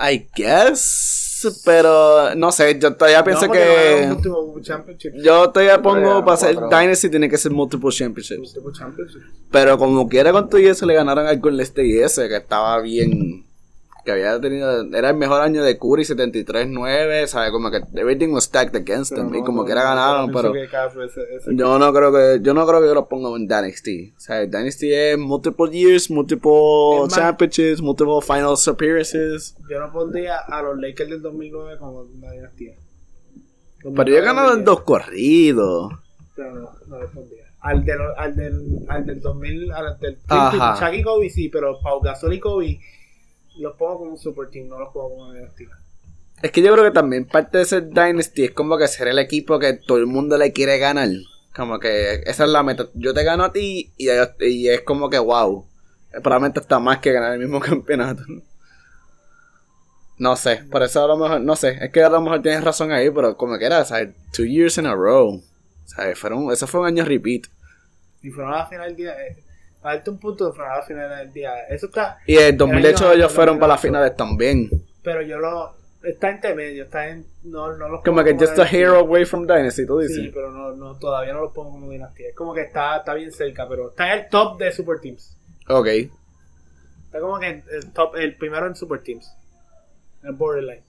I 0.00 0.26
guess, 0.34 1.62
pero 1.64 2.34
no 2.34 2.50
sé, 2.50 2.76
yo 2.80 2.94
todavía 2.96 3.22
pienso 3.22 3.46
No, 3.46 3.52
que... 3.52 4.16
Yo 5.22 5.50
todavía 5.50 5.80
pongo 5.80 6.24
para 6.24 6.36
ser. 6.36 6.56
Dynasty 6.56 7.08
tiene 7.08 7.28
que 7.30 7.38
ser 7.38 7.52
multiple 7.52 7.90
championships. 7.92 8.56
Último 8.56 8.72
championship. 8.72 9.20
Pero 9.52 9.78
como 9.78 10.08
quiera 10.08 10.32
con 10.32 10.48
todo 10.50 10.58
y 10.60 10.66
eso 10.66 10.84
le 10.84 10.94
ganaron 10.94 11.26
al 11.28 11.38
Golden 11.38 11.60
State 11.60 11.86
y 11.86 11.98
ese 12.00 12.28
que 12.28 12.36
estaba 12.38 12.80
bien 12.80 13.43
que 14.04 14.12
había 14.12 14.38
tenido 14.40 14.82
era 14.94 15.10
el 15.10 15.16
mejor 15.16 15.40
año 15.40 15.62
de 15.64 15.78
Curry 15.78 16.04
73-9, 16.04 17.26
sabe 17.26 17.50
como 17.50 17.70
que 17.70 17.78
everything 17.94 18.28
was 18.28 18.44
stacked 18.44 18.76
against 18.76 19.12
Pero 19.12 19.24
them 19.24 19.34
y 19.34 19.38
no, 19.40 19.44
como 19.46 19.62
no, 19.62 19.66
quiera 19.66 19.82
no, 19.82 19.88
ganaron, 19.88 20.32
pero 20.32 20.52
que 20.52 20.68
Cavs 20.68 20.94
ese- 20.96 21.22
ese- 21.36 21.56
yo 21.56 21.78
no 21.78 21.92
creo 21.92 22.12
que 22.12 22.40
yo 22.42 22.52
no 22.54 22.66
creo 22.66 22.80
que 22.80 22.86
yo 22.88 22.94
lo 22.94 23.08
ponga 23.08 23.28
en 23.36 23.48
Dynasty. 23.48 24.12
O 24.16 24.20
sea, 24.20 24.40
Dynasty 24.46 24.92
es 24.92 25.16
multiple 25.18 25.70
years, 25.70 26.10
multiple 26.10 27.08
championships, 27.08 27.80
multiple 27.80 28.20
finals 28.20 28.68
appearances. 28.68 29.56
Yo 29.70 29.80
no 29.80 29.90
pondría 29.92 30.38
a 30.38 30.62
los 30.62 30.78
Lakers 30.78 31.10
del 31.10 31.22
2009 31.22 31.78
como 31.78 32.00
una 32.02 32.30
dinastía. 32.32 32.74
Pero 33.82 34.02
ellos 34.10 34.24
ganaron 34.24 34.64
dos 34.64 34.80
corridos. 34.82 35.92
Pero 36.36 36.54
no, 36.54 36.70
no 36.88 36.98
les 37.00 37.10
pondría. 37.10 37.44
Al 37.60 37.82
del, 37.84 37.98
al 38.18 38.36
del, 38.36 38.62
al 38.88 39.06
del 39.06 39.20
2000, 39.22 39.72
al 39.72 39.98
del 39.98 40.18
Ajá. 40.28 40.76
Chuck 40.86 40.98
y 40.98 41.02
Kobe 41.02 41.30
sí, 41.30 41.48
pero 41.48 41.78
Pau 41.80 42.00
Gasol 42.00 42.34
y 42.34 42.40
Kobe 42.40 42.78
los 43.56 43.76
pongo 43.76 43.98
como 43.98 44.10
un 44.12 44.18
super 44.18 44.48
team, 44.48 44.68
no 44.68 44.78
los 44.78 44.92
pongo 44.92 45.10
como 45.10 45.24
una 45.24 45.34
dinastía. 45.34 45.68
Es 46.42 46.50
que 46.50 46.62
yo 46.62 46.72
creo 46.72 46.84
que 46.84 46.90
también 46.90 47.24
parte 47.24 47.58
de 47.58 47.64
ser 47.64 47.88
Dynasty 47.88 48.44
es 48.44 48.50
como 48.50 48.76
que 48.76 48.88
ser 48.88 49.08
el 49.08 49.18
equipo 49.18 49.58
que 49.58 49.74
todo 49.74 49.98
el 49.98 50.06
mundo 50.06 50.36
le 50.36 50.52
quiere 50.52 50.78
ganar. 50.78 51.08
Como 51.54 51.78
que 51.78 52.22
esa 52.26 52.44
es 52.44 52.50
la 52.50 52.62
meta. 52.62 52.88
Yo 52.94 53.14
te 53.14 53.24
gano 53.24 53.44
a 53.44 53.52
ti 53.52 53.92
y, 53.96 54.08
y 54.40 54.68
es 54.68 54.80
como 54.82 55.08
que 55.08 55.18
wow. 55.18 55.66
Probablemente 56.22 56.60
está 56.60 56.78
más 56.78 56.98
que 56.98 57.12
ganar 57.12 57.32
el 57.32 57.40
mismo 57.40 57.60
campeonato. 57.60 58.22
No 60.16 60.36
sé, 60.36 60.64
por 60.70 60.82
eso 60.82 61.04
a 61.04 61.08
lo 61.08 61.16
mejor, 61.16 61.40
no 61.40 61.56
sé, 61.56 61.76
es 61.80 61.90
que 61.90 62.02
a 62.02 62.08
lo 62.08 62.20
mejor 62.20 62.40
tienes 62.40 62.62
razón 62.62 62.92
ahí, 62.92 63.10
pero 63.10 63.36
como 63.36 63.58
que 63.58 63.64
era, 63.64 63.84
sea, 63.84 64.08
two 64.32 64.44
years 64.44 64.78
in 64.78 64.86
a 64.86 64.94
row. 64.94 65.42
Sea, 65.86 66.14
fueron, 66.14 66.52
eso 66.52 66.66
fue 66.66 66.80
un 66.80 66.86
año 66.86 67.04
repeat. 67.04 67.46
Y 68.22 68.30
fueron 68.30 68.54
a 68.54 68.58
la 68.58 68.66
final 68.66 68.88
del 68.88 68.96
día. 68.96 69.12
Eh, 69.26 69.43
para 69.84 69.96
darte 69.96 70.08
un 70.08 70.18
punto, 70.18 70.54
a 70.58 70.76
la 70.78 70.82
final 70.82 71.10
del 71.10 71.30
día. 71.30 71.52
Eso 71.68 71.88
está. 71.88 72.18
Y 72.26 72.38
en 72.38 72.56
2008 72.56 73.04
año 73.04 73.12
ellos 73.12 73.30
fueron 73.30 73.58
para 73.58 73.74
las 73.74 73.82
2008. 73.82 73.86
finales 73.86 74.16
también. 74.16 74.70
Pero 75.02 75.20
yo 75.20 75.38
lo. 75.38 75.76
Está 76.02 76.30
intermedio, 76.30 76.84
está 76.84 77.06
en. 77.10 77.26
No, 77.42 77.76
no 77.76 77.90
los 77.90 78.02
Como 78.02 78.24
que 78.24 78.32
just 78.32 78.58
a 78.58 78.66
hero 78.66 79.00
away 79.00 79.26
from 79.26 79.46
Dynasty, 79.46 79.86
tú 79.86 79.98
dices. 79.98 80.16
Sí, 80.16 80.30
pero 80.32 80.50
no, 80.50 80.72
no, 80.72 80.98
todavía 80.98 81.34
no 81.34 81.42
los 81.42 81.52
pongo 81.52 81.72
como 81.72 81.90
dinastía. 81.90 82.30
Es 82.30 82.34
como 82.34 82.54
que 82.54 82.62
está, 82.62 82.96
está 82.96 83.12
bien 83.12 83.30
cerca, 83.30 83.68
pero 83.68 83.90
está 83.90 84.10
en 84.10 84.20
el 84.20 84.28
top 84.30 84.58
de 84.58 84.72
super 84.72 85.00
teams. 85.00 85.36
Ok. 85.68 85.86
Está 85.86 87.20
como 87.20 87.38
que 87.38 87.48
en 87.48 87.64
el 87.70 87.92
top, 87.92 88.16
el 88.16 88.36
primero 88.38 88.66
en 88.66 88.76
super 88.76 89.02
teams. 89.02 89.36
En 90.22 90.30
el 90.30 90.34
borderline. 90.34 90.82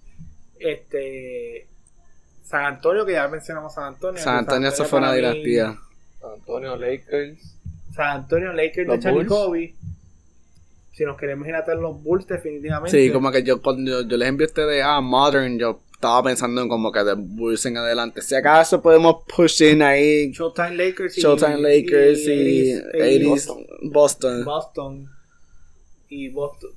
Este. 0.57 1.67
San 2.43 2.63
Antonio, 2.63 3.05
que 3.05 3.11
ya 3.11 3.27
mencionamos 3.27 3.73
San 3.73 3.83
Antonio. 3.95 4.21
San 4.21 4.37
Antonio 4.37 4.69
eso 4.69 4.85
fue 4.85 4.99
una 4.99 5.11
dinastía. 5.11 5.77
San 6.21 6.31
Antonio 6.31 6.77
Lakers. 6.77 7.54
San 7.95 8.17
Antonio 8.17 8.51
Lakers 8.53 8.87
Los 8.87 8.97
de 8.97 9.03
Charlie. 9.03 9.25
Kobe. 9.25 9.75
Si 10.91 11.03
nos 11.03 11.17
queremos 11.17 11.47
ir 11.47 11.55
a 11.55 11.65
tener 11.65 11.81
los 11.81 12.01
Bulls, 12.01 12.25
definitivamente. 12.27 12.97
Sí, 12.97 13.11
como 13.11 13.31
que 13.31 13.43
yo 13.43 13.61
cuando 13.61 13.91
yo, 13.91 14.07
yo 14.07 14.17
les 14.17 14.29
envié 14.29 14.45
a 14.45 14.47
ustedes 14.47 14.83
a 14.83 15.01
Modern, 15.01 15.59
yo 15.59 15.81
estaba 15.93 16.23
pensando 16.23 16.61
en 16.61 16.69
como 16.69 16.91
que 16.91 17.03
de 17.03 17.15
Bulls 17.15 17.65
en 17.65 17.77
adelante. 17.77 18.21
Si 18.21 18.35
acaso 18.35 18.81
podemos 18.81 19.23
push 19.35 19.61
in 19.63 19.81
ahí 19.81 20.31
Showtime 20.31 20.75
Lakers 20.75 21.17
y. 21.17 21.21
Showtime 21.21 21.57
Lakers 21.57 22.19
y, 22.27 22.73
80s 22.73 23.27
Boston. 23.27 23.65
Boston. 23.91 24.45
Boston. 24.45 25.09
Y 26.09 26.29
Boston. 26.29 26.71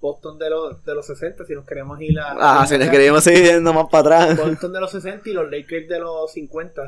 Boston 0.00 0.38
de 0.38 0.50
los, 0.50 0.84
de 0.84 0.94
los 0.94 1.06
60, 1.06 1.44
si 1.44 1.54
nos 1.54 1.66
queremos 1.66 2.00
ir 2.00 2.18
a. 2.20 2.60
Ah, 2.60 2.66
si 2.66 2.78
les 2.78 2.88
queríamos 2.88 3.24
seguir 3.24 3.44
yendo 3.44 3.72
más 3.72 3.86
para 3.90 4.26
atrás. 4.26 4.36
Boston 4.36 4.72
de 4.72 4.80
los 4.80 4.92
60 4.92 5.28
y 5.28 5.32
los 5.32 5.50
Lakers 5.50 5.88
de 5.88 5.98
los 5.98 6.32
50. 6.32 6.82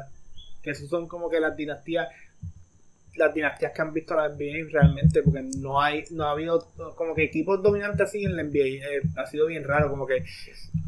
Que 0.62 0.70
esos 0.70 0.88
son 0.88 1.09
como 1.09 1.28
que 1.28 1.40
las 1.40 1.57
dinastías. 1.57 2.09
Las 3.16 3.34
dinastías 3.34 3.72
que 3.72 3.82
han 3.82 3.92
visto 3.92 4.14
la 4.14 4.28
NBA 4.28 4.70
realmente. 4.70 5.22
Porque 5.22 5.42
no 5.58 5.80
hay 5.80 6.04
no 6.11 6.24
ha 6.24 6.30
habido 6.32 6.66
como 6.96 7.14
que 7.14 7.24
equipos 7.24 7.62
dominantes 7.62 8.08
así 8.08 8.24
en 8.24 8.36
la 8.36 8.42
NBA. 8.42 8.58
eh, 8.86 9.02
ha 9.16 9.26
sido 9.26 9.46
bien 9.46 9.64
raro. 9.64 9.90
Como 9.90 10.06
que 10.06 10.24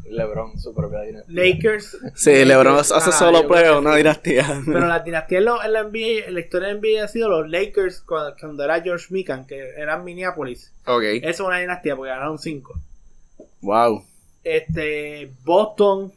LeBron, 0.05 0.59
su 0.59 0.73
propia 0.73 1.01
dinastía. 1.01 1.33
Lakers. 1.43 1.97
Sí, 2.15 2.45
LeBron 2.45 2.77
hace 2.77 3.11
solo 3.11 3.47
play 3.47 3.69
una 3.69 3.95
dinastía. 3.95 4.61
Pero 4.65 4.87
las 4.87 5.03
dinastías 5.03 5.39
en 5.39 5.45
la- 5.45 5.65
en 5.65 5.73
la 5.73 5.79
NBA, 5.83 6.27
en 6.27 6.33
la 6.33 6.39
historia 6.39 6.67
de 6.69 6.73
la 6.75 6.79
NBA 6.79 7.03
ha 7.03 7.07
sido 7.07 7.29
los 7.29 7.49
Lakers 7.49 8.01
cuando, 8.01 8.35
cuando 8.39 8.63
era 8.63 8.81
George 8.81 9.07
Mikan, 9.09 9.45
que 9.45 9.71
eran 9.77 10.03
Minneapolis. 10.03 10.71
Ok. 10.85 11.03
Eso 11.21 11.27
es 11.29 11.39
una 11.41 11.59
dinastía 11.59 11.95
porque 11.95 12.09
ganaron 12.11 12.39
5. 12.39 12.73
Wow. 13.61 14.05
Este, 14.43 15.31
Boston 15.43 16.11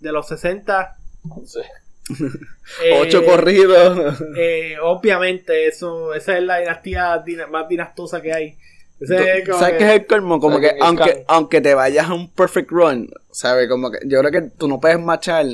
de 0.00 0.12
los 0.12 0.28
60. 0.28 0.96
Sí. 1.44 1.60
eh, 1.60 1.64
Ocho 3.00 3.24
corridos. 3.24 4.20
eh, 4.36 4.76
obviamente, 4.82 5.66
eso, 5.66 6.14
esa 6.14 6.36
es 6.38 6.44
la 6.44 6.58
dinastía 6.58 7.18
dina- 7.24 7.46
más 7.46 7.68
dinastosa 7.68 8.20
que 8.20 8.32
hay. 8.32 8.56
Ese 9.00 9.14
es 9.38 9.46
¿Sabes 9.46 9.72
que- 9.72 9.78
qué 9.78 9.84
es 9.84 10.00
el 10.00 10.06
colmo? 10.06 10.40
Como 10.40 10.56
¿Sabes 10.56 10.72
que 10.72 10.78
aunque, 10.80 11.24
aunque 11.28 11.60
te 11.60 11.74
vayas 11.74 12.08
a 12.08 12.14
un 12.14 12.30
perfect 12.30 12.70
run, 12.70 13.10
¿sabes? 13.30 13.68
Como 13.68 13.90
que 13.90 13.98
yo 14.06 14.18
creo 14.20 14.30
que 14.32 14.42
tú 14.50 14.66
no 14.68 14.80
puedes 14.80 14.98
machar 14.98 15.46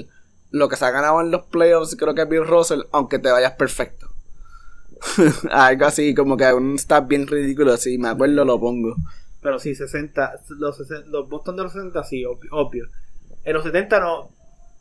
lo 0.50 0.68
que 0.68 0.76
se 0.76 0.84
ha 0.84 0.90
ganado 0.90 1.20
en 1.20 1.30
los 1.30 1.42
playoffs, 1.46 1.96
creo 1.96 2.14
que 2.14 2.22
es 2.22 2.28
Bill 2.28 2.46
Russell, 2.46 2.80
aunque 2.92 3.18
te 3.18 3.30
vayas 3.30 3.52
perfecto. 3.52 4.08
Algo 5.50 5.86
así, 5.86 6.14
como 6.14 6.36
que 6.36 6.52
un 6.52 6.78
stat 6.78 7.06
bien 7.06 7.26
ridículo, 7.26 7.72
así, 7.72 7.98
me 7.98 8.08
acuerdo, 8.08 8.44
lo 8.44 8.58
pongo. 8.58 8.94
Pero 9.42 9.58
sí, 9.58 9.74
60. 9.74 10.40
Los, 10.58 10.78
60 10.78 11.08
los 11.10 11.28
Boston 11.28 11.56
de 11.56 11.62
los 11.64 11.72
60, 11.72 12.02
sí, 12.04 12.24
obvio, 12.24 12.50
obvio. 12.52 12.86
En 13.44 13.52
los 13.52 13.64
70 13.64 14.00
no. 14.00 14.30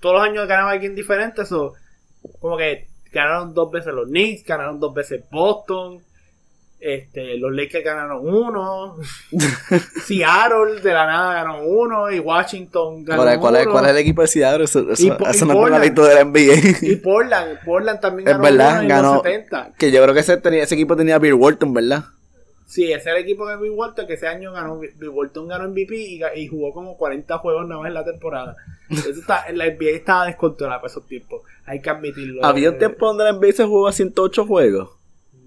Todos 0.03 0.15
los 0.17 0.23
años 0.29 0.47
ganaba 0.47 0.71
alguien 0.71 0.93
diferente. 0.93 1.41
Eso. 1.41 1.73
Como 2.39 2.57
que 2.57 2.87
ganaron 3.11 3.53
dos 3.53 3.71
veces 3.71 3.93
los 3.93 4.07
Knicks, 4.07 4.43
ganaron 4.45 4.79
dos 4.79 4.93
veces 4.93 5.23
Boston. 5.31 5.99
Este, 6.79 7.37
los 7.37 7.53
Lakers 7.53 7.85
ganaron 7.85 8.19
uno. 8.27 8.97
Seattle 10.05 10.81
de 10.81 10.93
la 10.93 11.05
nada 11.05 11.33
ganó 11.35 11.63
uno. 11.63 12.11
Y 12.11 12.19
Washington 12.19 13.05
ganó 13.05 13.21
¿Cuál 13.23 13.33
es, 13.33 13.39
cuál 13.39 13.55
es, 13.55 13.63
uno. 13.63 13.71
cuál 13.71 13.85
es 13.85 13.91
el 13.91 13.97
equipo 13.97 14.21
de 14.21 14.27
Seattle? 14.27 14.65
Eso, 14.65 14.79
eso, 14.91 14.91
Y 14.91 14.93
eso 14.93 15.05
y 15.05 15.07
no 15.07 15.13
es 15.25 15.37
Portland. 15.57 15.73
analito 15.75 16.03
de 16.05 16.15
la 16.15 16.23
NBA. 16.25 16.77
Y 16.81 16.95
Portland. 16.97 17.59
Portland 17.65 17.99
también 18.01 18.27
Es 18.27 18.33
ganó 18.33 18.43
verdad, 18.43 18.71
uno 18.73 18.81
en 18.81 18.87
ganó. 18.89 19.13
los 19.15 19.23
70. 19.23 19.71
que 19.77 19.91
yo 19.91 20.01
creo 20.03 20.13
que 20.13 20.19
ese, 20.19 20.37
tenía, 20.37 20.63
ese 20.63 20.75
equipo 20.75 20.95
tenía 20.97 21.15
a 21.15 21.19
Bill 21.19 21.33
Walton, 21.35 21.73
¿verdad? 21.73 22.03
Sí, 22.65 22.91
ese 22.91 23.09
era 23.09 23.17
el 23.19 23.23
equipo 23.25 23.47
de 23.47 23.57
Bill 23.57 23.71
Walton 23.71 24.07
que 24.07 24.13
ese 24.13 24.27
año 24.27 24.51
ganó. 24.53 24.79
Bill 24.79 25.09
Walton 25.09 25.47
ganó 25.47 25.67
MVP 25.69 25.95
y, 25.95 26.21
y 26.35 26.47
jugó 26.47 26.73
como 26.73 26.97
40 26.97 27.37
juegos 27.39 27.67
nada 27.67 27.81
más 27.81 27.87
en 27.89 27.93
la 27.93 28.05
temporada. 28.05 28.55
Eso 28.89 29.09
está, 29.09 29.51
la 29.51 29.65
NBA 29.67 29.89
estaba 29.91 30.25
descontrolada 30.25 30.79
para 30.81 30.91
esos 30.91 31.05
tiempos. 31.05 31.41
Hay 31.65 31.81
que 31.81 31.89
admitirlo. 31.89 32.43
Había 32.43 32.69
un 32.69 32.75
Eh, 32.75 32.79
tiempo 32.79 33.07
donde 33.07 33.25
la 33.25 33.33
NBA 33.33 33.51
se 33.51 33.65
jugaba 33.65 33.91
108 33.91 34.45
juegos. 34.45 34.89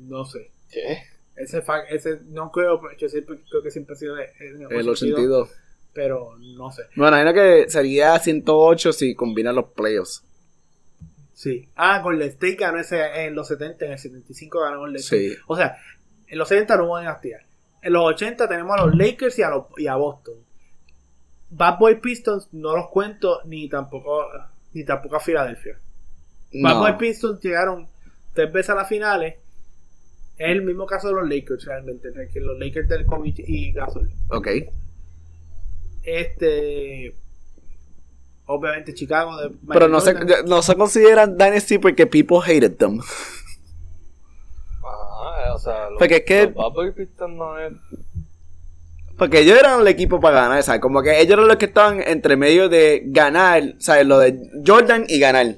No 0.00 0.24
sé. 0.24 0.50
¿Qué? 0.70 0.98
Ese, 1.36 1.62
ese 1.90 2.20
no 2.28 2.50
creo, 2.50 2.80
yo 2.98 3.08
siempre, 3.08 3.38
creo 3.50 3.62
que 3.62 3.70
siempre 3.70 3.94
ha 3.94 3.96
sido 3.98 4.14
de- 4.14 4.30
en 4.40 4.62
El 4.70 4.88
82. 4.88 5.50
Pero 5.92 6.36
no 6.38 6.70
sé. 6.72 6.82
Me 6.94 7.08
imagino 7.08 7.32
que 7.34 7.66
sería 7.68 8.18
108 8.18 8.92
si 8.92 9.14
combinan 9.14 9.54
los 9.54 9.66
playoffs. 9.72 10.22
Sí. 11.32 11.68
Ah, 11.76 12.00
Golden 12.02 12.28
State 12.28 12.54
ganó 12.56 12.78
ese 12.78 13.24
en 13.26 13.34
los 13.34 13.48
70, 13.48 13.84
en 13.84 13.92
el 13.92 13.98
75 13.98 14.60
ganó 14.60 14.78
Golden 14.80 14.96
State. 15.00 15.28
Sí. 15.30 15.36
O 15.46 15.56
sea, 15.56 15.76
en 16.28 16.38
los 16.38 16.48
70 16.48 16.76
no 16.76 16.84
hubo 16.84 16.98
dinastía. 16.98 17.38
En 17.82 17.92
los 17.92 18.04
80 18.04 18.48
tenemos 18.48 18.76
a 18.78 18.86
los 18.86 18.96
Lakers 18.96 19.38
y 19.38 19.42
a, 19.42 19.50
los, 19.50 19.64
y 19.76 19.86
a 19.86 19.96
Boston. 19.96 20.34
Bad 21.50 21.78
Boy 21.78 22.00
Pistons 22.00 22.48
no 22.52 22.76
los 22.76 22.88
cuento 22.88 23.40
ni 23.44 23.68
tampoco 23.68 24.26
ni 24.72 24.84
tampoco 24.84 25.16
a 25.16 25.20
Filadelfia. 25.20 25.78
Bad 26.62 26.74
No. 26.74 26.80
Boy 26.80 26.96
Pistons 26.98 27.40
llegaron 27.42 27.88
tres 28.34 28.52
veces 28.52 28.70
a 28.70 28.74
las 28.74 28.88
finales. 28.88 29.36
Es 30.36 30.50
el 30.50 30.62
mismo 30.62 30.84
caso 30.86 31.08
de 31.08 31.14
los 31.14 31.28
Lakers 31.28 31.64
realmente, 31.64 32.10
que 32.32 32.40
los 32.40 32.58
Lakers 32.58 32.88
del 32.88 33.06
Kobe 33.06 33.32
y 33.36 33.72
Gasol. 33.72 34.10
Ok. 34.28 34.48
Este 36.02 37.14
obviamente 38.46 38.94
Chicago 38.94 39.36
de 39.38 39.50
Pero 39.68 39.88
no 39.88 40.00
se, 40.00 40.14
no 40.46 40.62
se 40.62 40.76
consideran 40.76 41.36
Dynasty 41.36 41.78
porque 41.78 42.06
people 42.06 42.38
hated 42.38 42.76
them. 42.76 43.00
O 45.56 45.58
sea, 45.58 45.88
los, 45.90 45.98
Porque 45.98 46.16
es 46.16 46.22
que- 46.24 46.52
los 46.54 47.30
no 47.30 47.58
es. 47.58 47.72
Porque 49.16 49.40
ellos 49.40 49.58
eran 49.58 49.80
el 49.80 49.88
equipo 49.88 50.20
para 50.20 50.42
ganar, 50.42 50.62
¿sabes? 50.62 50.82
Como 50.82 51.02
que 51.02 51.18
ellos 51.18 51.32
eran 51.32 51.48
los 51.48 51.56
que 51.56 51.64
estaban 51.64 52.02
entre 52.06 52.36
medio 52.36 52.68
de 52.68 53.02
ganar, 53.06 53.62
¿sabes? 53.78 54.06
Lo 54.06 54.18
de 54.18 54.36
Jordan 54.66 55.06
y 55.08 55.18
ganar. 55.18 55.54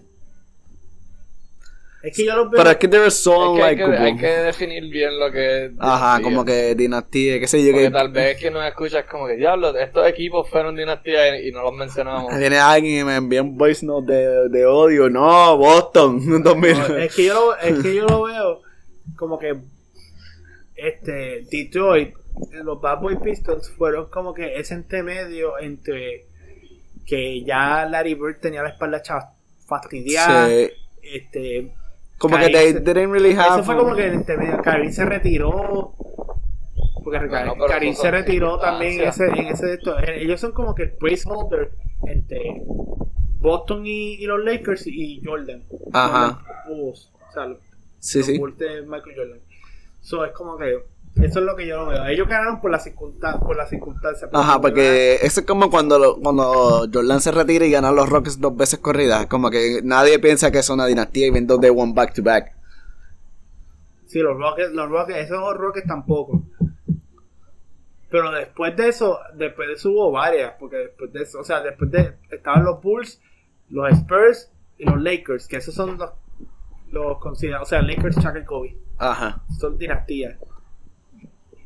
Es 2.00 2.16
que 2.16 2.24
yo 2.24 2.36
los 2.36 2.48
veo 2.48 2.58
Pero 2.58 2.70
es 2.70 2.76
que 2.76 2.86
they 2.86 3.00
were 3.00 3.10
so 3.10 3.56
Es 3.56 3.58
que 3.60 3.64
hay, 3.66 3.76
que, 3.76 3.84
unlikable. 3.84 4.10
hay 4.12 4.16
que 4.16 4.26
definir 4.44 4.84
bien 4.88 5.18
lo 5.18 5.32
que 5.32 5.64
es. 5.64 5.72
Ajá, 5.80 6.18
dinastía. 6.18 6.22
como 6.24 6.44
que 6.44 6.74
dinastía, 6.76 7.40
qué 7.40 7.48
sé 7.48 7.64
yo. 7.64 7.72
Porque 7.72 7.86
Que 7.86 7.90
tal 7.90 8.08
vez 8.12 8.38
que 8.38 8.50
nos 8.52 8.64
escuchas 8.64 9.04
como 9.10 9.26
que, 9.26 9.34
diablo, 9.34 9.76
estos 9.76 10.06
equipos 10.06 10.48
fueron 10.48 10.76
dinastía 10.76 11.36
y, 11.40 11.48
y 11.48 11.50
no 11.50 11.62
los 11.62 11.72
mencionamos. 11.74 12.38
viene 12.38 12.56
alguien 12.60 13.00
y 13.00 13.04
me 13.04 13.16
envía 13.16 13.42
un 13.42 13.58
voice 13.58 13.84
note 13.84 14.12
de, 14.12 14.48
de 14.48 14.64
odio. 14.66 15.10
No, 15.10 15.56
Boston. 15.56 16.20
2000. 16.44 16.78
No, 16.78 16.96
es 16.98 17.12
que 17.16 17.24
yo 17.24 17.34
lo, 17.34 17.56
es 17.56 17.82
que 17.82 17.92
yo 17.96 18.06
lo 18.06 18.22
veo 18.22 18.62
como 19.16 19.36
que 19.36 19.56
este 20.78 21.44
Detroit 21.50 22.14
los 22.64 22.80
Bad 22.80 23.00
Boy 23.00 23.16
Pistons 23.18 23.68
fueron 23.70 24.08
como 24.10 24.32
que 24.32 24.58
ese 24.58 24.74
intermedio 24.74 25.58
entre 25.58 26.26
que 27.06 27.42
ya 27.42 27.84
Larry 27.86 28.14
Bird 28.14 28.38
tenía 28.40 28.62
la 28.62 28.68
espalda 28.70 29.02
fastidiada 29.66 30.46
Sí. 30.48 30.70
este 31.02 31.74
Como 32.18 32.36
que 32.38 32.48
they 32.50 32.72
didn't 32.74 33.10
really 33.12 33.32
have. 33.34 33.48
eso 33.60 33.64
fue 33.64 33.76
como 33.76 33.94
que 33.96 34.04
el 34.06 34.14
intermedio 34.14 34.62
Karim 34.62 34.92
se 34.92 35.04
retiró 35.04 35.94
porque 37.02 37.26
Bueno, 37.26 37.54
Karim 37.66 37.94
se 37.94 38.10
retiró 38.10 38.58
también 38.58 39.00
en 39.00 39.08
ese, 39.08 39.26
en 39.26 39.46
ese 39.46 39.66
de 39.66 39.74
esto. 39.74 39.98
Eh, 39.98 40.22
ellos 40.22 40.40
son 40.40 40.52
como 40.52 40.74
que 40.74 40.82
el 40.84 40.92
placeholder 40.92 41.70
entre 42.06 42.62
Boston 43.40 43.86
y, 43.86 44.14
y 44.14 44.26
los 44.26 44.44
Lakers 44.44 44.86
y 44.86 45.22
Jordan 45.24 45.64
Ajá. 45.92 46.42
Los 46.68 46.76
Bulls, 46.78 47.12
o 47.28 47.32
sea, 47.32 47.46
los 47.46 47.58
Sí, 48.00 48.18
los 48.18 48.26
sí. 48.26 48.38
Bulls 48.38 48.58
de 48.58 48.82
Michael 48.82 49.16
Jordan. 49.16 49.40
So, 50.00 50.24
es 50.24 50.32
como 50.32 50.56
que 50.56 50.84
eso 51.16 51.40
es 51.40 51.44
lo 51.44 51.56
que 51.56 51.66
yo 51.66 51.76
lo 51.84 51.86
veo. 51.90 52.04
Ellos 52.06 52.28
ganaron 52.28 52.60
por 52.60 52.70
la 52.70 52.78
circunstancia, 52.78 53.40
por 53.40 53.56
la 53.56 53.66
circunstancia. 53.66 54.28
Ajá, 54.32 54.60
porque 54.60 55.16
eso 55.22 55.40
es 55.40 55.46
como 55.46 55.68
cuando, 55.70 55.98
lo- 55.98 56.16
cuando 56.20 56.86
Jordan 56.92 57.20
se 57.20 57.32
retira 57.32 57.66
y 57.66 57.70
gana 57.70 57.90
los 57.90 58.08
Rockets 58.08 58.40
dos 58.40 58.56
veces 58.56 58.78
corridas. 58.78 59.26
Como 59.26 59.50
que 59.50 59.80
nadie 59.82 60.18
piensa 60.18 60.50
que 60.50 60.58
es 60.58 60.70
una 60.70 60.86
dinastía 60.86 61.26
y 61.26 61.30
ven 61.30 61.46
dos 61.46 61.60
de 61.60 61.70
one 61.70 61.92
back 61.94 62.14
to 62.14 62.22
back. 62.22 62.54
Sí, 64.06 64.20
los 64.20 64.38
Rockets, 64.38 64.70
los 64.72 64.88
Rockets, 64.88 65.18
esos 65.18 65.56
Rockets 65.56 65.86
tampoco. 65.86 66.42
Pero 68.10 68.30
después 68.30 68.74
de 68.76 68.88
eso, 68.88 69.18
después 69.34 69.68
de 69.68 69.74
eso 69.74 69.90
hubo 69.90 70.10
varias, 70.12 70.54
porque 70.58 70.76
después 70.76 71.12
de 71.12 71.22
eso, 71.22 71.40
o 71.40 71.44
sea, 71.44 71.60
después 71.60 71.90
de, 71.90 72.14
estaban 72.30 72.64
los 72.64 72.80
Bulls, 72.80 73.20
los 73.68 73.90
Spurs 73.92 74.50
y 74.78 74.84
los 74.86 75.02
Lakers, 75.02 75.46
que 75.46 75.56
esos 75.58 75.74
son 75.74 75.98
los, 75.98 76.10
los 76.90 77.18
considerados, 77.18 77.68
o 77.68 77.70
sea, 77.70 77.82
Lakers, 77.82 78.16
Chuck 78.16 78.36
y 78.40 78.44
Kobe, 78.46 78.78
Ajá. 78.98 79.42
son 79.58 79.78
dinastías. 79.78 80.36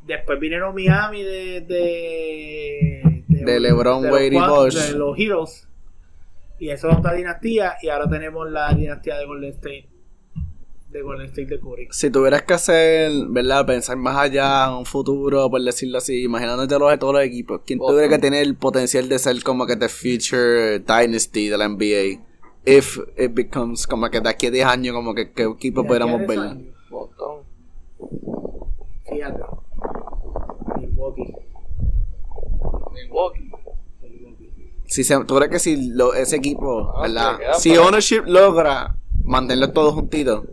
Después 0.05 0.39
vinieron 0.39 0.75
Miami 0.75 1.23
de, 1.23 1.61
de, 1.61 3.23
De 3.27 3.59
LeBron, 3.59 4.05
Wade 4.05 4.27
y 4.27 4.37
Bosh. 4.37 4.75
De 4.75 4.97
los 4.97 5.17
Heroes. 5.17 5.67
Y 6.59 6.69
eso 6.69 6.89
es 6.89 6.97
otra 6.97 7.13
dinastía, 7.13 7.75
y 7.81 7.89
ahora 7.89 8.09
tenemos 8.09 8.49
la 8.49 8.73
dinastía 8.73 9.17
de 9.17 9.25
Golden 9.25 9.51
State. 9.51 9.89
De 10.89 11.01
Golden 11.01 11.25
State 11.27 11.47
de 11.47 11.59
Curry. 11.59 11.87
Si 11.91 12.09
tuvieras 12.11 12.43
que 12.43 12.53
hacer, 12.53 13.11
¿verdad? 13.29 13.65
Pensar 13.65 13.97
más 13.97 14.17
allá, 14.17 14.75
un 14.77 14.85
futuro, 14.85 15.49
por 15.49 15.61
decirlo 15.61 15.97
así, 15.97 16.21
imaginándote 16.23 16.77
los 16.77 16.91
de 16.91 16.97
todos 16.97 17.13
los 17.15 17.23
equipos, 17.23 17.61
¿quién 17.65 17.79
Boston. 17.79 17.95
tuviera 17.95 18.15
que 18.15 18.21
tener 18.21 18.43
el 18.43 18.55
potencial 18.55 19.09
de 19.09 19.19
ser 19.19 19.41
como 19.41 19.65
que 19.65 19.75
the 19.75 19.89
future 19.89 20.79
dynasty 20.79 21.49
de 21.49 21.57
la 21.57 21.67
NBA? 21.67 22.21
If 22.65 22.97
it 23.17 23.33
becomes 23.33 23.87
como 23.87 24.09
que 24.09 24.21
de 24.21 24.29
aquí 24.29 24.47
a 24.47 24.51
10 24.51 24.65
años, 24.65 24.95
como 24.95 25.13
que 25.15 25.31
qué 25.31 25.43
equipo 25.43 25.83
pudiéramos 25.83 26.19
ver. 26.19 26.39
10 26.39 26.39
años, 26.39 26.75
Boston. 26.89 27.39
Fíjate. 29.09 29.41
Milwaukee. 30.79 31.33
Milwaukee. 32.93 33.51
Si 34.85 35.03
se, 35.03 35.23
¿Tú 35.25 35.35
crees 35.35 35.51
que 35.51 35.59
si 35.59 35.89
lo- 35.91 36.13
ese 36.13 36.35
equipo, 36.35 36.93
Ah, 36.95 37.01
¿verdad? 37.03 37.37
Si 37.57 37.75
ownership 37.77 38.23
logra 38.25 38.95
mantenerlos 39.23 39.73
todos 39.73 39.93
juntitos, 39.93 40.43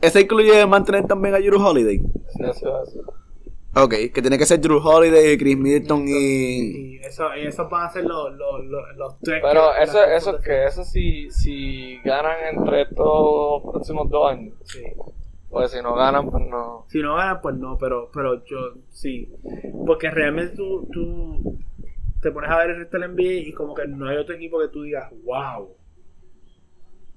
¿eso 0.00 0.18
incluye 0.20 0.66
mantener 0.66 1.06
también 1.06 1.34
a 1.34 1.38
Drew 1.38 1.64
Holiday? 1.64 1.98
Sí, 1.98 2.42
eso 2.44 2.82
es. 2.82 2.96
Ok, 3.74 3.94
que 4.12 4.20
tiene 4.20 4.36
que 4.36 4.44
ser 4.44 4.60
Drew 4.60 4.76
Holiday, 4.86 5.38
Chris 5.38 5.56
Middleton 5.56 6.04
y... 6.06 6.12
Y 6.12 6.98
eso, 6.98 7.24
y 7.34 7.46
eso 7.46 7.66
van 7.70 7.86
a 7.86 7.90
ser 7.90 8.04
los, 8.04 8.30
los, 8.34 8.64
los, 8.66 8.82
los 8.98 9.18
tres. 9.20 9.40
Pero 9.42 9.62
que- 9.74 9.82
eso, 9.84 10.04
eso 10.04 10.38
que 10.40 10.66
eso 10.66 10.84
si, 10.84 11.30
si 11.30 11.96
ganan 12.04 12.36
entre 12.52 12.82
estos 12.82 13.62
próximos 13.62 14.10
dos 14.10 14.30
años. 14.30 14.54
Sí. 14.64 14.82
Pues 15.52 15.70
si 15.70 15.82
no 15.82 15.94
ganan, 15.94 16.30
pues 16.30 16.42
no. 16.48 16.86
Si 16.88 17.02
no 17.02 17.14
ganan, 17.14 17.42
pues 17.42 17.54
no, 17.56 17.76
pero, 17.76 18.10
pero 18.10 18.42
yo 18.46 18.72
sí. 18.90 19.30
Porque 19.86 20.10
realmente 20.10 20.56
tú, 20.56 20.88
tú 20.90 21.58
te 22.22 22.30
pones 22.30 22.50
a 22.50 22.56
ver 22.56 22.70
el 22.70 22.76
resto 22.78 22.98
del 22.98 23.10
NBA 23.14 23.48
y 23.48 23.52
como 23.52 23.74
que 23.74 23.86
no 23.86 24.08
hay 24.08 24.16
otro 24.16 24.34
equipo 24.34 24.58
que 24.58 24.68
tú 24.68 24.82
digas, 24.84 25.12
wow, 25.24 25.76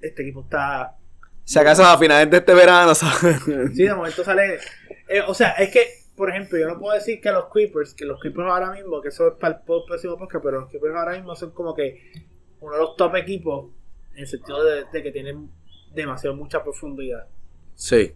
este 0.01 0.23
equipo 0.23 0.41
está... 0.41 0.97
Si 1.45 1.57
acaso 1.57 1.85
a 1.85 1.97
finales 1.97 2.29
de 2.29 2.35
este 2.35 2.53
verano, 2.53 2.93
¿sabes? 2.93 3.41
Sí, 3.73 3.83
de 3.83 3.95
momento 3.95 4.21
sale... 4.25 4.59
eh, 5.07 5.21
o 5.25 5.33
sea, 5.33 5.51
es 5.51 5.71
que, 5.71 5.87
por 6.17 6.29
ejemplo, 6.29 6.59
yo 6.59 6.67
no 6.67 6.77
puedo 6.77 6.93
decir 6.93 7.21
que 7.21 7.31
los 7.31 7.45
Clippers, 7.45 7.93
que 7.93 8.03
los 8.03 8.19
Clippers 8.19 8.49
ahora 8.49 8.71
mismo, 8.73 9.01
que 9.01 9.07
eso 9.07 9.29
es 9.29 9.33
para 9.35 9.55
el 9.55 9.61
próximo 9.63 10.17
podcast, 10.17 10.43
pero 10.43 10.59
los 10.59 10.69
Clippers 10.69 10.93
ahora 10.93 11.13
mismo 11.13 11.37
son 11.37 11.51
como 11.51 11.73
que 11.73 12.11
uno 12.59 12.73
de 12.73 12.81
los 12.81 12.97
top 12.97 13.15
equipos 13.15 13.71
en 14.13 14.19
el 14.19 14.27
sentido 14.27 14.61
de, 14.61 14.83
de 14.91 15.03
que 15.03 15.13
tienen 15.13 15.49
demasiado 15.93 16.35
mucha 16.35 16.61
profundidad. 16.61 17.27
Sí. 17.75 18.13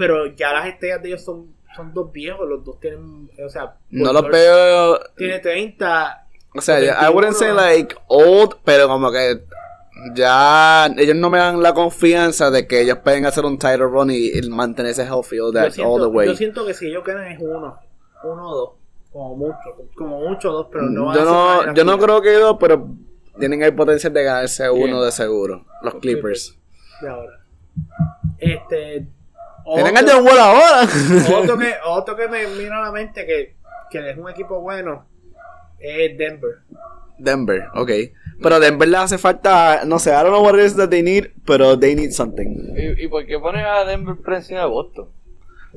Pero 0.00 0.34
ya 0.34 0.50
las 0.54 0.66
estrellas 0.66 1.02
de 1.02 1.08
ellos 1.08 1.22
son, 1.22 1.54
son 1.76 1.92
dos 1.92 2.10
viejos, 2.10 2.48
los 2.48 2.64
dos 2.64 2.80
tienen, 2.80 3.30
o 3.44 3.48
sea, 3.50 3.76
No 3.90 4.14
los 4.14 4.26
veo... 4.30 4.98
Tiene 5.14 5.40
30, 5.40 6.26
O 6.54 6.60
sea, 6.62 6.78
I 6.78 6.86
21, 6.86 7.10
wouldn't 7.12 7.36
say 7.36 7.52
like 7.52 7.94
old, 8.06 8.54
pero 8.64 8.88
como 8.88 9.12
que 9.12 9.42
ya 10.14 10.86
ellos 10.96 11.16
no 11.16 11.28
me 11.28 11.36
dan 11.36 11.62
la 11.62 11.74
confianza 11.74 12.50
de 12.50 12.66
que 12.66 12.80
ellos 12.80 12.96
pueden 13.04 13.26
hacer 13.26 13.44
un 13.44 13.58
title 13.58 13.88
run 13.88 14.10
y, 14.10 14.30
y 14.30 14.48
mantenerse 14.48 15.04
healthy 15.04 15.38
all, 15.38 15.52
that, 15.52 15.72
siento, 15.72 15.92
all 15.92 16.00
the 16.00 16.06
way. 16.06 16.26
yo 16.28 16.34
siento 16.34 16.64
que 16.64 16.72
si 16.72 16.86
ellos 16.86 17.04
quedan 17.04 17.26
es 17.26 17.38
uno, 17.38 17.78
uno 18.24 18.48
o 18.48 18.56
dos, 18.56 18.70
como 19.12 19.36
mucho, 19.36 19.58
como 19.94 20.20
mucho 20.20 20.50
dos, 20.50 20.68
pero 20.72 20.84
no 20.84 21.04
van 21.04 21.18
yo 21.18 21.24
no, 21.26 21.74
yo 21.74 21.84
no 21.84 21.98
creo 21.98 22.22
que 22.22 22.32
dos, 22.32 22.56
pero 22.58 22.88
tienen 23.38 23.62
el 23.62 23.74
potencial 23.74 24.14
de 24.14 24.24
ganarse 24.24 24.70
uno 24.70 25.02
de 25.02 25.12
seguro. 25.12 25.66
Los 25.82 25.92
Los 25.92 26.00
Clippers. 26.00 26.58
de 27.02 27.08
ahora. 27.10 27.40
Este. 28.38 29.06
Tienen 29.74 29.96
otro- 29.96 30.14
John 30.16 30.26
Wall 30.26 30.38
ahora. 30.38 30.88
otro 31.38 31.58
que, 31.58 31.72
otro 31.84 32.16
que 32.16 32.28
me 32.28 32.46
vino 32.46 32.74
a 32.74 32.80
la 32.82 32.92
mente 32.92 33.26
que, 33.26 33.56
que 33.90 34.10
es 34.10 34.16
un 34.18 34.28
equipo 34.30 34.60
bueno 34.60 35.06
es 35.78 36.16
Denver. 36.18 36.58
Denver, 37.18 37.64
ok. 37.74 37.90
Pero 38.42 38.58
Denver 38.60 38.88
le 38.88 38.96
hace 38.96 39.18
falta, 39.18 39.82
no 39.84 39.98
sé, 39.98 40.10
I 40.10 40.14
don't 40.14 40.28
know 40.28 40.42
what 40.42 40.54
it 40.58 40.64
is 40.64 40.76
that 40.76 40.88
they 40.88 41.02
need, 41.02 41.26
pero 41.46 41.78
they 41.78 41.94
need 41.94 42.10
something. 42.12 42.74
¿Y, 42.76 43.04
y 43.04 43.08
por 43.08 43.26
qué 43.26 43.38
pones 43.38 43.64
a 43.66 43.84
Denver 43.84 44.16
por 44.16 44.34
encima 44.34 44.60
de 44.60 44.66
Boston? 44.66 45.08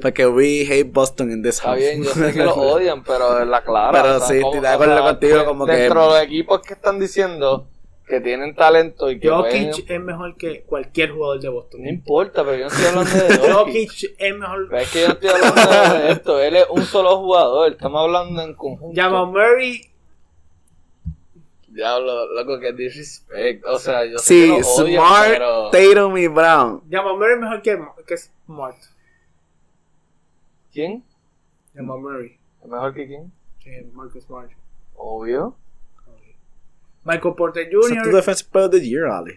Porque 0.02 0.26
we 0.26 0.62
hate 0.68 0.86
Boston 0.92 1.32
in 1.32 1.44
this 1.44 1.56
Está 1.58 1.70
house. 1.70 1.80
bien, 1.80 2.04
yo 2.04 2.10
sé 2.12 2.34
que 2.34 2.40
lo 2.44 2.54
odian, 2.56 3.04
pero 3.04 3.40
es 3.42 3.48
la 3.48 3.62
clara. 3.64 3.92
Pero 3.92 4.16
o 4.16 4.20
sea, 4.20 4.28
sí, 4.30 4.38
estoy 4.38 4.60
de 4.62 4.68
acuerdo 4.68 5.02
contigo, 5.04 5.46
como 5.46 5.66
que- 5.66 5.72
Dentro 5.74 6.02
de 6.02 6.08
los 6.08 6.22
equipos 6.24 6.62
que 6.62 6.74
están 6.74 7.00
diciendo 7.00 7.68
que 8.08 8.20
tienen 8.20 8.54
talento 8.56 9.10
y 9.10 9.20
que 9.20 9.30
pueden- 9.30 9.72
Jokic 9.72 9.89
es 9.89 10.01
mejor 10.01 10.36
que 10.38 10.64
cualquier 10.64 11.12
jugador 11.12 11.39
de 11.39 11.49
Boston. 11.49 11.84
No 11.84 11.89
importa, 11.89 12.43
pero 12.43 12.58
yo 12.58 12.66
no 12.66 12.68
estoy 12.70 12.86
hablando 12.86 13.12
de 13.12 13.38
Jokic. 13.54 13.89
Jokic 13.89 14.16
es 14.20 14.36
mejor. 14.38 14.68
Pero 14.70 14.82
es 14.82 14.91
que 14.91 15.01
yo 15.01 15.08
no 15.08 15.14
estoy 15.14 15.30
hablando 15.30 15.97
de 15.99 16.12
esto. 16.12 16.39
Él 16.41 16.56
es 16.58 16.66
un 16.70 16.82
solo 16.84 17.18
jugador. 17.18 17.72
Estamos 17.72 18.01
hablando 18.01 18.41
en 18.41 18.54
conjunto. 18.56 19.01
Jamal 19.01 19.28
Murray. 19.28 19.89
Diablo, 21.68 22.32
loco, 22.34 22.60
que 22.60 22.72
disrespect. 22.74 23.66
O 23.66 23.80
sea, 23.80 24.06
yo 24.06 24.20
sé 24.20 24.26
Sí, 24.26 24.41
que 24.54 24.60
lo 24.62 24.68
odian, 24.68 25.01
Smart, 25.04 25.28
pero... 25.30 25.70
Tatum 25.72 26.18
y 26.18 26.28
Brown. 26.28 26.84
Jamal 26.91 27.14
Murray 27.16 27.34
es 27.34 27.39
mejor 27.41 27.62
que, 27.64 27.80
que 28.06 28.18
Smart. 28.18 28.78
¿Quién? 30.72 31.04
Jamal 31.74 31.99
Murray. 31.99 32.38
¿Es 32.62 32.68
mejor 32.70 32.93
que 32.93 33.08
quién? 33.08 33.32
que 33.60 33.88
Marcus 33.93 34.24
Smart. 34.26 34.51
Obvio. 34.95 35.56
Michael 37.06 37.36
Porter 37.36 37.64
es 37.64 37.70
tu 37.70 37.82
Jr. 37.82 38.14
defensive 38.16 38.49
player 38.51 38.68
of 38.68 38.72
the 38.72 38.88
year, 38.88 39.06
Ali. 39.06 39.34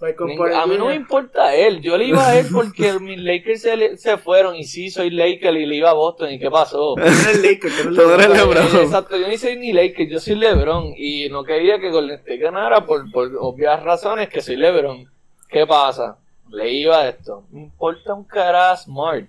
Michael 0.00 0.36
Porter 0.36 0.56
A 0.56 0.66
mí 0.66 0.76
no 0.78 0.86
me 0.86 0.94
importa 0.96 1.54
él. 1.54 1.80
Yo 1.80 1.96
le 1.96 2.06
iba 2.06 2.26
a 2.26 2.38
él 2.38 2.46
porque 2.52 2.92
mis 3.00 3.18
Lakers 3.18 3.62
se, 3.62 3.76
le- 3.76 3.96
se 3.96 4.18
fueron. 4.18 4.56
Y 4.56 4.64
sí, 4.64 4.90
soy 4.90 5.10
Laker 5.10 5.54
y 5.56 5.66
le 5.66 5.76
iba 5.76 5.90
a 5.90 5.94
Boston. 5.94 6.30
¿Y 6.32 6.38
qué 6.40 6.50
pasó? 6.50 6.94
Tú 6.96 7.00
eres 7.02 7.36
Laker, 7.42 7.70
tú 7.70 7.82
eres 7.82 7.94
Tú 7.94 8.10
eres 8.10 8.28
LeBron. 8.28 8.66
Exacto, 8.82 9.16
yo 9.16 9.28
ni 9.28 9.36
soy 9.36 9.56
ni 9.56 9.72
Lakers, 9.72 10.10
yo 10.10 10.18
soy 10.20 10.34
LeBron. 10.36 10.92
Y 10.96 11.28
no 11.28 11.44
quería 11.44 11.78
que 11.78 11.90
Golden 11.90 12.16
State 12.18 12.38
ganara 12.38 12.84
por, 12.84 13.10
por 13.12 13.30
obvias 13.38 13.82
razones 13.82 14.28
que 14.28 14.42
soy 14.42 14.56
LeBron. 14.56 15.04
¿Qué 15.48 15.66
pasa? 15.66 16.18
Le 16.50 16.70
iba 16.72 16.98
a 17.00 17.08
esto. 17.08 17.44
Me 17.50 17.62
importa 17.62 18.12
un 18.14 18.24
cara 18.24 18.76
Smart. 18.76 19.28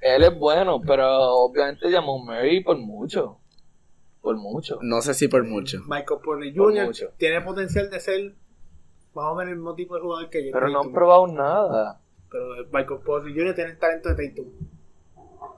Él 0.00 0.24
es 0.24 0.36
bueno, 0.36 0.80
pero 0.84 1.06
obviamente 1.36 1.88
llamó 1.90 2.18
Murray 2.18 2.60
por 2.62 2.76
mucho. 2.78 3.38
Por 4.22 4.36
mucho. 4.36 4.78
No 4.82 5.02
sé 5.02 5.14
si 5.14 5.28
por 5.28 5.44
mucho. 5.44 5.80
Michael 5.88 6.20
Porter 6.24 6.54
Por 6.54 6.70
Jr. 6.72 6.86
mucho. 6.86 7.10
tiene 7.18 7.40
potencial 7.42 7.90
de 7.90 8.00
ser 8.00 8.34
más 9.14 9.24
o 9.26 9.34
menos 9.34 9.50
el 9.50 9.56
mismo 9.56 9.74
tipo 9.74 9.94
de 9.96 10.00
jugador 10.00 10.30
que 10.30 10.46
yo. 10.46 10.52
Pero 10.52 10.68
no 10.70 10.80
han 10.80 10.92
probado 10.92 11.26
nada. 11.26 12.00
Pero 12.30 12.46
Michael 12.72 13.00
Porter 13.04 13.32
Jr. 13.34 13.54
tiene 13.54 13.70
el 13.72 13.78
talento 13.78 14.14
de 14.14 14.28
Tatum. 14.28 14.46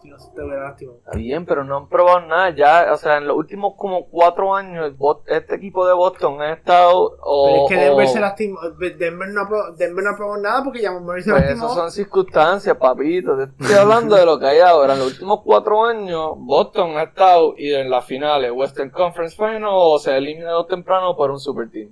Te 0.05 0.43
hubiera 0.43 0.65
lastimado. 0.65 0.99
Está 0.99 1.17
bien, 1.17 1.47
pero 1.47 1.65
no 1.65 1.77
han 1.79 1.89
probado 1.89 2.21
nada. 2.21 2.51
Ya, 2.51 2.93
o 2.93 2.97
sea, 2.97 3.17
en 3.17 3.27
los 3.27 3.37
últimos 3.37 3.75
como 3.77 4.07
cuatro 4.07 4.55
años, 4.55 4.85
el 4.87 4.93
Bot- 4.97 5.23
este 5.27 5.55
equipo 5.55 5.87
de 5.87 5.95
Boston 5.95 6.41
ha 6.43 6.53
estado. 6.53 7.17
Pero 7.17 7.65
es 7.65 7.69
que 7.71 7.77
Denver 7.77 8.09
se 8.09 8.21
lastimó. 8.21 8.61
Denver 8.79 9.29
no, 9.31 9.73
Denver 9.77 10.05
no 10.05 10.11
aprobó 10.11 10.37
nada 10.37 10.63
porque 10.63 10.83
Jamal 10.83 11.03
Murray 11.03 11.23
se 11.23 11.31
Pues 11.31 11.43
lastimó. 11.43 11.65
esas 11.67 11.77
son 11.77 11.91
circunstancias, 11.91 12.77
papito. 12.77 13.37
Te 13.37 13.45
estoy 13.65 13.77
hablando 13.77 14.15
de 14.17 14.27
lo 14.27 14.39
que 14.39 14.47
hay 14.47 14.59
ahora. 14.61 14.93
En 14.93 14.99
los 15.01 15.13
últimos 15.13 15.41
cuatro 15.43 15.85
años, 15.85 16.33
Boston 16.37 16.97
ha 16.99 17.05
estado 17.05 17.55
y 17.57 17.73
en 17.73 17.89
las 17.91 18.05
finales, 18.05 18.53
Western 18.55 18.91
Conference 18.91 19.35
Final, 19.37 19.65
o 19.73 19.99
se 19.99 20.13
ha 20.13 20.17
eliminado 20.19 20.67
temprano 20.67 21.17
por 21.17 21.31
un 21.31 21.41
super 21.41 21.71
team. 21.71 21.89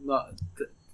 No, 0.00 0.20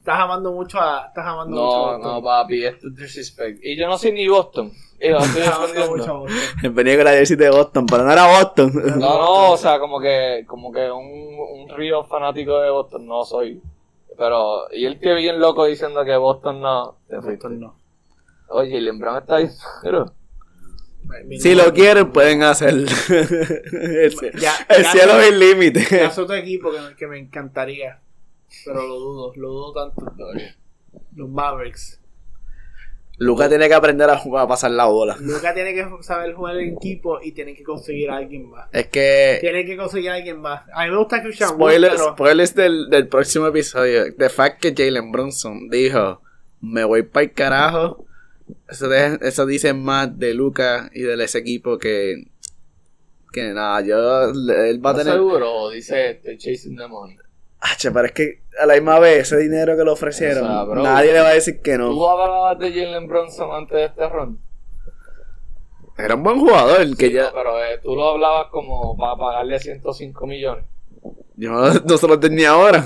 estás 0.03 0.19
amando 0.19 0.53
mucho 0.53 0.81
a. 0.81 1.07
Estás 1.09 1.25
amando 1.27 1.57
mucho 1.57 1.63
No, 1.63 1.87
a 1.87 1.93
Boston. 1.97 2.13
no, 2.13 2.23
papi, 2.23 2.65
esto 2.65 2.89
es 2.89 2.97
disrespect. 2.97 3.61
Y 3.65 3.77
yo 3.77 3.87
no 3.87 3.97
soy 3.97 4.13
ni 4.13 4.27
Boston. 4.27 4.73
Estoy 4.99 5.43
amando 5.43 5.91
mucho 5.91 6.11
a. 6.11 6.19
Boston. 6.19 6.75
Venía 6.75 6.97
con 6.97 7.05
la 7.05 7.13
jersey 7.13 7.37
de 7.37 7.51
Boston, 7.51 7.87
pero 7.87 8.05
no 8.05 8.13
era 8.13 8.27
Boston. 8.39 8.73
No, 8.75 9.19
no, 9.19 9.53
o 9.53 9.57
sea, 9.57 9.79
como 9.79 10.01
que, 10.01 10.45
como 10.47 10.73
que 10.73 10.91
un, 10.91 11.07
un 11.63 11.69
río 11.77 12.05
fanático 12.05 12.61
de 12.61 12.71
Boston 12.71 13.07
no 13.07 13.25
soy. 13.25 13.61
Pero, 14.19 14.71
y 14.73 14.85
él 14.85 14.99
que 15.01 15.15
bien 15.15 15.39
loco 15.41 15.65
diciendo 15.65 16.05
que 16.05 16.17
Boston 16.17 16.61
no. 16.61 16.97
Boston 17.09 17.61
no. 17.61 17.77
Oye, 18.49 18.77
y 18.77 18.81
Lembrón 18.81 19.17
está 19.19 19.37
ahí. 19.37 19.49
Pero, 19.83 20.13
Si 21.41 21.55
lo 21.55 21.73
quieren, 21.73 22.13
pueden 22.13 22.43
hacer. 22.43 22.69
el 22.71 22.89
cie- 22.89 24.33
Ya- 24.39 24.55
el 24.69 24.83
ya 24.83 24.91
cielo 24.93 25.15
no- 25.15 25.21
es 25.21 25.29
el 25.29 25.39
límite. 25.39 26.05
Es 26.05 26.19
otro 26.19 26.35
equipo 26.37 26.71
que, 26.71 26.81
me- 26.81 26.95
que 26.97 27.07
me 27.07 27.19
encantaría. 27.19 28.01
Pero 28.65 28.87
lo 28.87 28.99
dudo, 28.99 29.33
lo 29.37 29.49
dudo 29.49 29.73
tanto. 29.73 30.13
Los 31.15 31.29
Mavericks. 31.29 31.99
Luca 33.19 33.49
tiene 33.49 33.69
que 33.69 33.75
aprender 33.75 34.09
a 34.11 34.19
jugar, 34.19 34.45
a 34.45 34.49
pasar 34.49 34.71
la 34.73 34.87
bola. 34.87 35.17
Luca 35.21 35.55
tiene 35.55 35.75
que 35.75 35.87
saber 36.03 36.33
jugar 36.35 36.57
en 36.57 36.75
equipo 36.77 37.21
y 37.23 37.33
tiene 37.33 37.55
que 37.55 37.63
conseguir 37.63 38.11
a 38.11 38.17
alguien 38.17 38.49
más. 38.51 38.69
Es 38.73 38.89
que. 38.89 39.39
Tiene 39.41 39.65
que 39.65 39.77
conseguir 39.77 40.11
a 40.11 40.15
alguien 40.15 40.41
más. 40.41 40.63
A 40.73 40.85
mí 40.85 40.91
me 40.91 40.97
gusta 40.97 41.23
Christian 41.23 41.51
Wood, 41.51 41.57
Spoilers, 41.59 41.95
pero 41.95 42.13
spoilers 42.15 42.55
del, 42.55 42.89
del 42.91 43.09
próximo 43.09 43.47
episodio. 43.47 44.13
The 44.17 44.29
fact 44.29 44.61
que 44.61 44.75
Jalen 44.77 45.13
Brunson 45.13 45.69
dijo: 45.69 46.21
Me 46.63 46.85
voy 46.85 47.03
para 47.03 47.25
el 47.25 47.33
carajo. 47.33 48.07
Eso, 48.69 48.89
de- 48.89 49.19
eso 49.23 49.47
dice 49.47 49.73
más 49.73 50.19
de 50.19 50.35
Luca 50.35 50.91
y 50.93 51.03
de 51.03 51.23
ese 51.23 51.39
equipo 51.39 51.79
que. 51.79 52.25
Que 53.33 53.53
nada, 53.53 53.81
yo. 53.83 54.25
Él 54.31 54.85
va 54.85 54.91
a 54.91 54.93
¿estás 54.93 54.97
tener. 55.05 55.13
seguro? 55.15 55.71
Dice, 55.71 56.11
estoy 56.13 56.37
chasing 56.39 56.77
the 56.77 56.89
money. 56.89 57.17
Ah, 57.65 57.77
che, 57.77 57.93
pero 57.93 58.07
es 58.07 58.13
que 58.13 58.43
a 58.61 58.67
la 58.67 58.75
misma 58.75 58.99
vez, 58.99 59.21
ese 59.21 59.37
dinero 59.39 59.77
que 59.77 59.85
le 59.85 59.91
ofrecieron, 59.93 60.45
O 60.45 60.47
sea, 60.49 60.65
bro, 60.65 60.83
nadie 60.83 61.13
le 61.13 61.21
va 61.21 61.29
a 61.29 61.35
decir 61.35 61.61
que 61.63 61.79
no. 61.79 61.91
¿Tú 61.91 62.09
hablabas 62.09 62.59
de 62.59 62.73
Jalen 62.73 63.07
Bronson 63.07 63.51
antes 63.53 63.77
de 63.77 63.85
este 63.85 64.09
ron? 64.09 64.39
Era 65.97 66.15
un 66.17 66.23
buen 66.23 66.41
jugador, 66.41 66.97
que 66.97 67.07
Sí, 67.07 67.13
ya. 67.13 67.25
no, 67.25 67.33
pero 67.35 67.65
eh, 67.65 67.79
tú 67.83 67.95
lo 67.95 68.09
hablabas 68.11 68.49
como 68.49 68.97
para 68.97 69.15
pagarle 69.17 69.59
105 69.61 70.27
millones. 70.27 70.65
Yo 71.37 71.51
no, 71.51 71.73
no 71.73 71.97
se 71.97 72.09
lo 72.09 72.19
tenía 72.19 72.51
ahora. 72.51 72.85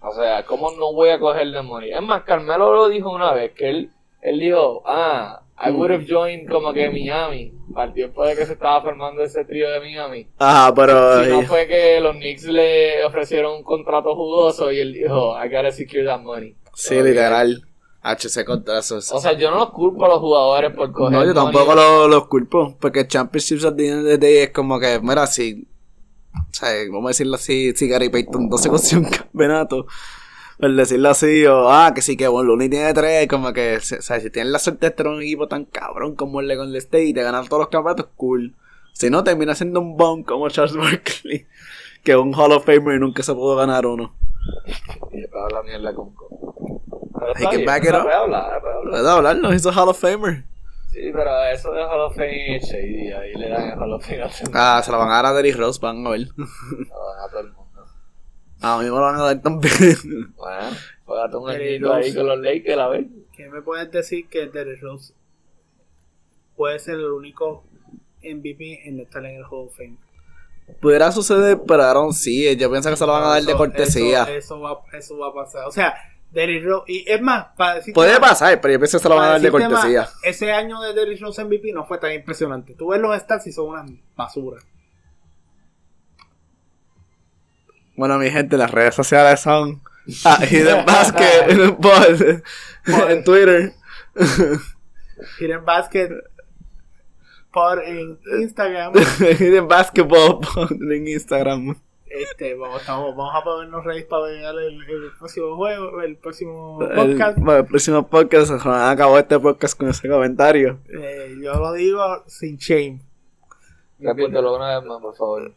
O 0.00 0.14
sea, 0.14 0.44
¿cómo 0.46 0.70
no 0.72 0.94
voy 0.94 1.10
a 1.10 1.18
cogerle 1.20 1.60
money? 1.62 1.92
Es 1.92 2.00
más, 2.02 2.22
Carmelo 2.22 2.72
lo 2.74 2.88
dijo 2.88 3.10
una 3.12 3.34
vez, 3.34 3.52
que 3.52 3.68
él, 3.68 3.90
él 4.22 4.40
dijo, 4.40 4.82
ah, 4.86 5.42
I 5.62 5.70
would 5.70 5.90
have 5.90 6.06
joined 6.08 6.48
como 6.48 6.72
que 6.72 6.88
Miami, 6.90 7.52
el 7.76 7.92
tiempo 7.92 8.24
de 8.24 8.34
que 8.34 8.46
se 8.46 8.54
estaba 8.54 8.80
formando 8.82 9.22
ese 9.22 9.44
trío 9.44 9.70
de 9.70 9.80
Miami. 9.80 10.26
Ajá, 10.38 10.74
pero. 10.74 11.22
Si 11.22 11.30
no 11.30 11.42
fue 11.42 11.66
que 11.66 12.00
los 12.00 12.16
Knicks 12.16 12.44
le 12.44 13.04
ofrecieron 13.04 13.56
un 13.56 13.62
contrato 13.62 14.14
jugoso 14.16 14.72
y 14.72 14.78
él 14.80 14.92
dijo, 14.94 15.36
I 15.38 15.48
gotta 15.48 15.70
secure 15.70 16.04
that 16.06 16.20
money. 16.20 16.54
sí, 16.74 16.96
Ok. 16.98 17.04
literal. 17.04 17.62
HC 18.02 18.46
contra 18.46 18.78
esos. 18.78 19.12
O 19.12 19.20
sea, 19.20 19.34
yo 19.34 19.50
no 19.50 19.58
los 19.58 19.70
culpo 19.72 20.06
a 20.06 20.08
los 20.08 20.20
jugadores 20.20 20.72
por 20.74 20.90
coger 20.90 21.18
No, 21.18 21.24
yo 21.26 21.34
tampoco 21.34 21.74
lo- 21.74 22.08
los 22.08 22.26
culpo. 22.28 22.74
Porque 22.80 23.06
Championships 23.06 23.62
at 23.66 23.74
the 23.76 23.88
end 23.88 23.98
of 24.00 24.06
the 24.06 24.16
day 24.16 24.36
es 24.38 24.50
como 24.52 24.80
que, 24.80 24.98
mira, 25.02 25.26
si. 25.26 25.66
O 26.34 26.38
sea, 26.50 26.70
vamos 26.90 27.04
a 27.04 27.08
decirlo 27.08 27.34
así, 27.34 27.72
si 27.76 27.86
Gary 27.88 28.08
Payton 28.08 28.48
no 28.48 28.56
se 28.56 28.70
consiguió 28.70 29.04
un 29.04 29.10
campeonato. 29.10 29.84
Por 30.60 30.74
decirlo 30.74 31.08
así, 31.08 31.46
o 31.46 31.70
ah, 31.70 31.92
que 31.94 32.02
sí, 32.02 32.18
que 32.18 32.28
Bon 32.28 32.46
Looney 32.46 32.68
tiene 32.68 32.92
tres, 32.92 33.26
como 33.28 33.52
que, 33.54 33.76
o 33.76 33.80
sea, 33.80 34.20
si 34.20 34.28
tienes 34.28 34.52
la 34.52 34.58
suerte 34.58 34.86
de 34.86 34.90
estar 34.90 35.06
en 35.06 35.12
un 35.12 35.22
equipo 35.22 35.48
tan 35.48 35.64
cabrón 35.64 36.14
como 36.14 36.40
el 36.40 36.48
de 36.48 36.56
Golden 36.56 36.76
State 36.76 37.04
y 37.04 37.12
de 37.14 37.22
ganar 37.22 37.48
todos 37.48 37.60
los 37.60 37.68
campeonatos, 37.68 38.08
cool. 38.16 38.54
Si 38.92 39.08
no, 39.08 39.24
termina 39.24 39.54
siendo 39.54 39.80
un 39.80 39.96
bum 39.96 40.22
como 40.22 40.50
Charles 40.50 40.76
Barkley, 40.76 41.46
que 42.04 42.12
es 42.12 42.18
un 42.18 42.34
Hall 42.34 42.52
of 42.52 42.66
Famer 42.66 42.96
y 42.96 42.98
nunca 42.98 43.22
se 43.22 43.32
pudo 43.32 43.56
ganar 43.56 43.86
uno. 43.86 44.14
Y 45.12 45.24
mierda 45.64 45.94
con 45.94 46.12
Hay 47.36 47.44
está 47.44 47.50
que 47.50 47.64
back 47.64 47.84
it 47.84 47.94
up. 47.94 48.02
puede 48.02 48.14
hablar, 48.14 48.60
puede 48.60 49.10
hablar. 49.10 49.36
Un 49.36 49.78
Hall 49.78 49.88
of 49.88 49.98
Famer. 49.98 50.44
Sí, 50.92 51.10
pero 51.12 51.44
eso 51.44 51.72
de 51.72 51.82
Hall 51.82 52.00
of 52.00 52.16
Fame 52.16 52.56
es 52.56 52.64
shady, 52.64 53.12
ahí 53.12 53.32
le 53.34 53.48
dan 53.48 53.70
el 53.70 53.78
Hall 53.78 53.92
of 53.92 54.04
Fame 54.04 54.24
a. 54.24 54.76
Ah, 54.78 54.82
se 54.82 54.90
lo 54.90 54.98
van 54.98 55.08
a 55.08 55.22
dar 55.22 55.26
a 55.26 55.56
Rose, 55.56 55.80
van 55.80 56.04
a 56.06 56.10
ver. 56.10 56.22
a 56.28 57.30
todo 57.30 57.40
el 57.40 57.46
mundo. 57.46 57.49
A 58.60 58.78
mí 58.78 58.84
me 58.84 58.90
lo 58.90 59.00
van 59.00 59.16
a 59.16 59.22
dar 59.22 59.42
también. 59.42 59.74
Bueno, 61.06 61.40
un 61.40 61.50
ahí 61.50 62.14
con 62.14 62.26
los 62.26 62.38
Lakers, 62.38 62.78
a 62.78 62.88
ver. 62.88 63.06
¿qué 63.40 63.48
me 63.48 63.62
puedes 63.62 63.90
decir 63.90 64.28
que 64.28 64.46
Derrick 64.46 64.82
Rose 64.82 65.14
puede 66.56 66.78
ser 66.78 66.96
el 66.96 67.06
único 67.06 67.64
MVP 68.22 68.86
en 68.86 69.00
estar 69.00 69.24
en 69.24 69.36
el 69.36 69.44
Hall 69.44 69.66
of 69.66 69.76
Fame? 69.76 69.96
Pudiera 70.80 71.10
suceder, 71.10 71.58
pero 71.66 71.82
ahora 71.82 72.12
sí, 72.12 72.56
yo 72.56 72.70
pienso 72.70 72.90
que 72.90 72.96
se 72.96 73.06
lo 73.06 73.12
van 73.12 73.24
a 73.24 73.28
dar 73.28 73.42
de 73.42 73.54
cortesía. 73.54 74.22
Eso, 74.22 74.32
eso 74.32 74.60
va, 74.60 74.82
eso 74.92 75.18
va 75.18 75.28
a 75.28 75.34
pasar. 75.34 75.66
O 75.66 75.72
sea, 75.72 75.94
Derrick 76.30 76.64
Rose. 76.64 76.84
Y 76.92 77.10
es 77.10 77.20
más, 77.20 77.46
para 77.56 77.76
decir. 77.76 77.94
Puede 77.94 78.20
pasar, 78.20 78.60
pero 78.60 78.74
yo 78.74 78.78
pienso 78.78 78.98
que 78.98 79.02
se 79.02 79.08
lo 79.08 79.16
van 79.16 79.24
a 79.24 79.32
dar 79.32 79.40
de 79.40 79.50
cortesía. 79.50 80.08
ese 80.22 80.52
año 80.52 80.80
de 80.80 80.92
Derrick 80.92 81.20
Rose 81.20 81.42
MVP 81.42 81.72
no 81.72 81.86
fue 81.86 81.98
tan 81.98 82.12
impresionante. 82.12 82.74
Tú 82.74 82.88
ves 82.88 83.00
los 83.00 83.18
stats 83.18 83.46
y 83.46 83.52
son 83.52 83.68
unas 83.68 83.90
basuras. 84.14 84.64
Bueno, 88.00 88.16
mi 88.16 88.30
gente, 88.30 88.56
las 88.56 88.70
redes 88.70 88.94
sociales 88.94 89.40
son 89.40 89.82
ah, 90.24 90.38
Hidden 90.42 90.86
Basket 90.86 91.76
Pod 91.76 93.10
en 93.10 93.22
Twitter. 93.24 93.74
Hidden 95.38 95.66
Basket 95.66 96.08
por 97.52 97.84
en 97.84 98.18
Instagram. 98.40 98.94
Hidden 99.38 99.68
Basketball 99.68 100.40
Pod 100.40 100.72
en 100.72 101.08
Instagram. 101.08 101.76
Este, 102.06 102.54
vamos, 102.54 102.80
estamos- 102.80 103.14
vamos 103.14 103.34
a 103.34 103.44
ponernos 103.44 103.84
ready 103.84 104.04
para 104.04 104.22
ver 104.22 104.44
el, 104.46 104.80
el 104.82 105.10
próximo 105.18 105.56
juego, 105.56 106.00
el 106.00 106.16
próximo 106.16 106.78
El, 106.82 106.96
podcast. 107.10 107.38
bueno, 107.38 107.60
el 107.60 107.66
próximo 107.66 108.08
podcast, 108.08 108.50
ojalá 108.52 108.90
acabó 108.92 109.18
este 109.18 109.38
podcast 109.38 109.78
con 109.78 109.90
ese 109.90 110.08
comentario. 110.08 110.78
Eh, 110.88 111.36
yo 111.42 111.52
lo 111.52 111.74
digo 111.74 112.24
sin 112.28 112.56
shame. 112.56 113.02
Repítelo 113.98 114.56
una 114.56 114.78
vez 114.78 114.88
más, 114.88 115.02
por 115.02 115.14
favor. 115.14 115.52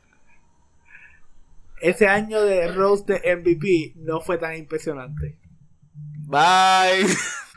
Ese 1.83 2.07
año 2.07 2.41
de 2.43 2.71
Rose 2.71 3.03
de 3.05 3.35
MVP 3.35 3.95
no 3.97 4.21
fue 4.21 4.37
tan 4.37 4.55
impresionante. 4.55 5.37
Bye. 6.25 7.05